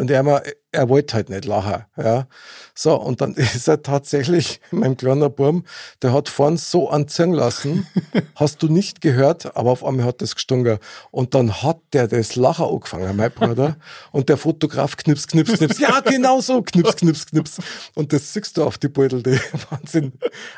und 0.00 0.10
er, 0.10 0.42
er 0.72 0.88
wollte 0.88 1.14
halt 1.14 1.28
nicht 1.28 1.44
lachen. 1.44 1.84
Ja. 1.96 2.26
So, 2.74 2.94
und 2.94 3.20
dann 3.20 3.34
ist 3.34 3.68
er 3.68 3.82
tatsächlich, 3.82 4.60
mein 4.70 4.96
kleiner 4.96 5.28
Burm, 5.28 5.64
der 6.02 6.12
hat 6.14 6.30
vorn 6.30 6.56
so 6.56 6.88
anziehen 6.88 7.32
lassen, 7.32 7.86
hast 8.34 8.62
du 8.62 8.68
nicht 8.68 9.02
gehört, 9.02 9.56
aber 9.56 9.70
auf 9.70 9.84
einmal 9.84 10.06
hat 10.06 10.22
das 10.22 10.34
gestunken. 10.34 10.78
Und 11.10 11.34
dann 11.34 11.62
hat 11.62 11.80
der 11.92 12.08
das 12.08 12.34
Lachen 12.34 12.64
angefangen, 12.64 13.14
mein 13.14 13.30
Bruder. 13.30 13.76
Und 14.10 14.30
der 14.30 14.38
Fotograf 14.38 14.96
knips, 14.96 15.26
knips, 15.26 15.58
knips. 15.58 15.78
Ja, 15.78 16.00
genau 16.00 16.40
so, 16.40 16.62
knips, 16.62 16.96
knips, 16.96 17.26
knips. 17.26 17.58
Und 17.94 18.12
das 18.14 18.32
siehst 18.32 18.56
du 18.56 18.64
auf 18.64 18.78
die 18.78 18.88
Beutel, 18.88 19.22
die 19.22 19.38
Wahnsinn. 19.70 20.12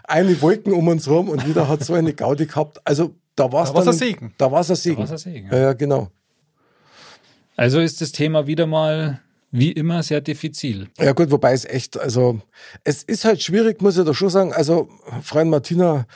Eine 0.05 0.41
Wolken 0.41 0.73
um 0.73 0.87
uns 0.87 1.09
rum 1.09 1.29
und 1.29 1.45
jeder 1.47 1.69
hat 1.69 1.85
so 1.85 1.95
eine 1.95 2.15
Gaudi 2.15 2.47
gehabt. 2.47 2.81
Also, 2.85 3.17
da 3.35 3.51
war 3.51 3.65
es 3.65 3.73
Da 3.73 3.81
ein 3.81 3.93
Segen. 3.93 4.35
Da 4.39 4.53
war 4.53 4.61
es 4.61 4.71
ein 4.71 4.77
Segen. 4.77 4.99
war's 4.99 5.11
ein 5.11 5.19
Segen, 5.19 5.49
ja. 5.51 5.59
ja, 5.59 5.73
genau. 5.73 6.11
Also 7.57 7.81
ist 7.81 8.01
das 8.01 8.13
Thema 8.13 8.47
wieder 8.47 8.67
mal 8.67 9.21
wie 9.53 9.71
immer 9.71 10.03
sehr 10.03 10.21
diffizil. 10.21 10.89
Ja 10.99 11.13
gut, 11.13 11.31
wobei 11.31 11.53
es 11.53 11.67
echt, 11.67 11.99
also 11.99 12.41
es 12.85 13.03
ist 13.03 13.25
halt 13.25 13.43
schwierig, 13.43 13.83
muss 13.83 13.99
ich 13.99 14.05
da 14.05 14.15
schon 14.15 14.31
sagen. 14.31 14.53
Also 14.53 14.89
Freund 15.23 15.51
Martina, 15.51 16.07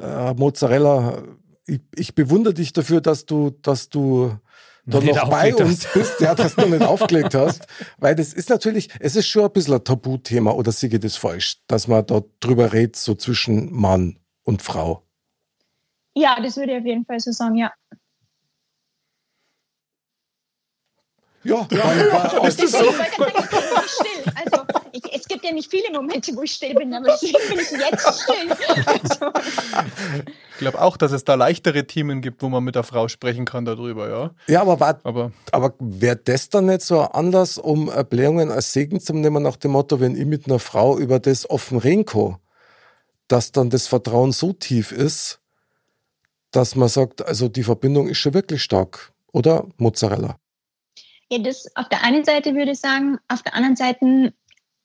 äh, 0.00 0.32
Mozzarella, 0.34 1.22
ich, 1.66 1.80
ich 1.94 2.14
bewundere 2.14 2.54
dich 2.54 2.72
dafür, 2.72 3.02
dass 3.02 3.26
du, 3.26 3.50
dass 3.50 3.90
du 3.90 4.34
da 4.86 5.00
noch 5.00 5.28
bei 5.28 5.54
uns 5.54 5.86
bist, 5.92 6.20
ja, 6.20 6.34
dass 6.34 6.54
du 6.54 6.66
nicht 6.66 6.82
aufgelegt 6.82 7.34
hast. 7.34 7.66
Weil 7.98 8.14
das 8.14 8.32
ist 8.32 8.48
natürlich, 8.48 8.88
es 8.98 9.14
ist 9.14 9.26
schon 9.26 9.44
ein 9.44 9.52
bisschen 9.52 9.74
ein 9.74 9.84
Tabuthema, 9.84 10.52
oder 10.52 10.72
sehe 10.72 10.88
ich 10.88 11.00
das 11.00 11.16
falsch, 11.16 11.58
dass 11.66 11.88
man 11.88 12.06
da 12.06 12.22
drüber 12.40 12.72
redet, 12.72 12.96
so 12.96 13.14
zwischen 13.14 13.72
Mann 13.72 14.18
und 14.42 14.62
Frau. 14.62 15.02
Ja, 16.14 16.40
das 16.40 16.56
würde 16.56 16.72
ich 16.72 16.78
auf 16.78 16.86
jeden 16.86 17.04
Fall 17.04 17.20
so 17.20 17.30
sagen, 17.30 17.56
ja. 17.56 17.72
Ja, 21.46 21.66
weil, 21.70 22.12
weil, 22.12 22.48
Ist 22.48 22.62
das 22.62 22.72
so? 22.72 22.78
Ich 22.78 22.84
wollte 22.84 22.96
sagen, 22.96 23.34
ich 23.38 23.50
bin 23.50 23.88
still. 23.88 24.32
Also, 24.44 24.64
ich, 24.92 25.02
es 25.14 25.28
gibt 25.28 25.44
ja 25.44 25.52
nicht 25.52 25.70
viele 25.70 25.90
Momente, 25.92 26.34
wo 26.34 26.42
ich 26.42 26.52
still 26.52 26.74
bin, 26.74 26.92
aber 26.92 27.06
deswegen 27.06 27.38
bin 27.48 27.58
ich 27.60 27.70
jetzt 27.70 28.22
still. 28.22 28.50
Also, 28.86 29.32
Ich 30.50 30.58
glaube 30.58 30.80
auch, 30.80 30.96
dass 30.96 31.12
es 31.12 31.24
da 31.24 31.34
leichtere 31.34 31.86
Themen 31.86 32.22
gibt, 32.22 32.42
wo 32.42 32.48
man 32.48 32.64
mit 32.64 32.74
der 32.74 32.82
Frau 32.82 33.08
sprechen 33.08 33.44
kann 33.44 33.64
darüber, 33.66 34.08
ja. 34.08 34.30
ja, 34.46 34.62
aber 34.62 34.80
war, 34.80 34.98
Aber 35.04 35.32
Aber 35.52 35.74
wäre 35.78 36.16
das 36.16 36.48
dann 36.48 36.66
nicht 36.66 36.80
so 36.80 37.00
ein 37.00 37.08
Anlass, 37.08 37.58
um 37.58 37.90
Erklärungen 37.90 38.50
als 38.50 38.72
Segen 38.72 38.98
zu 39.00 39.12
nehmen, 39.12 39.42
nach 39.42 39.56
dem 39.56 39.72
Motto, 39.72 40.00
wenn 40.00 40.16
ich 40.16 40.24
mit 40.24 40.46
einer 40.46 40.58
Frau 40.58 40.98
über 40.98 41.18
das 41.18 41.48
offen 41.50 41.78
reden 41.78 42.06
kann, 42.06 42.38
dass 43.28 43.52
dann 43.52 43.70
das 43.70 43.86
Vertrauen 43.86 44.32
so 44.32 44.52
tief 44.54 44.92
ist, 44.92 45.40
dass 46.52 46.74
man 46.74 46.88
sagt, 46.88 47.26
also 47.26 47.48
die 47.48 47.64
Verbindung 47.64 48.08
ist 48.08 48.18
schon 48.18 48.32
wirklich 48.34 48.62
stark, 48.62 49.12
oder? 49.32 49.66
Mozzarella. 49.76 50.38
Ja, 51.30 51.38
das 51.38 51.66
auf 51.76 51.88
der 51.88 52.04
einen 52.04 52.24
Seite 52.24 52.54
würde 52.54 52.72
ich 52.72 52.80
sagen, 52.80 53.18
auf 53.28 53.42
der 53.42 53.54
anderen 53.54 53.76
Seite, 53.76 54.32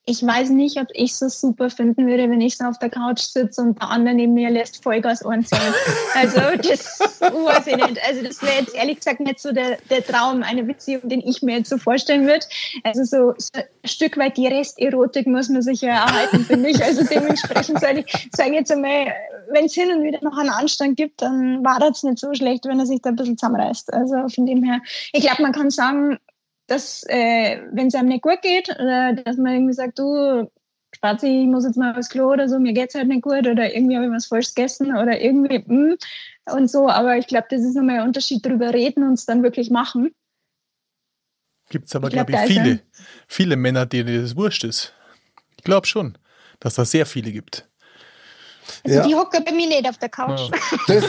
ich 0.05 0.25
weiß 0.25 0.49
nicht, 0.49 0.77
ob 0.79 0.87
ich 0.93 1.15
so 1.15 1.29
super 1.29 1.69
finden 1.69 2.07
würde, 2.07 2.27
wenn 2.29 2.41
ich 2.41 2.57
so 2.57 2.65
auf 2.65 2.79
der 2.79 2.89
Couch 2.89 3.19
sitze 3.19 3.61
und 3.61 3.79
der 3.79 3.89
andere 3.89 4.15
neben 4.15 4.33
mir 4.33 4.49
lässt 4.49 4.81
Vollgas 4.83 5.23
anzählen. 5.23 5.73
Also 6.15 6.39
das 6.57 6.99
weiß 6.99 7.67
ich 7.67 7.75
nicht. 7.75 8.05
Also 8.05 8.23
das 8.23 8.41
wäre 8.41 8.59
jetzt 8.59 8.75
ehrlich 8.75 8.97
gesagt 8.97 9.21
nicht 9.21 9.39
so 9.39 9.51
der, 9.51 9.77
der 9.89 10.03
Traum 10.03 10.43
einer 10.43 10.63
Beziehung, 10.63 11.07
den 11.07 11.21
ich 11.21 11.41
mir 11.41 11.59
jetzt 11.59 11.69
so 11.69 11.77
vorstellen 11.77 12.25
würde. 12.25 12.45
Also 12.83 13.03
so, 13.03 13.33
so 13.37 13.49
ein 13.53 13.63
Stück 13.85 14.17
weit 14.17 14.37
die 14.37 14.47
Resterotik 14.47 15.27
muss 15.27 15.49
man 15.49 15.61
sich 15.61 15.81
ja 15.81 16.05
erhalten, 16.05 16.45
finde 16.45 16.69
ich. 16.69 16.83
Also 16.83 17.03
dementsprechend 17.03 17.79
sage 17.79 18.03
ich, 18.05 18.29
sage 18.33 18.53
jetzt 18.53 18.71
einmal, 18.71 19.13
wenn 19.53 19.65
es 19.65 19.73
hin 19.73 19.91
und 19.91 20.03
wieder 20.03 20.19
noch 20.21 20.37
einen 20.37 20.49
Anstand 20.49 20.97
gibt, 20.97 21.21
dann 21.21 21.63
war 21.63 21.79
das 21.79 22.03
nicht 22.03 22.19
so 22.19 22.33
schlecht, 22.33 22.65
wenn 22.65 22.79
er 22.79 22.85
sich 22.85 23.01
da 23.01 23.09
ein 23.09 23.15
bisschen 23.15 23.37
zusammenreißt. 23.37 23.93
Also 23.93 24.27
von 24.27 24.45
dem 24.45 24.63
her, 24.63 24.81
ich 25.13 25.21
glaube, 25.21 25.43
man 25.43 25.53
kann 25.53 25.69
sagen, 25.69 26.17
dass 26.71 27.03
äh, 27.09 27.61
wenn 27.71 27.87
es 27.87 27.95
einem 27.95 28.07
nicht 28.07 28.23
gut 28.23 28.41
geht 28.41 28.69
oder 28.69 29.13
dass 29.13 29.37
man 29.37 29.53
irgendwie 29.53 29.73
sagt, 29.73 29.99
du 29.99 30.49
Spazi, 30.95 31.41
ich 31.43 31.47
muss 31.47 31.65
jetzt 31.65 31.77
mal 31.77 31.97
aufs 31.97 32.09
Klo 32.09 32.31
oder 32.31 32.47
so, 32.47 32.59
mir 32.59 32.73
geht's 32.73 32.95
halt 32.95 33.07
nicht 33.07 33.23
gut 33.23 33.47
oder 33.47 33.73
irgendwie 33.73 33.95
habe 33.95 34.05
ich 34.05 34.11
was 34.11 34.25
falsch 34.25 34.53
gegessen 34.53 34.95
oder 34.95 35.19
irgendwie 35.19 35.59
mm, 35.59 35.97
und 36.53 36.69
so. 36.69 36.89
Aber 36.89 37.17
ich 37.17 37.27
glaube, 37.27 37.47
das 37.49 37.61
ist 37.61 37.75
nochmal 37.75 37.99
ein 37.99 38.07
Unterschied, 38.07 38.45
drüber 38.45 38.73
reden 38.73 39.03
und 39.03 39.13
es 39.13 39.25
dann 39.25 39.43
wirklich 39.43 39.69
machen. 39.69 40.13
gibt 41.69 41.87
es 41.87 41.95
aber, 41.95 42.07
Ich 42.07 42.13
glaub, 42.13 42.27
glaube 42.27 42.45
ich, 42.45 42.55
da 42.55 42.61
ist 42.61 42.61
viele, 42.61 42.79
viele 43.27 43.55
Männer, 43.55 43.85
denen 43.85 44.21
das 44.21 44.35
wurscht 44.35 44.63
ist. 44.63 44.93
Ich 45.57 45.63
glaube 45.63 45.87
schon, 45.87 46.17
dass 46.59 46.75
da 46.75 46.85
sehr 46.85 47.05
viele 47.05 47.31
gibt. 47.31 47.69
Also 48.83 48.97
Ja. 48.97 49.07
die 49.07 49.15
hocke 49.15 49.41
bei 49.41 49.51
mir 49.51 49.67
nicht 49.67 49.87
auf 49.87 49.97
der 49.97 50.09
Couch. 50.09 50.49
Das, 50.87 51.03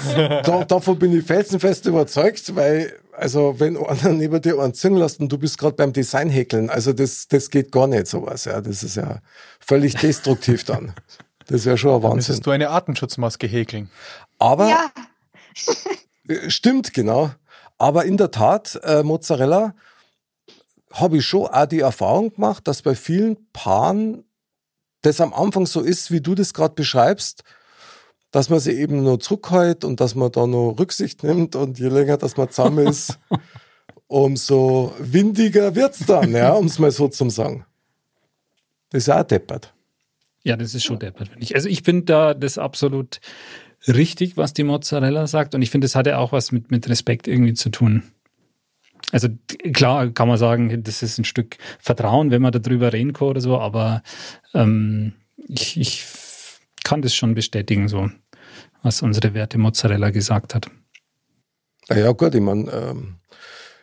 da, 0.44 0.64
davon 0.64 0.98
bin 0.98 1.16
ich 1.18 1.24
felsenfest 1.24 1.86
überzeugt, 1.86 2.54
weil, 2.54 2.92
also, 3.12 3.58
wenn 3.58 3.76
einer 3.76 4.10
neben 4.10 4.40
dir 4.40 4.58
einen 4.58 4.74
zingen 4.74 4.98
lässt 4.98 5.20
und 5.20 5.30
du 5.30 5.38
bist 5.38 5.58
gerade 5.58 5.76
beim 5.76 5.92
Design 5.92 6.28
häkeln, 6.30 6.70
also 6.70 6.92
das, 6.92 7.28
das 7.28 7.50
geht 7.50 7.72
gar 7.72 7.86
nicht 7.86 8.06
sowas, 8.06 8.44
ja. 8.44 8.60
Das 8.60 8.82
ist 8.82 8.96
ja 8.96 9.18
völlig 9.60 9.94
destruktiv 9.96 10.64
dann. 10.64 10.94
Das 11.46 11.64
wäre 11.64 11.76
schon 11.78 11.94
ein 11.96 12.02
Wahnsinn. 12.02 12.16
Müsstest 12.16 12.46
du 12.46 12.50
eine 12.50 12.70
Artenschutzmaske 12.70 13.46
häkeln. 13.46 13.90
Aber 14.38 14.68
Ja, 14.68 14.90
Äh, 16.28 16.50
Stimmt, 16.50 16.94
genau. 16.94 17.30
Aber 17.78 18.04
in 18.04 18.16
der 18.16 18.30
Tat, 18.30 18.78
äh, 18.84 19.02
Mozzarella, 19.02 19.74
habe 20.92 21.16
ich 21.18 21.26
schon 21.26 21.46
auch 21.46 21.66
die 21.66 21.80
Erfahrung 21.80 22.32
gemacht, 22.34 22.68
dass 22.68 22.82
bei 22.82 22.94
vielen 22.94 23.36
Paaren 23.52 24.24
das 25.02 25.20
am 25.20 25.34
Anfang 25.34 25.66
so 25.66 25.80
ist, 25.80 26.10
wie 26.10 26.20
du 26.20 26.34
das 26.34 26.54
gerade 26.54 26.74
beschreibst, 26.74 27.42
dass 28.30 28.48
man 28.48 28.60
sie 28.60 28.72
eben 28.72 29.02
nur 29.02 29.20
zurückhält 29.20 29.84
und 29.84 30.00
dass 30.00 30.14
man 30.14 30.32
da 30.32 30.46
nur 30.46 30.78
Rücksicht 30.78 31.22
nimmt 31.22 31.54
und 31.54 31.78
je 31.78 31.88
länger, 31.88 32.16
dass 32.16 32.36
man 32.36 32.48
zusammen 32.50 32.86
ist, 32.88 33.18
umso 34.06 34.94
windiger 34.98 35.74
wird's 35.74 36.06
dann, 36.06 36.32
ja, 36.32 36.52
um 36.52 36.66
es 36.66 36.78
mal 36.78 36.90
so 36.90 37.08
zu 37.08 37.28
sagen. 37.30 37.66
Das 38.90 39.04
ist 39.04 39.10
auch 39.10 39.22
deppert. 39.22 39.74
Ja, 40.44 40.56
das 40.56 40.74
ist 40.74 40.84
schon 40.84 40.98
deppert, 40.98 41.28
finde 41.28 41.44
ich. 41.44 41.54
Also 41.54 41.68
ich 41.68 41.82
finde 41.82 42.04
da 42.04 42.34
das 42.34 42.58
absolut 42.58 43.20
richtig, 43.86 44.36
was 44.36 44.52
die 44.52 44.64
Mozzarella 44.64 45.26
sagt. 45.26 45.54
Und 45.54 45.62
ich 45.62 45.70
finde, 45.70 45.86
das 45.86 45.94
hat 45.94 46.06
ja 46.06 46.18
auch 46.18 46.32
was 46.32 46.52
mit, 46.52 46.70
mit 46.70 46.88
Respekt 46.88 47.28
irgendwie 47.28 47.54
zu 47.54 47.70
tun. 47.70 48.02
Also 49.12 49.28
klar 49.72 50.10
kann 50.10 50.26
man 50.26 50.38
sagen, 50.38 50.82
das 50.82 51.02
ist 51.02 51.18
ein 51.18 51.24
Stück 51.24 51.58
Vertrauen, 51.78 52.30
wenn 52.30 52.42
man 52.42 52.50
darüber 52.50 52.92
reden 52.92 53.12
kann 53.12 53.28
oder 53.28 53.40
so, 53.40 53.58
aber 53.58 54.02
ähm, 54.54 55.12
ich, 55.36 55.78
ich 55.78 56.04
kann 56.82 57.02
das 57.02 57.14
schon 57.14 57.34
bestätigen, 57.34 57.88
so 57.88 58.10
was 58.82 59.02
unsere 59.02 59.34
Werte 59.34 59.58
Mozzarella 59.58 60.10
gesagt 60.10 60.54
hat. 60.54 60.68
Ja, 61.88 61.98
ja 61.98 62.12
gut, 62.12 62.34
ich 62.34 62.40
meine, 62.40 62.70
ähm, 62.72 63.16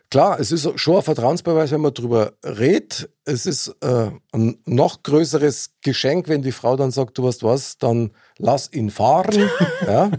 klar, 0.10 0.40
es 0.40 0.52
ist 0.52 0.80
schon 0.80 0.98
ein 0.98 1.02
Vertrauensbeweis, 1.02 1.72
wenn 1.72 1.82
man 1.82 1.94
drüber 1.94 2.34
redet. 2.44 3.10
Es 3.26 3.46
ist 3.46 3.76
äh, 3.82 4.12
ein 4.32 4.58
noch 4.66 5.04
größeres 5.04 5.72
Geschenk, 5.82 6.28
wenn 6.28 6.42
die 6.42 6.52
Frau 6.52 6.76
dann 6.76 6.92
sagt, 6.92 7.18
du 7.18 7.24
weißt 7.24 7.44
was, 7.44 7.78
dann 7.78 8.12
lass 8.38 8.72
ihn 8.74 8.90
fahren. 8.90 9.50
ja. 9.88 10.12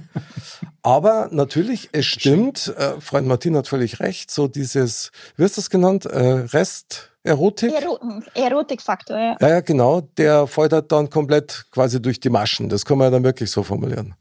Aber 0.83 1.29
natürlich, 1.33 1.91
es 1.93 2.07
stimmt, 2.07 2.73
äh, 2.77 3.01
Freund 3.01 3.27
Martin 3.27 3.57
hat 3.57 3.69
völlig 3.69 4.01
recht, 4.01 4.31
so 4.31 4.49
dieses, 4.49 5.11
wie 5.37 5.45
hast 5.45 5.57
du 5.57 5.61
das 5.61 5.71
genannt, 5.71 6.07
äh, 6.07 6.19
Resterotik? 6.19 7.73
Ero 7.73 7.99
Erotikfaktor, 8.35 9.17
ja. 9.19 9.37
Ja, 9.41 9.49
ja, 9.49 9.61
genau, 9.61 10.03
der 10.17 10.49
halt 10.57 10.93
dann 10.93 11.11
komplett 11.11 11.67
quasi 11.71 12.01
durch 12.01 12.21
die 12.21 12.31
Maschen. 12.31 12.69
Das 12.69 12.85
kann 12.85 12.99
man 12.99 13.07
ja 13.07 13.11
dann 13.11 13.25
wirklich 13.25 13.51
so 13.51 13.63
formulieren. 13.63 14.15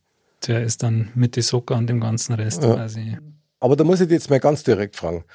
Der 0.48 0.64
ist 0.64 0.84
dann 0.84 1.12
mit 1.16 1.36
die 1.36 1.42
Socker 1.42 1.76
und 1.76 1.88
dem 1.88 2.00
ganzen 2.00 2.34
Rest 2.34 2.64
Ja. 2.64 2.74
quasi. 2.76 3.18
Aber 3.60 3.76
da 3.76 3.84
muss 3.84 4.00
ich 4.00 4.08
dich 4.08 4.16
jetzt 4.16 4.30
mal 4.30 4.40
ganz 4.40 4.64
direkt 4.64 4.96
fragen. 4.96 5.26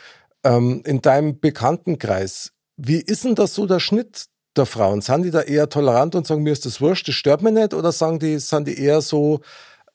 Ähm, 0.44 0.82
in 0.84 1.00
deinem 1.00 1.40
Bekanntenkreis, 1.40 2.52
wie 2.76 3.00
ist 3.00 3.24
denn 3.24 3.34
das 3.34 3.54
so 3.54 3.66
der 3.66 3.80
Schnitt 3.80 4.26
der 4.56 4.66
Frauen? 4.66 5.00
Sind 5.00 5.22
die 5.22 5.30
da 5.30 5.40
eher 5.40 5.68
tolerant 5.68 6.14
und 6.14 6.26
sagen, 6.26 6.42
mir 6.42 6.52
ist 6.52 6.66
das 6.66 6.80
wurscht, 6.80 7.08
das 7.08 7.14
stört 7.14 7.42
mich 7.42 7.52
nicht? 7.52 7.74
Oder 7.74 7.92
sagen 7.92 8.18
die, 8.18 8.38
sind 8.38 8.68
die 8.68 8.78
eher 8.78 9.00
so 9.00 9.40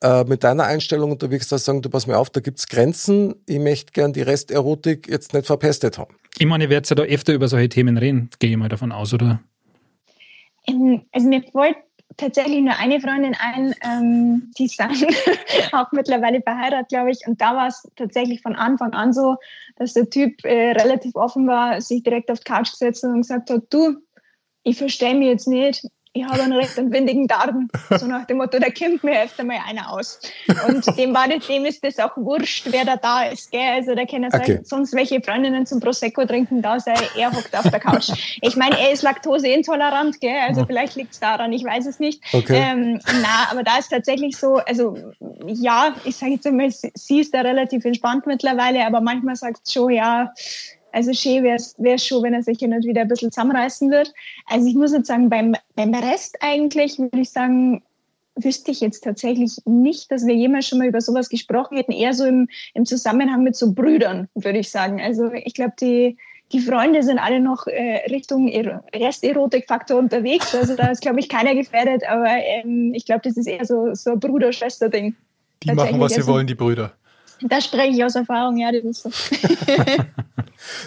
äh, 0.01 0.23
mit 0.23 0.43
deiner 0.43 0.63
Einstellung 0.63 1.11
unterwegs, 1.11 1.49
dass 1.49 1.61
sie 1.61 1.65
sagen, 1.65 1.81
du 1.81 1.89
pass 1.89 2.07
mir 2.07 2.17
auf, 2.17 2.29
da 2.29 2.39
gibt's 2.39 2.67
Grenzen, 2.67 3.35
ich 3.45 3.59
möchte 3.59 3.91
gern 3.91 4.13
die 4.13 4.21
Resterotik 4.21 5.07
jetzt 5.09 5.33
nicht 5.33 5.45
verpestet 5.45 5.97
haben? 5.97 6.15
Ich 6.37 6.45
meine, 6.45 6.65
ihr 6.65 6.69
werdet 6.69 6.89
ja 6.89 6.95
da 6.95 7.03
öfter 7.03 7.33
über 7.33 7.47
solche 7.47 7.69
Themen 7.69 7.97
reden, 7.97 8.29
gehe 8.39 8.51
ich 8.51 8.57
mal 8.57 8.69
davon 8.69 8.91
aus, 8.91 9.13
oder? 9.13 9.41
Ähm, 10.67 11.01
Also 11.11 11.27
mir 11.27 11.43
fällt 11.43 11.77
tatsächlich 12.17 12.61
nur 12.61 12.77
eine 12.77 12.99
Freundin 12.99 13.35
ein, 13.39 13.73
ähm, 13.83 14.51
die 14.57 14.65
ist 14.65 14.79
dann 14.79 14.91
auch 15.71 15.91
mittlerweile 15.91 16.41
verheiratet, 16.41 16.89
glaube 16.89 17.11
ich. 17.11 17.19
Und 17.27 17.39
da 17.41 17.55
war 17.55 17.67
es 17.67 17.87
tatsächlich 17.95 18.41
von 18.41 18.55
Anfang 18.55 18.93
an 18.93 19.13
so, 19.13 19.37
dass 19.77 19.93
der 19.93 20.09
Typ 20.09 20.43
äh, 20.43 20.71
relativ 20.71 21.15
offen 21.15 21.47
war, 21.47 21.79
sich 21.81 22.03
direkt 22.03 22.29
auf 22.31 22.39
die 22.39 22.51
Couch 22.51 22.71
gesetzt 22.71 23.03
und 23.03 23.21
gesagt 23.21 23.49
hat, 23.49 23.63
du, 23.69 23.97
ich 24.63 24.77
verstehe 24.77 25.15
mich 25.15 25.27
jetzt 25.27 25.47
nicht, 25.47 25.85
ich 26.13 26.23
habe 26.23 26.41
einen 26.41 26.53
recht 26.53 26.75
windigen 26.75 27.27
Darm. 27.27 27.69
So 27.91 28.07
nach 28.07 28.25
dem 28.25 28.37
Motto, 28.37 28.57
da 28.57 28.67
kommt 28.71 29.03
mir 29.03 29.21
öfter 29.21 29.43
mal 29.43 29.59
einer 29.67 29.91
aus. 29.91 30.19
Und 30.67 30.97
dem, 30.97 31.13
war 31.13 31.27
das, 31.27 31.45
dem 31.45 31.65
ist 31.65 31.83
das 31.83 31.99
auch 31.99 32.17
wurscht, 32.17 32.67
wer 32.71 32.83
da 32.83 32.95
da 32.97 33.23
ist. 33.25 33.51
Gell? 33.51 33.69
Also 33.75 33.93
da 33.93 34.05
können 34.05 34.29
okay. 34.33 34.59
sonst 34.63 34.93
welche 34.93 35.21
Freundinnen 35.21 35.65
zum 35.67 35.79
Prosecco 35.79 36.25
trinken, 36.25 36.61
da 36.61 36.79
sei 36.79 36.95
er 37.15 37.31
hockt 37.31 37.55
auf 37.55 37.69
der 37.69 37.79
Couch. 37.79 38.09
Ich 38.41 38.55
meine, 38.55 38.79
er 38.79 38.91
ist 38.91 39.03
laktoseintolerant, 39.03 40.19
gell? 40.19 40.39
also 40.47 40.65
vielleicht 40.65 40.95
liegt 40.95 41.13
es 41.13 41.19
daran, 41.19 41.53
ich 41.53 41.63
weiß 41.63 41.85
es 41.85 41.99
nicht. 41.99 42.23
Okay. 42.33 42.57
Ähm, 42.57 42.99
na, 43.21 43.51
aber 43.51 43.63
da 43.63 43.77
ist 43.77 43.89
tatsächlich 43.89 44.35
so, 44.35 44.55
also 44.55 44.97
ja, 45.45 45.93
ich 46.05 46.15
sage 46.15 46.33
jetzt 46.33 46.47
einmal, 46.47 46.71
sie 46.71 47.19
ist 47.19 47.33
da 47.33 47.41
relativ 47.41 47.85
entspannt 47.85 48.25
mittlerweile, 48.25 48.85
aber 48.85 49.01
manchmal 49.01 49.35
sagt 49.35 49.61
es 49.65 49.73
schon, 49.73 49.91
ja, 49.91 50.33
also 50.91 51.13
schön 51.13 51.43
wäre 51.43 51.55
es 51.57 52.05
schon, 52.05 52.23
wenn 52.23 52.33
er 52.33 52.43
sich 52.43 52.59
hin 52.59 52.73
und 52.73 52.85
wieder 52.85 53.01
ein 53.01 53.07
bisschen 53.07 53.31
zusammenreißen 53.31 53.89
wird. 53.91 54.13
Also 54.47 54.67
ich 54.67 54.75
muss 54.75 54.91
jetzt 54.91 55.07
sagen, 55.07 55.29
beim, 55.29 55.55
beim 55.75 55.93
Rest 55.93 56.37
eigentlich 56.41 56.99
würde 56.99 57.19
ich 57.19 57.29
sagen, 57.29 57.81
wüsste 58.35 58.71
ich 58.71 58.81
jetzt 58.81 59.03
tatsächlich 59.03 59.57
nicht, 59.65 60.11
dass 60.11 60.25
wir 60.25 60.35
jemals 60.35 60.67
schon 60.67 60.79
mal 60.79 60.87
über 60.87 61.01
sowas 61.01 61.29
gesprochen 61.29 61.77
hätten. 61.77 61.91
Eher 61.91 62.13
so 62.13 62.25
im, 62.25 62.47
im 62.73 62.85
Zusammenhang 62.85 63.43
mit 63.43 63.55
so 63.55 63.73
Brüdern, 63.73 64.27
würde 64.35 64.59
ich 64.59 64.69
sagen. 64.71 65.01
Also 65.01 65.31
ich 65.33 65.53
glaube, 65.53 65.73
die, 65.79 66.17
die 66.51 66.59
Freunde 66.59 67.03
sind 67.03 67.19
alle 67.19 67.39
noch 67.39 67.67
äh, 67.67 68.09
Richtung 68.09 68.49
Resterotikfaktor 68.93 69.97
unterwegs. 69.97 70.55
Also 70.55 70.75
da 70.75 70.87
ist, 70.87 71.01
glaube 71.01 71.19
ich, 71.19 71.29
keiner 71.29 71.53
gefährdet. 71.53 72.03
Aber 72.09 72.29
ähm, 72.29 72.93
ich 72.93 73.05
glaube, 73.05 73.21
das 73.23 73.37
ist 73.37 73.47
eher 73.47 73.65
so, 73.65 73.93
so 73.93 74.11
ein 74.11 74.19
Bruder-Schwester-Ding. 74.19 75.15
Die 75.63 75.71
machen, 75.73 75.99
was 75.99 76.13
sie 76.13 76.21
also, 76.21 76.33
wollen, 76.33 76.47
die 76.47 76.55
Brüder. 76.55 76.93
Da 77.41 77.61
spreche 77.61 77.91
ich 77.91 78.03
aus 78.03 78.15
Erfahrung, 78.15 78.57
ja, 78.57 78.71
das 78.71 78.83
ist 78.83 79.03
so. 79.03 79.09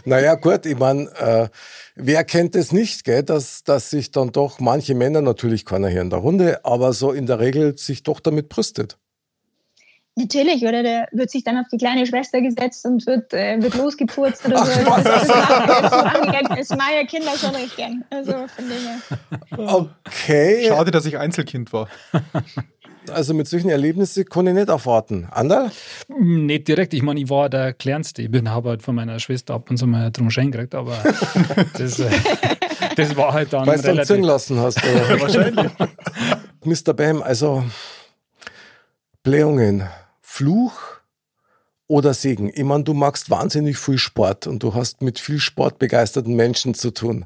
naja, 0.05 0.35
gut, 0.35 0.67
ich 0.67 0.79
meine, 0.79 1.11
äh, 1.19 1.49
wer 1.95 2.25
kennt 2.25 2.55
es 2.55 2.73
nicht, 2.73 3.05
gell, 3.05 3.23
dass, 3.23 3.65
dass 3.65 3.91
sich 3.91 4.11
dann 4.11 4.33
doch 4.33 4.61
manche 4.61 4.95
Männer, 4.95 5.21
natürlich 5.21 5.65
keiner 5.65 5.89
hier 5.89 6.03
in 6.03 6.11
der 6.11 6.21
Runde, 6.21 6.65
aber 6.65 6.93
so 6.93 7.13
in 7.13 7.27
der 7.27 7.41
Regel 7.41 7.77
sich 7.79 8.03
doch 8.03 8.21
damit 8.21 8.49
brüstet. 8.49 8.99
Natürlich, 10.15 10.63
oder 10.63 10.83
der 10.83 11.09
wird 11.13 11.31
sich 11.31 11.43
dann 11.43 11.57
auf 11.57 11.69
die 11.73 11.79
kleine 11.79 12.07
Schwester 12.07 12.43
gesetzt 12.43 12.85
und 12.85 13.07
wird, 13.07 13.33
äh, 13.33 13.63
wird 13.63 13.75
losgepurzt 13.75 14.45
oder 14.45 14.59
so. 14.59 14.71
Ach, 14.91 15.03
das, 15.03 15.27
das, 15.27 16.09
das, 16.27 16.69
das 16.69 16.69
mag 16.77 16.93
ja 16.95 17.07
Kinder 17.07 17.31
schon 17.39 17.55
recht 17.55 17.75
gern. 17.77 18.05
Also 18.11 18.33
von 18.33 18.69
dem 18.69 19.59
her. 19.59 19.89
Okay. 20.07 20.67
Schade, 20.69 20.91
dass 20.91 21.07
ich 21.07 21.17
Einzelkind 21.17 21.73
war. 21.73 21.89
Also 23.11 23.35
mit 23.35 23.49
solchen 23.49 23.69
Erlebnissen 23.69 24.25
kann 24.25 24.47
ich 24.47 24.55
nicht 24.55 24.69
erwarten. 24.69 25.29
Anderl? 25.31 25.71
Nicht 26.19 26.69
direkt. 26.69 26.95
Ich 26.95 27.03
meine, 27.03 27.21
ich 27.21 27.29
war 27.29 27.49
der 27.49 27.73
Kleinste. 27.73 28.23
Ich 28.23 28.31
bin 28.31 28.51
habe 28.51 28.71
halt 28.71 28.83
von 28.83 28.95
meiner 28.95 29.19
Schwester 29.19 29.55
ab 29.55 29.71
und 29.71 29.77
zu 29.77 29.87
mal 29.87 30.11
drum 30.11 30.31
Schein 30.31 30.51
gekriegt, 30.51 30.75
aber 30.75 30.97
das, 31.79 31.99
äh, 31.99 32.11
das 32.97 33.17
war 33.17 33.33
halt 33.33 33.53
dann. 33.53 33.67
Weil 33.67 33.81
du 33.81 33.95
dann 33.95 34.23
lassen 34.23 34.59
hast. 34.61 34.79
Oder? 34.85 35.21
Wahrscheinlich. 35.21 35.73
Mr. 36.65 36.95
Bam, 36.95 37.23
also 37.23 37.65
Blähungen, 39.23 39.89
Fluch 40.21 40.73
oder 41.89 42.15
Segen? 42.15 42.51
Ich 42.55 42.65
meine, 42.65 42.85
du 42.85 42.95
magst 42.95 43.31
wahnsinnig 43.31 43.79
viel 43.79 43.99
Sport 43.99 44.47
und 44.47 44.63
du 44.63 44.75
hast 44.75 45.03
mit 45.03 45.19
viel 45.19 45.41
sportbegeisterten 45.41 46.35
Menschen 46.35 46.75
zu 46.75 46.93
tun. 46.93 47.25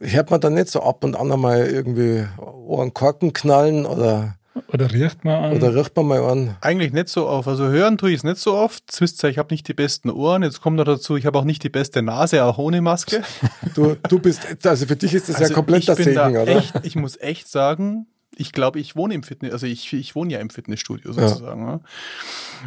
Hört 0.00 0.30
man 0.30 0.40
da 0.40 0.50
nicht 0.50 0.68
so 0.68 0.82
ab 0.82 1.02
und 1.02 1.16
an 1.16 1.32
einmal 1.32 1.66
irgendwie 1.66 2.26
Ohren 2.38 2.92
Korken 2.92 3.32
knallen 3.32 3.86
oder 3.86 4.36
oder 4.68 4.92
riecht 4.92 5.24
man 5.24 5.44
an? 5.44 5.52
Oder 5.52 5.74
riecht 5.74 5.96
man 5.96 6.06
mal 6.06 6.22
an? 6.22 6.56
Eigentlich 6.60 6.92
nicht 6.92 7.08
so 7.08 7.26
oft. 7.26 7.48
Also 7.48 7.68
hören 7.68 7.98
tue 7.98 8.10
ich 8.10 8.18
es 8.18 8.24
nicht 8.24 8.38
so 8.38 8.54
oft. 8.54 8.82
Jetzt 8.88 9.00
wisst 9.00 9.24
ihr, 9.24 9.30
ich 9.30 9.38
habe 9.38 9.52
nicht 9.52 9.68
die 9.68 9.74
besten 9.74 10.10
Ohren. 10.10 10.42
Jetzt 10.42 10.60
kommt 10.60 10.76
noch 10.76 10.84
dazu, 10.84 11.16
ich 11.16 11.26
habe 11.26 11.38
auch 11.38 11.44
nicht 11.44 11.62
die 11.62 11.68
beste 11.68 12.02
Nase, 12.02 12.44
auch 12.44 12.58
ohne 12.58 12.80
Maske. 12.80 13.22
du, 13.74 13.96
du 14.08 14.18
bist, 14.18 14.46
also 14.64 14.86
für 14.86 14.96
dich 14.96 15.14
ist 15.14 15.28
das 15.28 15.36
also 15.36 15.48
ja 15.48 15.54
komplett 15.54 15.88
das 15.88 15.98
Segen, 15.98 16.36
oder? 16.36 16.46
Echt, 16.46 16.74
ich 16.82 16.96
muss 16.96 17.16
echt 17.18 17.48
sagen, 17.48 18.06
ich 18.34 18.52
glaube, 18.52 18.80
ich 18.80 18.96
wohne 18.96 19.14
im 19.14 19.22
Fitness, 19.22 19.52
also 19.52 19.66
ich, 19.66 19.92
ich 19.92 20.14
wohne 20.14 20.32
ja 20.32 20.40
im 20.40 20.50
Fitnessstudio 20.50 21.12
sozusagen. 21.12 21.66
Ja. 21.66 21.80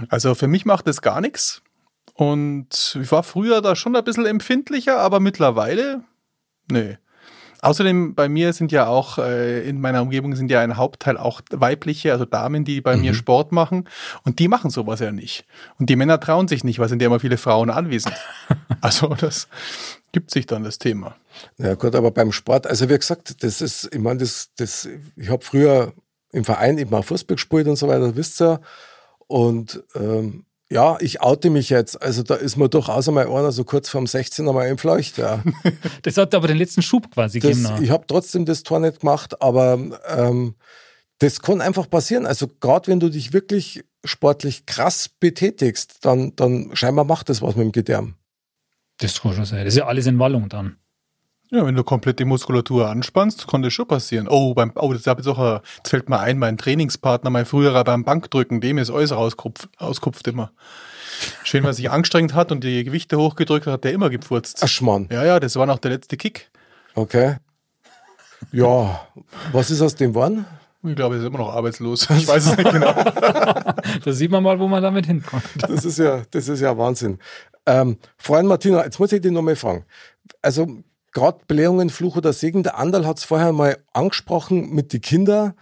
Also 0.09 0.35
für 0.35 0.47
mich 0.47 0.65
macht 0.65 0.87
das 0.87 1.01
gar 1.01 1.21
nichts. 1.21 1.61
Und 2.13 2.97
ich 3.01 3.11
war 3.11 3.23
früher 3.23 3.61
da 3.61 3.75
schon 3.75 3.95
ein 3.95 4.03
bisschen 4.03 4.25
empfindlicher, 4.25 4.99
aber 4.99 5.19
mittlerweile, 5.19 6.03
nee. 6.71 6.97
Außerdem 7.65 8.13
bei 8.13 8.29
mir 8.29 8.53
sind 8.53 8.71
ja 8.71 8.85
auch, 8.85 9.17
äh, 9.17 9.67
in 9.67 9.81
meiner 9.81 10.03
Umgebung 10.03 10.35
sind 10.35 10.51
ja 10.51 10.61
ein 10.61 10.77
Hauptteil 10.77 11.17
auch 11.17 11.41
weibliche, 11.49 12.11
also 12.11 12.23
Damen, 12.25 12.63
die 12.63 12.79
bei 12.79 12.95
mhm. 12.95 13.01
mir 13.01 13.13
Sport 13.15 13.51
machen. 13.51 13.89
Und 14.23 14.37
die 14.37 14.47
machen 14.47 14.69
sowas 14.69 14.99
ja 14.99 15.11
nicht. 15.11 15.45
Und 15.79 15.89
die 15.89 15.95
Männer 15.95 16.19
trauen 16.19 16.47
sich 16.47 16.63
nicht, 16.63 16.77
weil 16.77 16.89
sind 16.89 17.01
ja 17.01 17.07
immer 17.07 17.19
viele 17.19 17.37
Frauen 17.37 17.71
anwesend. 17.71 18.15
also 18.81 19.07
das 19.15 19.47
gibt 20.11 20.29
sich 20.29 20.45
dann 20.45 20.63
das 20.63 20.77
Thema. 20.77 21.15
Ja 21.57 21.73
gut, 21.73 21.95
aber 21.95 22.11
beim 22.11 22.31
Sport, 22.31 22.67
also 22.67 22.87
wie 22.87 22.97
gesagt, 22.99 23.43
das 23.43 23.61
ist, 23.61 23.89
ich 23.91 23.99
meine, 23.99 24.19
das, 24.19 24.51
das, 24.57 24.87
ich 25.15 25.29
habe 25.29 25.43
früher 25.43 25.91
im 26.31 26.43
Verein 26.43 26.77
eben 26.77 26.93
auch 26.93 27.03
Fußball 27.03 27.35
gespielt 27.35 27.67
und 27.67 27.77
so 27.77 27.87
weiter, 27.87 28.15
wisst 28.15 28.39
ihr. 28.41 28.61
Und 29.25 29.83
ähm, 29.95 30.44
ja, 30.71 30.97
ich 30.99 31.21
oute 31.21 31.49
mich 31.49 31.69
jetzt. 31.69 32.01
Also 32.01 32.23
da 32.23 32.35
ist 32.35 32.57
mir 32.57 32.69
durchaus 32.69 33.07
einmal 33.07 33.27
einer 33.27 33.51
so 33.51 33.63
kurz 33.63 33.89
vorm 33.89 34.07
16 34.07 34.47
einmal 34.47 34.67
entfleucht. 34.67 35.17
Ja. 35.17 35.43
das 36.01 36.17
hat 36.17 36.33
aber 36.33 36.47
den 36.47 36.57
letzten 36.57 36.81
Schub 36.81 37.11
quasi 37.11 37.39
das, 37.39 37.57
gegeben. 37.57 37.83
Ich 37.83 37.91
habe 37.91 38.05
trotzdem 38.07 38.45
das 38.45 38.63
Tor 38.63 38.79
nicht 38.79 39.01
gemacht, 39.01 39.41
aber 39.41 39.79
ähm, 40.07 40.55
das 41.19 41.41
kann 41.41 41.61
einfach 41.61 41.89
passieren. 41.89 42.25
Also 42.25 42.47
gerade 42.59 42.87
wenn 42.87 42.99
du 42.99 43.09
dich 43.09 43.31
wirklich 43.31 43.83
sportlich 44.03 44.65
krass 44.65 45.09
betätigst, 45.19 46.03
dann, 46.03 46.35
dann 46.35 46.75
scheinbar 46.75 47.05
macht 47.05 47.29
das 47.29 47.41
was 47.41 47.55
mit 47.55 47.65
dem 47.65 47.71
Gedärm. 47.71 48.15
Das 48.97 49.21
kann 49.21 49.33
schon 49.33 49.45
sein. 49.45 49.65
Das 49.65 49.73
ist 49.73 49.79
ja 49.79 49.85
alles 49.85 50.07
in 50.07 50.19
Wallung 50.19 50.49
dann. 50.49 50.77
Ja, 51.51 51.65
wenn 51.65 51.75
du 51.75 51.83
komplett 51.83 52.19
die 52.19 52.25
Muskulatur 52.25 52.89
anspannst, 52.89 53.47
kann 53.47 53.61
das 53.61 53.73
schon 53.73 53.87
passieren. 53.87 54.27
Oh, 54.27 54.53
beim, 54.53 54.71
oh, 54.75 54.91
das, 54.93 55.05
jetzt 55.05 55.27
auch, 55.27 55.61
jetzt 55.77 55.89
fällt 55.89 56.09
mir 56.09 56.19
ein, 56.19 56.39
mein 56.39 56.57
Trainingspartner, 56.57 57.29
mein 57.29 57.45
früherer 57.45 57.83
beim 57.83 58.03
Bankdrücken, 58.03 58.61
dem 58.61 58.77
ist 58.77 58.89
alles 58.89 59.11
auskupft, 59.11 59.69
auskupft 59.77 60.27
immer. 60.27 60.51
Schön, 61.43 61.63
was 61.63 61.77
sich 61.77 61.89
angestrengt 61.89 62.33
hat 62.33 62.51
und 62.51 62.63
die 62.63 62.83
Gewichte 62.83 63.17
hochgedrückt 63.17 63.67
hat, 63.67 63.83
der 63.83 63.93
immer 63.93 64.09
gepfurzt. 64.09 64.61
Ach, 64.63 64.67
Schmarrn. 64.67 65.07
Ja, 65.11 65.23
ja, 65.23 65.39
das 65.39 65.55
war 65.55 65.65
noch 65.65 65.79
der 65.79 65.91
letzte 65.91 66.17
Kick. 66.17 66.49
Okay. 66.95 67.37
Ja, 68.51 69.07
was 69.51 69.71
ist 69.71 69.81
aus 69.81 69.95
dem 69.95 70.11
geworden? 70.11 70.45
Ich 70.83 70.95
glaube, 70.95 71.15
er 71.15 71.21
ist 71.21 71.27
immer 71.27 71.39
noch 71.39 71.53
arbeitslos. 71.53 72.09
Ich 72.17 72.27
weiß 72.27 72.45
es 72.45 72.57
nicht 72.57 72.71
genau. 72.71 72.93
da 72.93 74.11
sieht 74.11 74.31
man 74.31 74.43
mal, 74.43 74.59
wo 74.59 74.67
man 74.67 74.83
damit 74.83 75.05
hinkommt. 75.05 75.43
Das 75.57 75.85
ist 75.85 75.97
ja, 75.97 76.23
das 76.31 76.47
ist 76.47 76.59
ja 76.59 76.77
Wahnsinn. 76.77 77.19
Ähm, 77.65 77.97
Freund 78.17 78.47
Martina, 78.47 78.83
jetzt 78.83 78.99
muss 78.99 79.11
ich 79.11 79.21
dich 79.21 79.31
nochmal 79.31 79.55
fragen. 79.55 79.85
Also, 80.41 80.83
gerade 81.15 81.39
Belehrungen, 81.47 81.89
Fluch 81.89 82.17
oder 82.17 82.33
Segen, 82.33 82.61
der 82.61 82.77
Andal 82.77 83.07
hat 83.07 83.17
es 83.17 83.23
vorher 83.23 83.53
mal 83.53 83.77
angesprochen 83.93 84.69
mit 84.69 84.93
den 84.93 85.01
Kindern. 85.01 85.53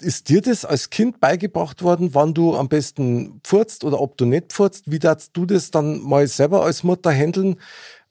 Ist 0.00 0.28
dir 0.28 0.40
das 0.40 0.64
als 0.64 0.90
Kind 0.90 1.18
beigebracht 1.18 1.82
worden, 1.82 2.14
wann 2.14 2.34
du 2.34 2.54
am 2.54 2.68
besten 2.68 3.40
pfurzt 3.42 3.82
oder 3.82 4.00
ob 4.00 4.16
du 4.16 4.26
nicht 4.26 4.52
pfurzt? 4.52 4.88
Wie 4.88 5.00
darfst 5.00 5.36
du 5.36 5.44
das 5.44 5.72
dann 5.72 6.00
mal 6.00 6.28
selber 6.28 6.62
als 6.62 6.84
Mutter 6.84 7.10
handeln? 7.10 7.56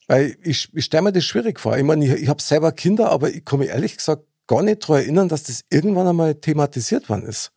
Weil 0.08 0.36
ich, 0.44 0.70
ich 0.74 0.86
stelle 0.86 1.04
mir 1.04 1.12
das 1.14 1.24
schwierig 1.24 1.62
vor. 1.62 1.78
Ich 1.78 1.84
meine, 1.84 2.06
ich, 2.06 2.24
ich 2.24 2.28
habe 2.28 2.42
selber 2.42 2.74
Kinder, 2.74 3.10
aber 3.10 3.30
ich 3.30 3.50
mich 3.54 3.70
ehrlich 3.70 3.96
gesagt 3.96 4.24
gar 4.48 4.64
nicht 4.64 4.84
daran 4.84 5.04
erinnern, 5.04 5.30
dass 5.30 5.44
das 5.44 5.64
irgendwann 5.70 6.08
einmal 6.08 6.36
thematisiert 6.36 7.08
worden 7.10 7.24
ist. 7.24 7.52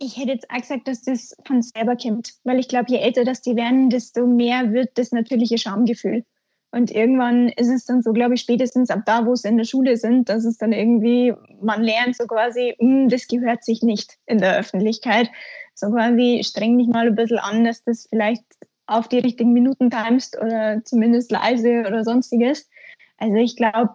Ich 0.00 0.16
hätte 0.16 0.32
jetzt 0.32 0.48
auch 0.50 0.60
gesagt, 0.60 0.86
dass 0.86 1.02
das 1.02 1.34
von 1.44 1.62
selber 1.62 1.96
kommt, 1.96 2.34
weil 2.44 2.60
ich 2.60 2.68
glaube, 2.68 2.86
je 2.88 2.98
älter 2.98 3.24
das 3.24 3.40
die 3.40 3.56
werden, 3.56 3.90
desto 3.90 4.26
mehr 4.26 4.72
wird 4.72 4.96
das 4.96 5.10
natürliche 5.10 5.58
Schamgefühl. 5.58 6.24
Und 6.70 6.90
irgendwann 6.90 7.48
ist 7.48 7.68
es 7.68 7.86
dann 7.86 8.02
so, 8.02 8.12
glaube 8.12 8.34
ich, 8.34 8.42
spätestens 8.42 8.90
ab 8.90 9.00
da, 9.06 9.24
wo 9.24 9.32
es 9.32 9.44
in 9.44 9.56
der 9.56 9.64
Schule 9.64 9.96
sind, 9.96 10.28
dass 10.28 10.44
es 10.44 10.58
dann 10.58 10.72
irgendwie, 10.72 11.32
man 11.62 11.82
lernt 11.82 12.16
so 12.16 12.26
quasi, 12.26 12.74
hm, 12.78 13.08
das 13.08 13.26
gehört 13.26 13.64
sich 13.64 13.82
nicht 13.82 14.18
in 14.26 14.38
der 14.38 14.58
Öffentlichkeit. 14.58 15.30
So 15.74 15.90
quasi, 15.90 16.42
streng 16.44 16.76
dich 16.76 16.88
mal 16.88 17.06
ein 17.06 17.14
bisschen 17.14 17.38
an, 17.38 17.64
dass 17.64 17.82
das 17.84 18.06
vielleicht 18.10 18.44
auf 18.86 19.08
die 19.08 19.18
richtigen 19.18 19.52
Minuten 19.52 19.90
timest 19.90 20.36
oder 20.38 20.82
zumindest 20.84 21.30
leise 21.30 21.84
oder 21.86 22.04
sonstiges. 22.04 22.68
Also 23.16 23.36
ich 23.36 23.56
glaube, 23.56 23.94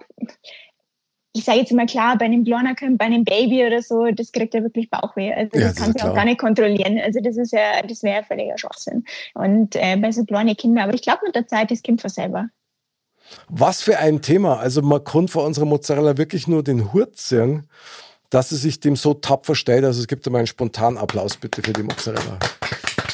ich 1.33 1.43
sage 1.43 1.59
jetzt 1.59 1.71
immer 1.71 1.87
klar, 1.87 2.17
bei 2.17 2.25
einem 2.25 2.45
Kind, 2.45 2.97
bei 2.97 3.05
einem 3.05 3.23
Baby 3.23 3.65
oder 3.65 3.81
so, 3.81 4.05
das 4.11 4.31
kriegt 4.31 4.53
ja 4.53 4.61
wirklich 4.61 4.89
Bauchweh. 4.89 5.33
Also 5.33 5.57
ja, 5.57 5.65
das, 5.65 5.75
das 5.75 5.83
kann 5.83 5.93
sie 5.93 6.03
auch 6.03 6.13
gar 6.13 6.25
nicht 6.25 6.39
kontrollieren. 6.39 6.99
Also 6.99 7.19
das 7.21 7.37
ist 7.37 7.51
ja, 7.51 7.81
das 7.81 8.03
wäre 8.03 8.23
völliger 8.23 8.57
Schwachsinn. 8.57 9.03
Und 9.33 9.75
äh, 9.75 9.97
bei 9.97 10.11
so 10.11 10.25
kleinen 10.25 10.55
Kindern, 10.55 10.85
aber 10.85 10.93
ich 10.93 11.01
glaube 11.01 11.21
mit 11.25 11.35
der 11.35 11.47
Zeit, 11.47 11.71
das 11.71 11.81
Kind 11.81 12.01
von 12.01 12.09
selber. 12.09 12.49
Was 13.49 13.81
für 13.81 13.97
ein 13.97 14.21
Thema. 14.21 14.59
Also 14.59 14.81
man 14.81 15.03
kann 15.03 15.27
vor 15.27 15.45
unserer 15.45 15.65
Mozzarella 15.65 16.17
wirklich 16.17 16.47
nur 16.47 16.63
den 16.63 16.93
Hut 16.93 17.17
sehen, 17.17 17.67
dass 18.29 18.49
sie 18.49 18.57
sich 18.57 18.79
dem 18.79 18.95
so 18.95 19.13
tapfer 19.13 19.55
stellt. 19.55 19.85
Also 19.85 20.01
es 20.01 20.07
gibt 20.07 20.25
einmal 20.25 20.39
einen 20.39 20.47
spontanen 20.47 20.97
Applaus 20.97 21.37
bitte 21.37 21.61
für 21.61 21.73
die 21.73 21.83
Mozzarella. 21.83 22.39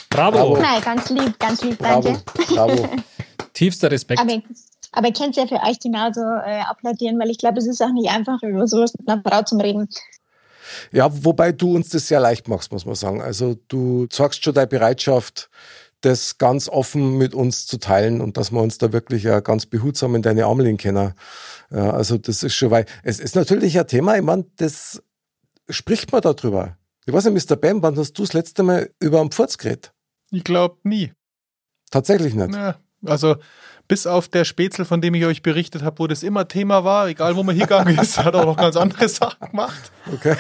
Bravo. 0.10 0.38
Bravo. 0.38 0.58
Nein, 0.58 0.82
ganz 0.82 1.10
lieb, 1.10 1.40
ganz 1.40 1.64
lieb, 1.64 1.78
danke. 1.80 2.22
Bravo. 2.34 2.56
Bravo. 2.56 2.90
Tiefster 3.54 3.92
Respekt. 3.92 4.22
Aber, 4.22 4.42
aber 4.94 5.08
ihr 5.08 5.14
könnt 5.14 5.36
ja 5.36 5.46
für 5.46 5.62
euch 5.68 5.80
genauso 5.80 6.22
äh, 6.22 6.62
applaudieren, 6.62 7.20
weil 7.20 7.30
ich 7.30 7.38
glaube, 7.38 7.60
es 7.60 7.68
ist 7.68 7.82
auch 7.82 7.92
nicht 7.92 8.10
einfach, 8.10 8.42
über 8.42 8.68
sowas 8.68 8.94
mit 8.98 9.08
einer 9.08 9.22
Frau 9.22 9.44
zu 9.44 9.58
reden. 9.58 9.90
Ja, 10.92 11.10
wobei 11.24 11.52
du 11.52 11.76
uns 11.76 11.90
das 11.90 12.08
sehr 12.08 12.20
leicht 12.20 12.48
machst, 12.48 12.72
muss 12.72 12.86
man 12.86 12.96
sagen. 12.96 13.22
Also 13.22 13.56
du 13.68 14.08
zeigst 14.08 14.44
schon 14.44 14.54
deine 14.54 14.68
Bereitschaft, 14.68 15.50
das 16.02 16.38
ganz 16.38 16.70
offen 16.70 17.18
mit 17.18 17.34
uns 17.34 17.68
zu 17.68 17.78
teilen 17.78 18.22
und 18.22 18.38
dass 18.38 18.52
wir 18.52 18.62
uns 18.62 18.78
da 18.78 18.94
wirklich 18.94 19.24
ja 19.24 19.40
ganz 19.42 19.66
behutsam 19.66 20.16
in 20.16 20.22
deine 20.22 20.46
Arme 20.46 20.64
legen 20.64 20.78
können. 20.78 21.14
Ja, 21.72 21.92
also 21.92 22.18
das 22.18 22.44
ist 22.44 22.56
schon, 22.56 22.72
weil 22.72 22.86
es 23.04 23.20
ist 23.20 23.36
natürlich 23.36 23.78
ein 23.80 23.88
Thema, 23.88 24.16
ich 24.16 24.24
meine, 24.24 24.46
das 24.58 25.04
spricht 25.70 26.12
man 26.12 26.22
darüber. 26.22 26.78
Ich 27.06 27.14
weiß 27.14 27.26
nicht, 27.26 27.50
Mr. 27.50 27.56
Bam, 27.56 27.82
wann 27.82 27.98
hast 27.98 28.14
du 28.14 28.24
das 28.24 28.34
letzte 28.34 28.64
Mal 28.64 28.92
über 29.00 29.20
einen 29.20 29.32
Pfurz 29.32 29.58
geredet? 29.58 29.94
Ich 30.32 30.44
glaube 30.44 30.78
nie. 30.84 31.12
Tatsächlich 31.92 32.36
nicht. 32.36 32.54
Ja, 32.54 32.80
also 33.06 33.36
bis 33.90 34.06
auf 34.06 34.28
der 34.28 34.46
Spätzle, 34.46 34.86
von 34.86 35.02
dem 35.02 35.16
ich 35.16 35.26
euch 35.26 35.42
berichtet 35.42 35.82
habe, 35.82 35.98
wo 36.00 36.08
das 36.08 36.22
immer 36.22 36.48
Thema 36.48 36.84
war, 36.84 37.08
egal 37.08 37.36
wo 37.36 37.44
man 37.44 37.56
hingegangen 37.56 37.98
ist, 37.98 38.20
hat 38.24 38.36
er 38.36 38.42
auch 38.42 38.46
noch 38.46 38.58
ganz 38.58 38.78
andere 38.78 39.10
Sachen 39.10 39.50
gemacht. 39.50 39.92
Okay. 40.14 40.36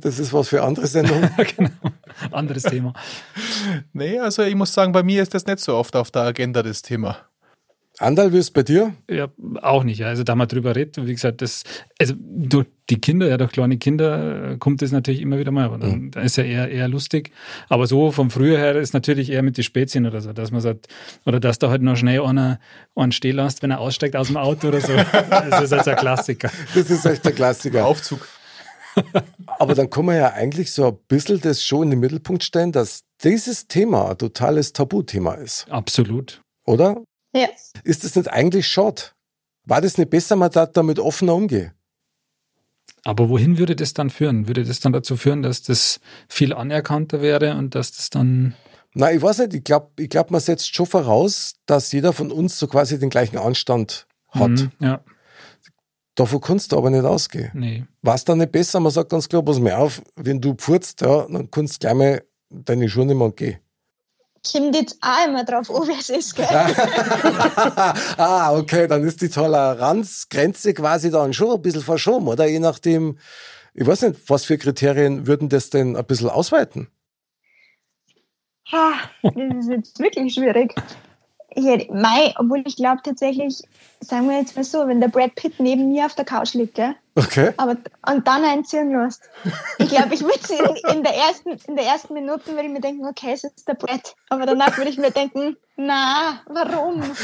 Das 0.00 0.18
ist 0.18 0.32
was 0.32 0.48
für 0.48 0.62
andere 0.62 0.86
Sendungen. 0.86 1.30
genau. 1.56 1.70
Anderes 2.32 2.64
Thema. 2.64 2.94
Nee, 3.92 4.18
also 4.18 4.42
ich 4.42 4.54
muss 4.54 4.72
sagen, 4.72 4.92
bei 4.92 5.02
mir 5.02 5.22
ist 5.22 5.34
das 5.34 5.46
nicht 5.46 5.60
so 5.60 5.74
oft 5.74 5.94
auf 5.96 6.10
der 6.10 6.22
Agenda, 6.22 6.62
das 6.62 6.82
Thema. 6.82 7.18
Andal, 7.98 8.32
wie 8.32 8.38
ist 8.38 8.50
bei 8.50 8.62
dir? 8.62 8.92
Ja, 9.10 9.28
auch 9.62 9.82
nicht. 9.82 10.04
Also 10.04 10.22
da 10.22 10.34
mal 10.34 10.44
drüber 10.44 10.76
redet, 10.76 11.04
wie 11.06 11.12
gesagt, 11.14 11.40
das, 11.40 11.62
also 11.98 12.12
durch 12.18 12.66
die 12.90 13.00
Kinder, 13.00 13.26
ja, 13.28 13.38
durch 13.38 13.52
kleine 13.52 13.78
Kinder 13.78 14.52
äh, 14.52 14.56
kommt 14.58 14.82
das 14.82 14.92
natürlich 14.92 15.22
immer 15.22 15.38
wieder 15.38 15.50
mal. 15.50 15.64
Aber 15.64 15.78
dann, 15.78 15.90
Mhm. 15.90 16.10
dann 16.10 16.24
ist 16.24 16.36
ja 16.36 16.44
eher, 16.44 16.70
eher 16.70 16.88
lustig. 16.88 17.30
Aber 17.70 17.86
so 17.86 18.12
vom 18.12 18.30
früher 18.30 18.58
her 18.58 18.76
ist 18.76 18.92
natürlich 18.92 19.30
eher 19.30 19.42
mit 19.42 19.56
den 19.56 19.64
Spätzchen 19.64 20.04
oder 20.06 20.20
so, 20.20 20.34
dass 20.34 20.50
man 20.50 20.60
sagt, 20.60 20.88
oder 21.24 21.40
dass 21.40 21.58
da 21.58 21.70
halt 21.70 21.80
noch 21.80 21.96
schnell 21.96 22.20
einer, 22.20 22.60
einen 22.94 23.12
stehen 23.12 23.36
lässt, 23.36 23.62
wenn 23.62 23.70
er 23.70 23.80
aussteigt 23.80 24.14
aus 24.14 24.26
dem 24.26 24.36
Auto 24.36 24.68
oder 24.68 24.80
so. 24.82 24.92
Das 25.30 25.62
ist 25.62 25.72
also 25.72 25.90
ein 25.90 25.96
Klassiker. 25.96 26.50
Das 26.74 26.90
ist 26.90 27.06
echt 27.06 27.24
der 27.24 27.32
Klassiker. 27.32 27.86
Aufzug. 27.86 28.28
Aber 29.58 29.74
dann 29.74 29.90
kann 29.90 30.04
man 30.06 30.16
ja 30.16 30.32
eigentlich 30.32 30.70
so 30.72 30.88
ein 30.88 30.96
bisschen 31.08 31.40
das 31.40 31.62
schon 31.62 31.84
in 31.84 31.90
den 31.90 32.00
Mittelpunkt 32.00 32.44
stellen, 32.44 32.72
dass 32.72 33.00
dieses 33.24 33.66
Thema 33.68 34.10
ein 34.10 34.18
totales 34.18 34.72
Tabuthema 34.72 35.34
ist, 35.34 35.66
Absolut. 35.70 36.40
oder? 36.66 37.02
Ja. 37.36 37.48
Ist 37.84 38.04
das 38.04 38.16
nicht 38.16 38.28
eigentlich 38.28 38.66
schade? 38.66 39.02
War 39.64 39.80
das 39.80 39.98
nicht 39.98 40.10
besser, 40.10 40.36
man 40.36 40.50
da 40.50 40.66
damit 40.66 40.98
offener 40.98 41.34
umgeht? 41.34 41.72
Aber 43.04 43.28
wohin 43.28 43.58
würde 43.58 43.76
das 43.76 43.94
dann 43.94 44.10
führen? 44.10 44.48
Würde 44.48 44.64
das 44.64 44.80
dann 44.80 44.92
dazu 44.92 45.16
führen, 45.16 45.42
dass 45.42 45.62
das 45.62 46.00
viel 46.28 46.52
anerkannter 46.52 47.20
wäre 47.20 47.56
und 47.56 47.74
dass 47.74 47.92
das 47.92 48.10
dann 48.10 48.54
Na, 48.94 49.12
ich 49.12 49.20
weiß 49.22 49.38
nicht, 49.38 49.54
ich 49.54 49.64
glaube, 49.64 49.90
ich 49.98 50.08
glaub, 50.08 50.30
man 50.30 50.40
setzt 50.40 50.74
schon 50.74 50.86
voraus, 50.86 51.54
dass 51.66 51.92
jeder 51.92 52.12
von 52.12 52.32
uns 52.32 52.58
so 52.58 52.66
quasi 52.66 52.98
den 52.98 53.10
gleichen 53.10 53.38
Anstand 53.38 54.06
hat. 54.30 54.50
Mhm, 54.50 54.72
ja, 54.80 55.00
Davon 56.16 56.40
kannst 56.40 56.72
du 56.72 56.78
aber 56.78 56.88
nicht 56.88 57.04
ausgehen. 57.04 57.50
nee. 57.52 57.84
War 58.00 58.14
es 58.14 58.24
dann 58.24 58.38
nicht 58.38 58.50
besser, 58.50 58.80
man 58.80 58.90
sagt 58.90 59.10
ganz 59.10 59.28
klar, 59.28 59.42
pass 59.42 59.60
mir 59.60 59.78
auf, 59.78 60.02
wenn 60.16 60.40
du 60.40 60.54
pfurzt, 60.54 61.02
ja, 61.02 61.26
dann 61.28 61.50
kannst 61.50 61.74
du 61.74 61.78
gleich 61.80 61.94
mal 61.94 62.22
deine 62.48 62.88
Schuhe 62.88 63.04
nicht 63.04 63.16
mehr 63.16 63.30
gehen. 63.32 63.58
Kommt 64.52 64.76
jetzt 64.76 64.98
auch 65.00 65.26
immer 65.26 65.44
drauf 65.44 65.70
an, 65.70 65.88
wer 65.88 65.98
es 65.98 66.10
ist, 66.10 66.36
gell? 66.36 66.46
ah, 68.16 68.52
okay, 68.54 68.86
dann 68.86 69.04
ist 69.04 69.20
die 69.22 69.28
Toleranzgrenze 69.28 70.74
quasi 70.74 71.10
dann 71.10 71.32
schon 71.32 71.56
ein 71.56 71.62
bisschen 71.62 71.82
verschoben, 71.82 72.28
oder? 72.28 72.46
Je 72.46 72.60
nachdem, 72.60 73.18
ich 73.74 73.86
weiß 73.86 74.02
nicht, 74.02 74.20
was 74.28 74.44
für 74.44 74.58
Kriterien 74.58 75.26
würden 75.26 75.48
das 75.48 75.70
denn 75.70 75.96
ein 75.96 76.04
bisschen 76.04 76.30
ausweiten? 76.30 76.88
Ha, 78.72 78.94
das 79.22 79.32
ist 79.34 79.70
jetzt 79.70 79.98
wirklich 79.98 80.34
schwierig. 80.34 80.74
Hätte, 81.56 81.92
mei, 81.92 82.34
obwohl 82.38 82.62
ich 82.66 82.76
glaube 82.76 83.00
tatsächlich, 83.02 83.62
sagen 84.00 84.28
wir 84.28 84.38
jetzt 84.38 84.56
mal 84.56 84.64
so, 84.64 84.86
wenn 84.86 85.00
der 85.00 85.08
Brad 85.08 85.34
Pitt 85.34 85.58
neben 85.58 85.90
mir 85.90 86.06
auf 86.06 86.14
der 86.14 86.24
Couch 86.24 86.54
liegt, 86.54 86.74
gell? 86.74 86.94
Okay. 87.14 87.52
Aber, 87.56 87.76
und 88.06 88.28
dann 88.28 88.44
einziehen 88.44 88.90
lässt. 88.92 89.22
Ich 89.78 89.88
glaube, 89.88 90.14
ich 90.14 90.20
würde 90.22 90.38
in, 90.50 90.96
in, 90.96 91.02
der 91.02 91.14
ersten, 91.14 91.56
in 91.66 91.76
der 91.76 91.86
ersten 91.86 92.12
Minute 92.12 92.48
würde 92.48 92.64
ich 92.64 92.70
mir 92.70 92.80
denken, 92.80 93.06
okay, 93.06 93.32
es 93.32 93.44
ist 93.44 93.66
der 93.66 93.74
Brett. 93.74 94.14
Aber 94.28 94.44
danach 94.44 94.76
würde 94.76 94.90
ich 94.90 94.98
mir 94.98 95.10
denken, 95.10 95.56
na, 95.76 96.40
warum? 96.46 97.02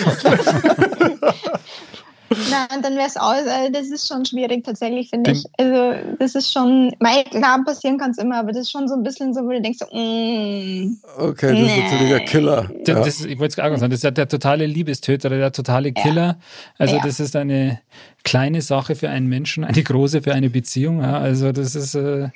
und 2.74 2.84
dann 2.84 2.96
wäre 2.96 3.06
es 3.06 3.16
aus. 3.16 3.46
Also 3.46 3.72
das 3.72 3.88
ist 3.88 4.08
schon 4.08 4.24
schwierig 4.24 4.64
tatsächlich, 4.64 5.10
finde 5.10 5.32
ich. 5.32 5.44
Also 5.58 6.16
das 6.18 6.34
ist 6.34 6.52
schon, 6.52 6.94
mei, 7.00 7.24
klar, 7.24 7.62
passieren 7.64 7.98
kann 7.98 8.10
es 8.12 8.18
immer, 8.18 8.38
aber 8.38 8.52
das 8.52 8.62
ist 8.62 8.70
schon 8.70 8.88
so 8.88 8.94
ein 8.94 9.02
bisschen 9.02 9.34
so, 9.34 9.42
wo 9.42 9.50
du 9.50 9.60
denkst, 9.60 9.78
so, 9.78 9.86
mm, 9.86 10.96
Okay, 11.18 11.52
das 11.52 11.70
ist 11.72 11.92
natürlich 11.92 12.14
ein 12.14 12.24
Killer. 12.26 12.70
Ja. 12.86 12.94
das, 12.94 13.24
ich 13.24 13.38
wollte 13.38 13.50
es 13.52 13.56
gerade 13.56 13.76
sagen, 13.78 13.90
das 13.90 13.98
ist 13.98 14.04
ja 14.04 14.10
der 14.10 14.28
totale 14.28 14.66
Liebestöter, 14.66 15.28
der 15.28 15.52
totale 15.52 15.92
Killer. 15.92 16.38
Also 16.78 16.96
Ja. 16.96 17.02
das 17.02 17.20
ist 17.20 17.36
eine 17.36 17.80
kleine 18.24 18.62
Sache 18.62 18.94
für 18.94 19.08
einen 19.08 19.28
Menschen, 19.28 19.64
eine 19.64 19.82
große 19.82 20.22
für 20.22 20.34
eine 20.34 20.50
Beziehung. 20.50 21.00
Ja. 21.00 21.18
Also 21.18 21.52
das 21.52 21.74
ist 21.74 21.94
äh, 21.94 22.28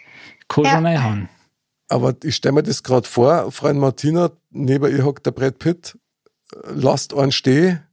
kann 0.49 0.85
Ja. 0.87 1.19
Aber 1.89 2.15
ich 2.25 2.37
stelle 2.37 2.53
mir 2.55 2.63
das 2.63 2.83
gerade 2.83 3.07
vor, 3.07 3.53
Freund 3.53 3.79
Martina, 3.79 4.31
neben 4.51 4.91
ihr 4.91 5.05
hockt 5.05 5.25
der 5.27 5.31
Brad 5.31 5.59
Pitt, 5.59 5.97
lasst 6.75 7.15
einen 7.15 7.33
stehen 7.33 7.86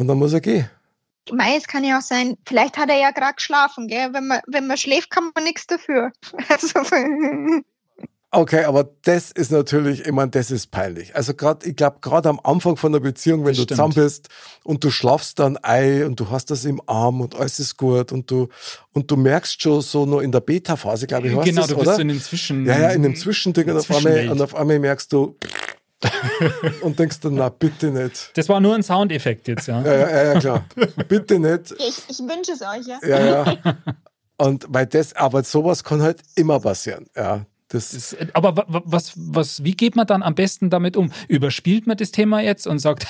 und 0.00 0.08
dann 0.08 0.18
muss 0.18 0.32
er 0.32 0.40
gehen. 0.40 0.68
Mei, 1.30 1.54
es 1.56 1.68
kann 1.68 1.84
ja 1.84 1.98
auch 1.98 2.02
sein, 2.02 2.36
vielleicht 2.46 2.78
hat 2.78 2.88
er 2.88 2.98
ja 2.98 3.10
gerade 3.10 3.34
geschlafen, 3.34 3.86
gell? 3.86 4.08
Wenn 4.12 4.26
man, 4.26 4.40
wenn 4.46 4.66
man 4.66 4.78
schläft, 4.78 5.10
kann 5.10 5.30
man 5.34 5.44
nichts 5.44 5.66
dafür. 5.66 6.10
Also, 6.48 6.80
Okay, 8.32 8.62
aber 8.62 8.88
das 9.02 9.32
ist 9.32 9.50
natürlich, 9.50 10.06
ich 10.06 10.12
meine, 10.12 10.30
das 10.30 10.52
ist 10.52 10.70
peinlich. 10.70 11.16
Also 11.16 11.34
gerade, 11.34 11.66
ich 11.68 11.74
glaube, 11.74 11.96
gerade 12.00 12.28
am 12.28 12.38
Anfang 12.44 12.76
von 12.76 12.92
der 12.92 13.00
Beziehung, 13.00 13.40
wenn 13.40 13.48
Das 13.48 13.56
du 13.56 13.62
stimmt. 13.64 13.76
zusammen 13.76 13.94
bist 13.94 14.28
und 14.62 14.84
du 14.84 14.90
schlafst 14.92 15.40
dann 15.40 15.56
ein 15.56 16.04
und 16.04 16.20
du 16.20 16.30
hast 16.30 16.46
das 16.52 16.64
im 16.64 16.80
Arm 16.86 17.20
und 17.20 17.34
alles 17.34 17.58
ist 17.58 17.76
gut 17.76 18.12
und 18.12 18.30
du 18.30 18.46
und 18.92 19.10
du 19.10 19.16
merkst 19.16 19.60
schon 19.60 19.80
so 19.80 20.06
nur 20.06 20.22
in 20.22 20.30
der 20.30 20.40
Beta-Phase, 20.40 21.08
glaube 21.08 21.26
ich, 21.26 21.34
hast 21.34 21.44
genau, 21.44 21.62
das, 21.62 21.70
du 21.70 21.74
oder? 21.74 21.84
bist 21.84 21.96
so 21.96 22.02
in 22.02 22.08
den 22.08 22.20
Zwischen. 22.20 22.66
ja, 22.66 22.78
ja, 22.78 22.88
in 22.90 23.02
dem 23.02 23.16
Zwischending 23.16 23.68
und 23.68 23.78
auf, 23.78 23.90
einmal, 23.90 24.28
und 24.28 24.40
auf 24.40 24.54
einmal 24.54 24.78
merkst 24.78 25.12
du 25.12 25.36
und 26.82 26.98
denkst 26.98 27.20
dann, 27.20 27.34
na 27.34 27.48
bitte 27.50 27.90
nicht. 27.90 28.30
Das 28.34 28.48
war 28.48 28.60
nur 28.60 28.74
ein 28.74 28.82
Soundeffekt 28.82 29.48
jetzt, 29.48 29.66
ja. 29.68 29.82
Ja, 29.82 29.94
ja, 29.94 30.08
ja, 30.10 30.32
ja 30.34 30.40
klar. 30.40 30.64
bitte 31.08 31.38
nicht. 31.38 31.72
ich, 31.78 32.02
ich 32.08 32.18
wünsche 32.20 32.52
es 32.52 32.62
euch, 32.62 32.86
ja. 32.86 32.98
Ja, 33.06 33.24
ja. 33.44 33.74
Und 34.38 34.64
weil 34.70 34.86
das, 34.86 35.14
aber 35.14 35.42
sowas 35.42 35.84
kann 35.84 36.00
halt 36.00 36.22
immer 36.34 36.58
passieren. 36.60 37.06
Ja, 37.14 37.44
das, 37.68 37.90
Das, 37.90 38.16
aber 38.32 38.56
wa- 38.56 38.64
wa- 38.68 38.82
was, 38.86 39.12
was, 39.16 39.62
wie 39.62 39.72
geht 39.72 39.94
man 39.96 40.06
dann 40.06 40.22
am 40.22 40.34
besten 40.34 40.70
damit 40.70 40.96
um? 40.96 41.12
Überspielt 41.28 41.86
man 41.86 41.98
das 41.98 42.10
Thema 42.10 42.40
jetzt 42.40 42.66
und 42.66 42.78
sagt, 42.78 43.06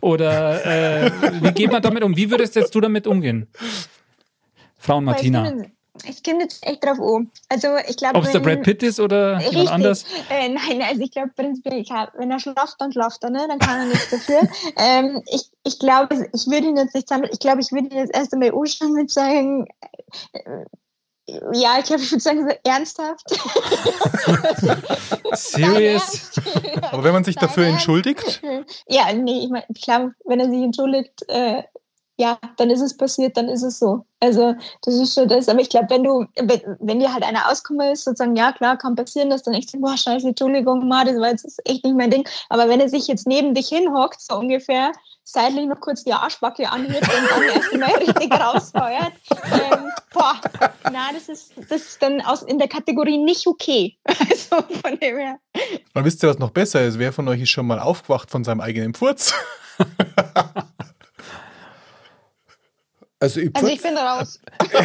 oder 0.00 0.64
äh, 0.66 1.10
wie 1.40 1.52
geht 1.52 1.70
man 1.70 1.80
damit 1.82 2.02
um? 2.02 2.16
Wie 2.16 2.30
würdest 2.32 2.56
jetzt 2.56 2.74
du 2.74 2.80
damit 2.80 3.06
umgehen? 3.06 3.46
Frauen 4.76 5.04
Martina. 5.04 5.48
Ich 5.48 5.70
komme 6.22 6.42
jetzt 6.42 6.64
echt 6.66 6.84
drauf 6.84 7.00
an. 7.00 7.30
Also, 7.48 7.68
ich 7.88 7.96
glaube, 7.96 8.16
Ob 8.16 8.24
es 8.24 8.32
der 8.32 8.40
Brad 8.40 8.62
Pitt 8.62 8.82
ist 8.82 9.00
oder 9.00 9.38
jemand 9.38 9.54
Richtig. 9.54 9.70
anders? 9.70 10.04
Äh, 10.30 10.48
nein, 10.48 10.82
also 10.82 11.02
ich 11.02 11.10
glaube 11.10 11.30
prinzipiell, 11.34 11.84
wenn 12.16 12.30
er 12.30 12.40
schlaft, 12.40 12.76
dann 12.78 12.92
schlaft 12.92 13.22
er, 13.24 13.30
ne? 13.30 13.46
dann 13.48 13.58
kann 13.58 13.80
er 13.80 13.86
nichts 13.86 14.10
dafür. 14.10 14.48
ähm, 14.76 15.22
ich 15.26 15.50
ich 15.64 15.78
glaube, 15.78 16.28
ich 16.32 16.46
würde 16.46 16.68
ihn 16.68 16.76
jetzt 16.76 16.94
nicht 16.94 17.08
sammeln. 17.08 17.30
Ich 17.32 17.40
glaube, 17.40 17.60
ich 17.60 17.72
würde 17.72 17.88
ihn 17.88 17.98
jetzt 17.98 18.14
erst 18.14 18.32
einmal 18.32 18.52
anschauen 18.54 18.98
und 18.98 19.10
sagen, 19.10 19.66
äh, 20.32 20.64
ja, 21.52 21.78
ich 21.78 21.84
glaube, 21.84 22.02
ich 22.02 22.10
würde 22.10 22.22
sagen, 22.22 22.48
so 22.48 22.54
ernsthaft. 22.64 23.28
Serious? 25.32 26.30
Aber 26.90 27.04
wenn 27.04 27.12
man 27.12 27.24
sich 27.24 27.36
dafür 27.36 27.66
entschuldigt, 27.66 28.40
Ja, 28.86 29.12
nee, 29.12 29.44
ich 29.44 29.50
meine, 29.50 29.66
klar, 29.78 30.12
wenn 30.24 30.40
er 30.40 30.48
sich 30.48 30.62
entschuldigt, 30.62 31.28
äh, 31.28 31.64
ja, 32.18 32.36
dann 32.56 32.68
ist 32.68 32.80
es 32.80 32.96
passiert, 32.96 33.36
dann 33.36 33.48
ist 33.48 33.62
es 33.62 33.78
so. 33.78 34.04
Also 34.18 34.56
das 34.82 34.94
ist 34.96 35.14
schon 35.14 35.28
das. 35.28 35.48
Aber 35.48 35.60
ich 35.60 35.70
glaube, 35.70 35.86
wenn 35.90 36.02
du, 36.02 36.26
wenn, 36.34 36.60
wenn 36.80 36.98
dir 36.98 37.14
halt 37.14 37.22
einer 37.22 37.48
auskommen 37.48 37.92
ist, 37.92 38.04
sozusagen, 38.04 38.34
ja 38.34 38.50
klar, 38.50 38.76
kann 38.76 38.96
passieren, 38.96 39.30
dass 39.30 39.44
dann 39.44 39.54
echt 39.54 39.70
boah, 39.80 39.96
scheiße, 39.96 40.26
Entschuldigung, 40.26 40.88
ma, 40.88 41.04
das 41.04 41.16
war 41.20 41.30
jetzt 41.30 41.46
echt 41.64 41.84
nicht 41.84 41.96
mein 41.96 42.10
Ding. 42.10 42.28
Aber 42.48 42.68
wenn 42.68 42.80
er 42.80 42.88
sich 42.88 43.06
jetzt 43.06 43.28
neben 43.28 43.54
dich 43.54 43.68
hinhockt, 43.68 44.20
so 44.20 44.36
ungefähr, 44.36 44.90
seitlich 45.22 45.66
noch 45.66 45.78
kurz 45.80 46.02
die 46.02 46.12
Arschbacke 46.12 46.68
anhört 46.68 47.02
und 47.02 47.30
dann 47.30 47.42
erst 47.42 47.74
mal 47.74 47.90
richtig 48.00 48.32
rausfeuert, 48.32 49.12
ähm, 49.52 49.92
boah, 50.12 50.40
na, 50.90 51.12
das 51.14 51.28
ist, 51.28 51.52
das 51.70 51.82
ist 51.82 52.02
dann 52.02 52.20
aus, 52.22 52.42
in 52.42 52.58
der 52.58 52.68
Kategorie 52.68 53.18
nicht 53.18 53.46
okay. 53.46 53.96
Also 54.08 54.56
von 54.82 54.98
dem 54.98 55.18
her. 55.18 55.38
dann 55.94 56.04
wisst 56.04 56.24
ihr, 56.24 56.28
was 56.28 56.38
noch 56.38 56.50
besser 56.50 56.84
ist. 56.84 56.98
Wer 56.98 57.12
von 57.12 57.28
euch 57.28 57.42
ist 57.42 57.50
schon 57.50 57.66
mal 57.66 57.78
aufgewacht 57.78 58.28
von 58.28 58.42
seinem 58.42 58.60
eigenen 58.60 58.94
Furz? 58.94 59.32
also 63.20 63.40
ich, 63.40 63.50
Also 63.54 63.68
ich 63.68 63.82
bin 63.82 63.96
raus. 63.96 64.40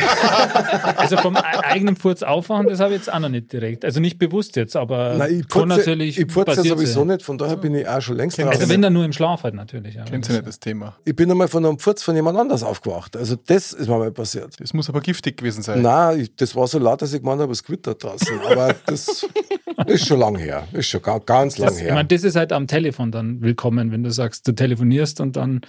Also 0.97 1.17
vom 1.17 1.35
e- 1.35 1.39
eigenen 1.39 1.95
Furz 1.95 2.23
aufwachen, 2.23 2.67
das 2.67 2.79
habe 2.79 2.91
ich 2.93 2.99
jetzt 2.99 3.11
auch 3.11 3.19
noch 3.19 3.29
nicht 3.29 3.51
direkt. 3.51 3.83
Also 3.85 3.99
nicht 3.99 4.17
bewusst 4.19 4.55
jetzt, 4.55 4.75
aber 4.75 5.15
Nein, 5.15 5.39
ich 5.41 5.47
kann 5.47 5.63
putze, 5.69 5.77
natürlich 5.79 6.17
ich 6.19 6.27
putze 6.27 6.39
ja 6.51 6.55
passiert 6.57 6.77
sowieso 6.77 6.99
sein. 7.01 7.07
nicht, 7.07 7.23
von 7.23 7.37
daher 7.37 7.57
bin 7.57 7.75
ich 7.75 7.87
auch 7.87 8.01
schon 8.01 8.15
längst 8.17 8.37
Kennt 8.37 8.49
raus. 8.49 8.57
Also 8.57 8.69
wenn 8.69 8.81
dann 8.81 8.93
nur 8.93 9.05
im 9.05 9.13
Schlaf 9.13 9.43
halt 9.43 9.53
natürlich. 9.55 9.95
Ja. 9.95 10.03
Kennt 10.05 10.27
ihr 10.29 10.35
nicht 10.35 10.47
das 10.47 10.59
Thema? 10.59 10.95
ich 11.05 11.15
bin 11.15 11.29
einmal 11.29 11.47
von 11.47 11.65
einem 11.65 11.79
Furz 11.79 12.03
von 12.03 12.15
jemand 12.15 12.37
anders 12.37 12.63
aufgewacht. 12.63 13.15
Also 13.17 13.35
das 13.35 13.73
ist 13.73 13.87
mir 13.87 13.97
mal 13.97 14.11
passiert. 14.11 14.55
Das 14.59 14.73
muss 14.73 14.89
aber 14.89 15.01
giftig 15.01 15.37
gewesen 15.37 15.61
sein. 15.61 15.81
Nein, 15.81 16.21
ich, 16.21 16.35
das 16.35 16.55
war 16.55 16.67
so 16.67 16.79
laut, 16.79 17.01
dass 17.01 17.13
ich 17.13 17.21
gemeint 17.21 17.41
habe, 17.41 17.51
es 17.51 17.63
gewittert 17.63 18.03
draußen. 18.03 18.39
Aber 18.49 18.75
das 18.85 19.25
ist 19.87 20.07
schon 20.07 20.19
lang 20.19 20.37
her. 20.37 20.67
Ist 20.71 20.87
schon 20.87 21.01
ga- 21.01 21.19
ganz 21.19 21.57
lang 21.57 21.69
Das, 21.69 21.77
ich 21.77 21.83
her. 21.85 21.93
meine, 21.93 22.07
das 22.07 22.23
ist 22.23 22.35
halt 22.35 22.51
am 22.53 22.67
Telefon 22.67 23.11
dann 23.11 23.41
willkommen, 23.41 23.91
wenn 23.91 24.03
du 24.03 24.11
sagst, 24.11 24.47
du 24.47 24.53
telefonierst 24.53 25.19
und 25.19 25.35
dann 25.35 25.61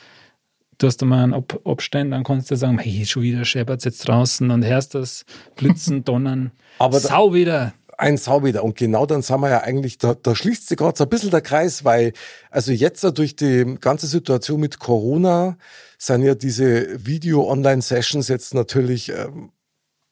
du 0.84 0.88
hast 0.88 1.02
einmal 1.02 1.24
einen 1.24 1.34
Ab 1.34 1.58
Abstand, 1.64 2.12
dann 2.12 2.24
kannst 2.24 2.50
du 2.50 2.56
sagen, 2.56 2.78
hey, 2.78 3.06
schon 3.06 3.22
wieder 3.22 3.44
scheppert 3.44 3.84
jetzt 3.84 4.06
draußen 4.06 4.50
und 4.50 4.64
hörst 4.64 4.94
das 4.94 5.24
Blitzen, 5.56 6.04
Donnern. 6.04 6.52
Aber 6.78 7.00
da- 7.00 7.08
Sau 7.08 7.32
wieder. 7.32 7.72
ein 7.96 8.16
Sau 8.18 8.44
wieder. 8.44 8.62
Und 8.64 8.76
genau 8.76 9.06
dann 9.06 9.22
sind 9.22 9.40
wir 9.40 9.48
ja 9.48 9.60
eigentlich, 9.62 9.98
da, 9.98 10.14
da 10.14 10.34
schließt 10.34 10.68
sich 10.68 10.76
gerade 10.76 10.96
so 10.98 11.04
ein 11.04 11.10
bisschen 11.10 11.30
der 11.30 11.40
Kreis, 11.40 11.84
weil 11.84 12.12
also 12.50 12.70
jetzt 12.72 13.02
durch 13.16 13.34
die 13.36 13.76
ganze 13.80 14.06
Situation 14.06 14.60
mit 14.60 14.78
Corona 14.78 15.56
sind 15.98 16.22
ja 16.22 16.34
diese 16.34 17.04
Video-Online-Sessions 17.06 18.28
jetzt 18.28 18.52
natürlich 18.52 19.10
ähm, 19.10 19.50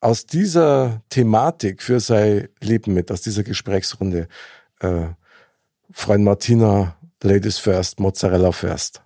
aus 0.00 0.26
dieser 0.26 1.02
Thematik 1.08 1.82
für 1.82 2.00
sein 2.00 2.48
Leben 2.60 2.94
mit, 2.94 3.10
aus 3.10 3.22
dieser 3.22 3.42
Gesprächsrunde? 3.42 4.28
Äh, 4.80 5.08
Freund 5.90 6.24
Martina, 6.24 6.96
Ladies 7.22 7.58
first, 7.58 8.00
Mozzarella 8.00 8.52
first. 8.52 9.02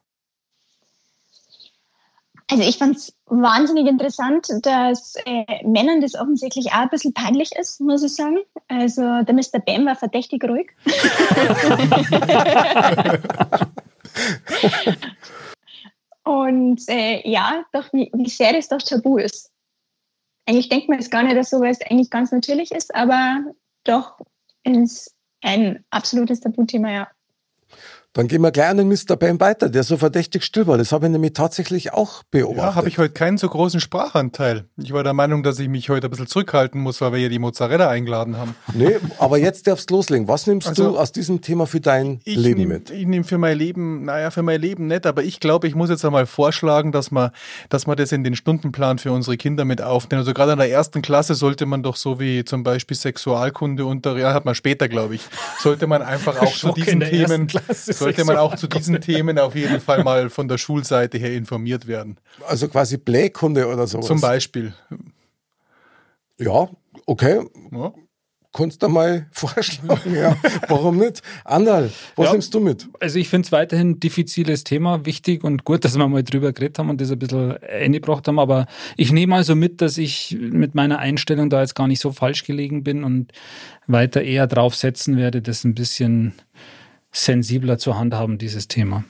Also 2.50 2.62
ich 2.62 2.76
fand 2.76 2.96
es 2.96 3.16
wahnsinnig 3.26 3.86
interessant, 3.86 4.48
dass 4.62 5.14
äh, 5.24 5.66
Männern 5.66 6.02
das 6.02 6.14
offensichtlich 6.14 6.72
auch 6.72 6.82
ein 6.82 6.90
bisschen 6.90 7.14
peinlich 7.14 7.52
ist, 7.52 7.80
muss 7.80 8.02
ich 8.02 8.14
sagen. 8.14 8.36
Also 8.68 9.22
der 9.22 9.34
Mr. 9.34 9.60
Bam 9.64 9.86
war 9.86 9.96
verdächtig 9.96 10.44
ruhig. 10.44 10.70
Und 16.24 16.88
äh, 16.88 17.28
ja, 17.28 17.64
doch 17.72 17.92
wie, 17.92 18.10
wie 18.14 18.28
sehr 18.28 18.52
das 18.52 18.68
doch 18.68 18.82
tabu 18.82 19.18
ist. 19.18 19.52
Eigentlich 20.46 20.68
denkt 20.68 20.88
man 20.88 20.98
es 20.98 21.10
gar 21.10 21.22
nicht, 21.22 21.36
dass 21.36 21.50
sowas 21.50 21.80
eigentlich 21.82 22.10
ganz 22.10 22.32
natürlich 22.32 22.72
ist, 22.72 22.94
aber 22.94 23.44
doch 23.84 24.18
ist 24.64 25.14
ein 25.42 25.84
absolutes 25.90 26.40
Tabuthema, 26.40 26.90
ja. 26.90 27.08
Dann 28.14 28.28
gehen 28.28 28.42
wir 28.42 28.52
gleich 28.52 28.68
an 28.68 28.76
den 28.76 28.88
Mr. 28.88 29.16
Bam 29.16 29.40
weiter, 29.40 29.68
der 29.68 29.82
so 29.82 29.96
verdächtig 29.96 30.44
still 30.44 30.68
war. 30.68 30.78
Das 30.78 30.92
habe 30.92 31.06
ich 31.06 31.12
nämlich 31.12 31.32
tatsächlich 31.32 31.92
auch 31.92 32.22
beobachtet. 32.30 32.62
Ja, 32.62 32.74
habe 32.76 32.88
ich 32.88 32.98
heute 32.98 33.12
keinen 33.12 33.38
so 33.38 33.48
großen 33.48 33.80
Sprachanteil. 33.80 34.66
Ich 34.76 34.92
war 34.92 35.02
der 35.02 35.14
Meinung, 35.14 35.42
dass 35.42 35.58
ich 35.58 35.68
mich 35.68 35.88
heute 35.88 36.06
ein 36.06 36.10
bisschen 36.10 36.28
zurückhalten 36.28 36.80
muss, 36.80 37.00
weil 37.00 37.12
wir 37.12 37.18
ja 37.18 37.28
die 37.28 37.40
Mozzarella 37.40 37.88
eingeladen 37.88 38.36
haben. 38.36 38.54
Nee, 38.72 38.98
aber 39.18 39.38
jetzt 39.38 39.66
darfst 39.66 39.90
du 39.90 39.96
loslegen. 39.96 40.28
Was 40.28 40.46
nimmst 40.46 40.68
Also, 40.68 40.92
du 40.92 40.98
aus 40.98 41.10
diesem 41.10 41.40
Thema 41.40 41.66
für 41.66 41.80
dein 41.80 42.20
Leben 42.24 42.60
nehm, 42.60 42.68
mit? 42.68 42.90
Ich 42.90 43.04
nehme 43.04 43.24
für 43.24 43.36
mein 43.36 43.58
Leben, 43.58 44.04
naja, 44.04 44.30
für 44.30 44.42
mein 44.42 44.60
Leben 44.60 44.86
nicht, 44.86 45.06
aber 45.06 45.24
ich 45.24 45.40
glaube, 45.40 45.66
ich 45.66 45.74
muss 45.74 45.90
jetzt 45.90 46.04
einmal 46.04 46.26
vorschlagen, 46.26 46.92
dass 46.92 47.10
man, 47.10 47.32
dass 47.68 47.88
man 47.88 47.96
das 47.96 48.12
in 48.12 48.22
den 48.22 48.36
Stundenplan 48.36 48.98
für 48.98 49.10
unsere 49.10 49.36
Kinder 49.36 49.64
mit 49.64 49.82
aufnimmt. 49.82 50.20
Also 50.20 50.34
gerade 50.34 50.52
in 50.52 50.58
der 50.58 50.70
ersten 50.70 51.02
Klasse 51.02 51.34
sollte 51.34 51.66
man 51.66 51.82
doch 51.82 51.96
so 51.96 52.20
wie 52.20 52.44
zum 52.44 52.62
Beispiel 52.62 52.96
Sexualkunde 52.96 53.84
unter, 53.84 54.16
ja, 54.16 54.32
hat 54.32 54.44
man 54.44 54.54
später, 54.54 54.88
glaube 54.88 55.16
ich, 55.16 55.22
sollte 55.58 55.88
man 55.88 56.00
einfach 56.00 56.40
auch 56.40 56.52
zu 56.52 56.68
in 56.68 56.74
diesen 56.74 57.00
Themen, 57.00 57.46
Klasse 57.48 58.03
sollte 58.04 58.24
man 58.24 58.36
auch 58.36 58.56
zu 58.56 58.66
diesen 58.66 59.00
Themen 59.00 59.38
auf 59.38 59.54
jeden 59.54 59.80
Fall 59.80 60.04
mal 60.04 60.30
von 60.30 60.48
der 60.48 60.58
Schulseite 60.58 61.18
her 61.18 61.34
informiert 61.34 61.86
werden. 61.86 62.18
Also 62.48 62.68
quasi 62.68 62.96
Blähkunde 62.96 63.66
oder 63.68 63.86
sowas. 63.86 64.06
Zum 64.06 64.20
Beispiel. 64.20 64.74
Ja, 66.38 66.68
okay. 67.06 67.40
Ja. 67.72 67.92
Kannst 68.56 68.84
du 68.84 68.88
mal 68.88 69.26
vorschlagen, 69.32 70.14
ja. 70.14 70.36
Warum 70.68 70.96
nicht? 70.98 71.22
Andal, 71.44 71.90
was 72.14 72.26
Ja. 72.26 72.32
nimmst 72.32 72.54
du 72.54 72.60
mit? 72.60 72.88
Also 73.00 73.18
ich 73.18 73.28
finde 73.28 73.46
es 73.46 73.50
weiterhin 73.52 73.90
ein 73.90 74.00
diffiziles 74.00 74.62
Thema, 74.62 75.04
wichtig 75.04 75.42
und 75.42 75.64
gut, 75.64 75.84
dass 75.84 75.98
wir 75.98 76.06
mal 76.06 76.22
drüber 76.22 76.52
geredet 76.52 76.78
haben 76.78 76.88
und 76.88 77.00
das 77.00 77.10
ein 77.10 77.18
bisschen 77.18 77.56
eingebracht 77.64 78.28
haben, 78.28 78.38
aber 78.38 78.66
ich 78.96 79.10
nehme 79.10 79.34
also 79.34 79.56
mit, 79.56 79.80
dass 79.80 79.98
ich 79.98 80.36
mit 80.40 80.76
meiner 80.76 81.00
Einstellung 81.00 81.50
da 81.50 81.62
jetzt 81.62 81.74
gar 81.74 81.88
nicht 81.88 82.00
so 82.00 82.12
falsch 82.12 82.44
gelegen 82.44 82.84
bin 82.84 83.02
und 83.02 83.32
weiter 83.88 84.22
eher 84.22 84.46
drauf 84.46 84.76
setzen 84.76 85.16
werde, 85.16 85.42
das 85.42 85.64
ein 85.64 85.74
bisschen 85.74 86.34
sensibler 87.14 87.78
zu 87.78 87.96
handhaben, 87.96 88.36
dieses 88.38 88.68
Thema. 88.68 89.04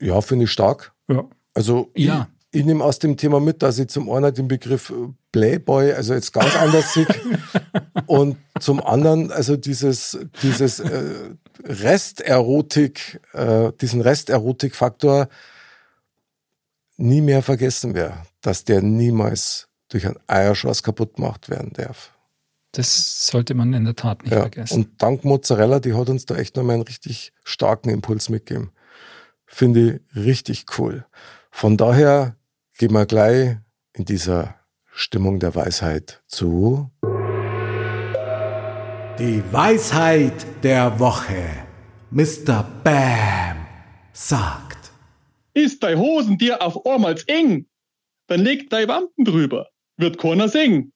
Ja, 0.00 0.20
finde 0.20 0.44
ich 0.44 0.50
stark. 0.50 0.92
Ja. 1.08 1.24
Also 1.54 1.90
Ja. 1.94 2.28
ich, 2.50 2.60
ich 2.60 2.66
nehme 2.66 2.84
aus 2.84 2.98
dem 2.98 3.16
Thema 3.16 3.40
mit, 3.40 3.62
dass 3.62 3.78
ich 3.78 3.88
zum 3.88 4.10
einen 4.10 4.34
den 4.34 4.48
Begriff 4.48 4.90
äh, 4.90 4.94
Playboy, 5.32 5.92
also 5.92 6.14
jetzt 6.14 6.32
ganz 6.32 6.54
anders 6.56 6.92
sehe 6.94 7.06
und 8.06 8.36
zum 8.60 8.82
anderen 8.84 9.30
also 9.30 9.56
dieses, 9.56 10.18
dieses 10.42 10.80
äh, 10.80 11.30
Resterotik, 11.64 13.20
äh, 13.32 13.72
diesen 13.80 14.00
Resterotik-Faktor 14.00 15.28
nie 16.96 17.20
mehr 17.20 17.42
vergessen 17.42 17.94
werde, 17.94 18.22
dass 18.40 18.64
der 18.64 18.82
niemals 18.82 19.68
durch 19.88 20.06
einen 20.06 20.18
Eierschoss 20.26 20.82
kaputt 20.82 21.14
gemacht 21.16 21.48
werden 21.48 21.72
darf. 21.74 22.12
Das 22.72 23.26
sollte 23.26 23.54
man 23.54 23.72
in 23.72 23.84
der 23.84 23.96
Tat 23.96 24.22
nicht 24.22 24.32
Ja, 24.32 24.40
vergessen. 24.40 24.74
und 24.84 25.02
dank 25.02 25.24
Mozzarella, 25.24 25.80
die 25.80 25.94
hat 25.94 26.08
uns 26.10 26.26
da 26.26 26.36
echt 26.36 26.56
nochmal 26.56 26.74
einen 26.74 26.82
richtig 26.82 27.32
starken 27.44 27.88
Impuls 27.88 28.28
mitgegeben. 28.28 28.70
Finde 29.46 30.00
ich 30.14 30.16
richtig 30.24 30.66
cool. 30.78 31.06
Von 31.50 31.76
daher 31.78 32.36
gehen 32.76 32.92
wir 32.92 33.06
gleich 33.06 33.56
in 33.94 34.04
dieser 34.04 34.54
Stimmung 34.92 35.40
der 35.40 35.54
Weisheit 35.54 36.22
zu. 36.26 36.90
Die 39.18 39.42
Weisheit 39.50 40.46
der 40.62 40.98
Woche. 41.00 41.42
Mr. 42.10 42.64
Bam 42.84 43.56
sagt. 44.12 44.92
Ist 45.54 45.82
dei 45.82 45.96
Hosen 45.96 46.38
dir 46.38 46.62
auf 46.62 46.86
einmal 46.86 47.16
eng, 47.26 47.66
dann 48.28 48.40
leg 48.40 48.70
dei 48.70 48.86
Wampen 48.86 49.24
drüber, 49.24 49.68
wird 49.96 50.18
keiner 50.18 50.48
singen. 50.48 50.92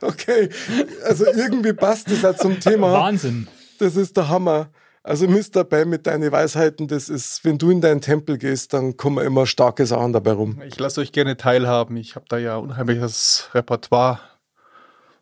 Okay, 0.00 0.48
also 1.04 1.26
irgendwie 1.26 1.72
passt 1.72 2.10
das 2.10 2.22
ja 2.22 2.36
zum 2.36 2.60
Thema. 2.60 2.92
Wahnsinn. 2.92 3.48
Das 3.78 3.96
ist 3.96 4.16
der 4.16 4.28
Hammer. 4.28 4.70
Also 5.02 5.26
Mr. 5.26 5.64
Bam 5.64 5.88
mit 5.88 6.06
deinen 6.06 6.30
Weisheiten, 6.30 6.86
das 6.86 7.08
ist, 7.08 7.44
wenn 7.44 7.56
du 7.56 7.70
in 7.70 7.80
deinen 7.80 8.00
Tempel 8.00 8.36
gehst, 8.36 8.74
dann 8.74 8.96
kommen 8.96 9.24
immer 9.24 9.46
starke 9.46 9.86
Sachen 9.86 10.12
dabei 10.12 10.32
rum. 10.32 10.60
Ich 10.66 10.78
lasse 10.78 11.00
euch 11.00 11.12
gerne 11.12 11.36
teilhaben. 11.36 11.96
Ich 11.96 12.14
habe 12.14 12.26
da 12.28 12.36
ja 12.36 12.56
unheimliches 12.56 13.48
Repertoire. 13.54 14.20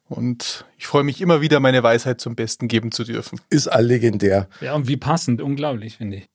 Und 0.09 0.65
ich 0.79 0.87
freue 0.87 1.05
mich 1.05 1.21
immer 1.21 1.41
wieder, 1.41 1.61
meine 1.61 1.83
Weisheit 1.83 2.21
zum 2.21 2.37
Besten 2.37 2.69
geben 2.69 2.93
zu 2.93 3.05
dürfen. 3.05 3.41
Ist 3.51 3.69
all 3.69 3.85
legendär. 3.85 4.49
Ja, 4.61 4.75
und 4.75 4.89
wie 4.89 4.97
passend, 4.97 5.41
unglaublich, 5.41 5.97
finde 5.97 6.19
ich. 6.19 6.29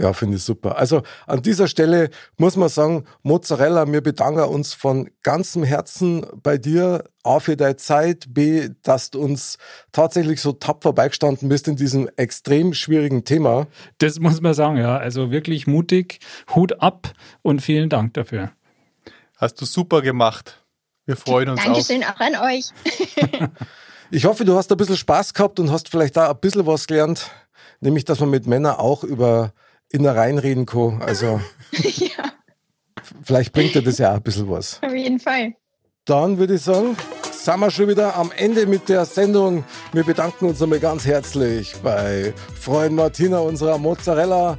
Ja, 0.00 0.14
finde 0.14 0.38
ich 0.38 0.42
super. 0.42 0.78
Also 0.78 1.02
an 1.26 1.42
dieser 1.42 1.68
Stelle 1.68 2.08
muss 2.38 2.56
man 2.56 2.70
sagen, 2.70 3.04
Mozzarella, 3.22 3.90
wir 3.92 4.00
bedanken 4.00 4.44
uns 4.44 4.72
von 4.72 5.10
ganzem 5.22 5.62
Herzen 5.62 6.26
bei 6.42 6.56
dir, 6.56 7.04
A 7.22 7.38
für 7.38 7.54
deine 7.54 7.76
Zeit, 7.76 8.32
B, 8.32 8.70
dass 8.82 9.10
du 9.10 9.20
uns 9.20 9.58
tatsächlich 9.92 10.40
so 10.40 10.52
tapfer 10.52 10.94
beigestanden 10.94 11.50
bist 11.50 11.68
in 11.68 11.76
diesem 11.76 12.08
extrem 12.16 12.72
schwierigen 12.72 13.24
Thema. 13.24 13.66
Das 13.98 14.18
muss 14.20 14.40
man 14.40 14.54
sagen, 14.54 14.78
ja. 14.78 14.96
Also 14.96 15.30
wirklich 15.30 15.66
mutig, 15.66 16.20
Hut 16.54 16.80
ab 16.80 17.12
und 17.42 17.60
vielen 17.60 17.90
Dank 17.90 18.14
dafür. 18.14 18.52
Hast 19.36 19.60
du 19.60 19.66
super 19.66 20.00
gemacht. 20.00 20.64
Wir 21.04 21.16
freuen 21.16 21.50
uns 21.50 21.62
Dankeschön 21.62 22.04
auf. 22.04 22.14
auch 22.16 22.20
an 22.20 22.36
euch. 22.36 22.70
Ich 24.12 24.24
hoffe, 24.24 24.44
du 24.44 24.56
hast 24.56 24.72
ein 24.72 24.76
bisschen 24.76 24.96
Spaß 24.96 25.34
gehabt 25.34 25.60
und 25.60 25.70
hast 25.70 25.88
vielleicht 25.88 26.16
da 26.16 26.30
ein 26.32 26.40
bisschen 26.40 26.66
was 26.66 26.88
gelernt, 26.88 27.30
nämlich, 27.78 28.04
dass 28.04 28.18
man 28.18 28.28
mit 28.28 28.44
Männern 28.44 28.74
auch 28.74 29.04
über 29.04 29.52
Innereien 29.90 30.38
reden 30.38 30.66
kann. 30.66 31.02
Also 31.02 31.40
ja, 31.72 32.32
vielleicht 33.22 33.52
bringt 33.52 33.74
dir 33.74 33.82
das 33.82 33.98
ja 33.98 34.10
auch 34.12 34.16
ein 34.16 34.22
bisschen 34.22 34.50
was. 34.50 34.80
auf 34.82 34.94
jeden 34.94 35.20
Fall. 35.20 35.54
Dann 36.04 36.38
würde 36.38 36.54
ich 36.54 36.62
sagen, 36.62 36.96
sind 37.30 37.60
wir 37.60 37.70
schon 37.70 37.88
wieder 37.88 38.16
am 38.16 38.32
Ende 38.36 38.66
mit 38.66 38.88
der 38.88 39.04
Sendung. 39.04 39.64
Wir 39.92 40.02
bedanken 40.04 40.46
uns 40.48 40.60
einmal 40.62 40.80
ganz 40.80 41.04
herzlich 41.06 41.74
bei 41.82 42.32
Freund 42.58 42.94
Martina, 42.96 43.38
unserer 43.38 43.78
Mozzarella, 43.78 44.58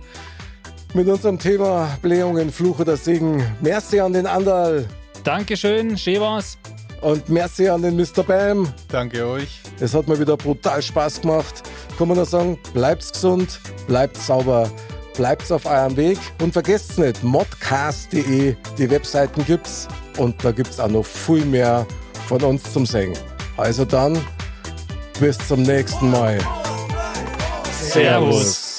mit 0.93 1.07
unserem 1.07 1.39
Thema 1.39 1.97
Blähungen, 2.01 2.51
Fluch 2.51 2.79
oder 2.79 2.95
Segen. 2.97 3.43
Merci 3.61 3.99
an 3.99 4.13
den 4.13 4.27
Andal 4.27 4.87
Dankeschön, 5.23 5.97
schön 5.97 6.19
war's. 6.19 6.57
und 7.01 7.29
merci 7.29 7.69
an 7.69 7.81
den 7.83 7.95
Mr. 7.95 8.23
Bam. 8.23 8.71
Danke 8.89 9.25
euch. 9.27 9.61
Es 9.79 9.93
hat 9.93 10.07
mir 10.07 10.19
wieder 10.19 10.35
brutal 10.37 10.81
Spaß 10.81 11.21
gemacht. 11.21 11.63
Kann 11.97 12.07
man 12.07 12.17
nur 12.17 12.25
sagen, 12.25 12.57
bleibt's 12.73 13.11
gesund, 13.13 13.59
bleibt 13.87 14.17
sauber, 14.17 14.69
bleibt's 15.13 15.51
auf 15.51 15.65
eurem 15.65 15.97
Weg 15.97 16.17
und 16.41 16.53
vergesst 16.53 16.97
nicht, 16.97 17.23
modcast.de, 17.23 18.55
die 18.77 18.89
Webseiten 18.89 19.45
gibt's 19.45 19.87
und 20.17 20.43
da 20.43 20.51
gibt's 20.51 20.79
auch 20.79 20.89
noch 20.89 21.05
viel 21.05 21.45
mehr 21.45 21.85
von 22.27 22.41
uns 22.43 22.71
zum 22.71 22.85
Singen. 22.85 23.17
Also 23.57 23.85
dann, 23.85 24.17
bis 25.19 25.37
zum 25.47 25.63
nächsten 25.63 26.09
Mal. 26.11 26.39
Servus. 27.71 28.70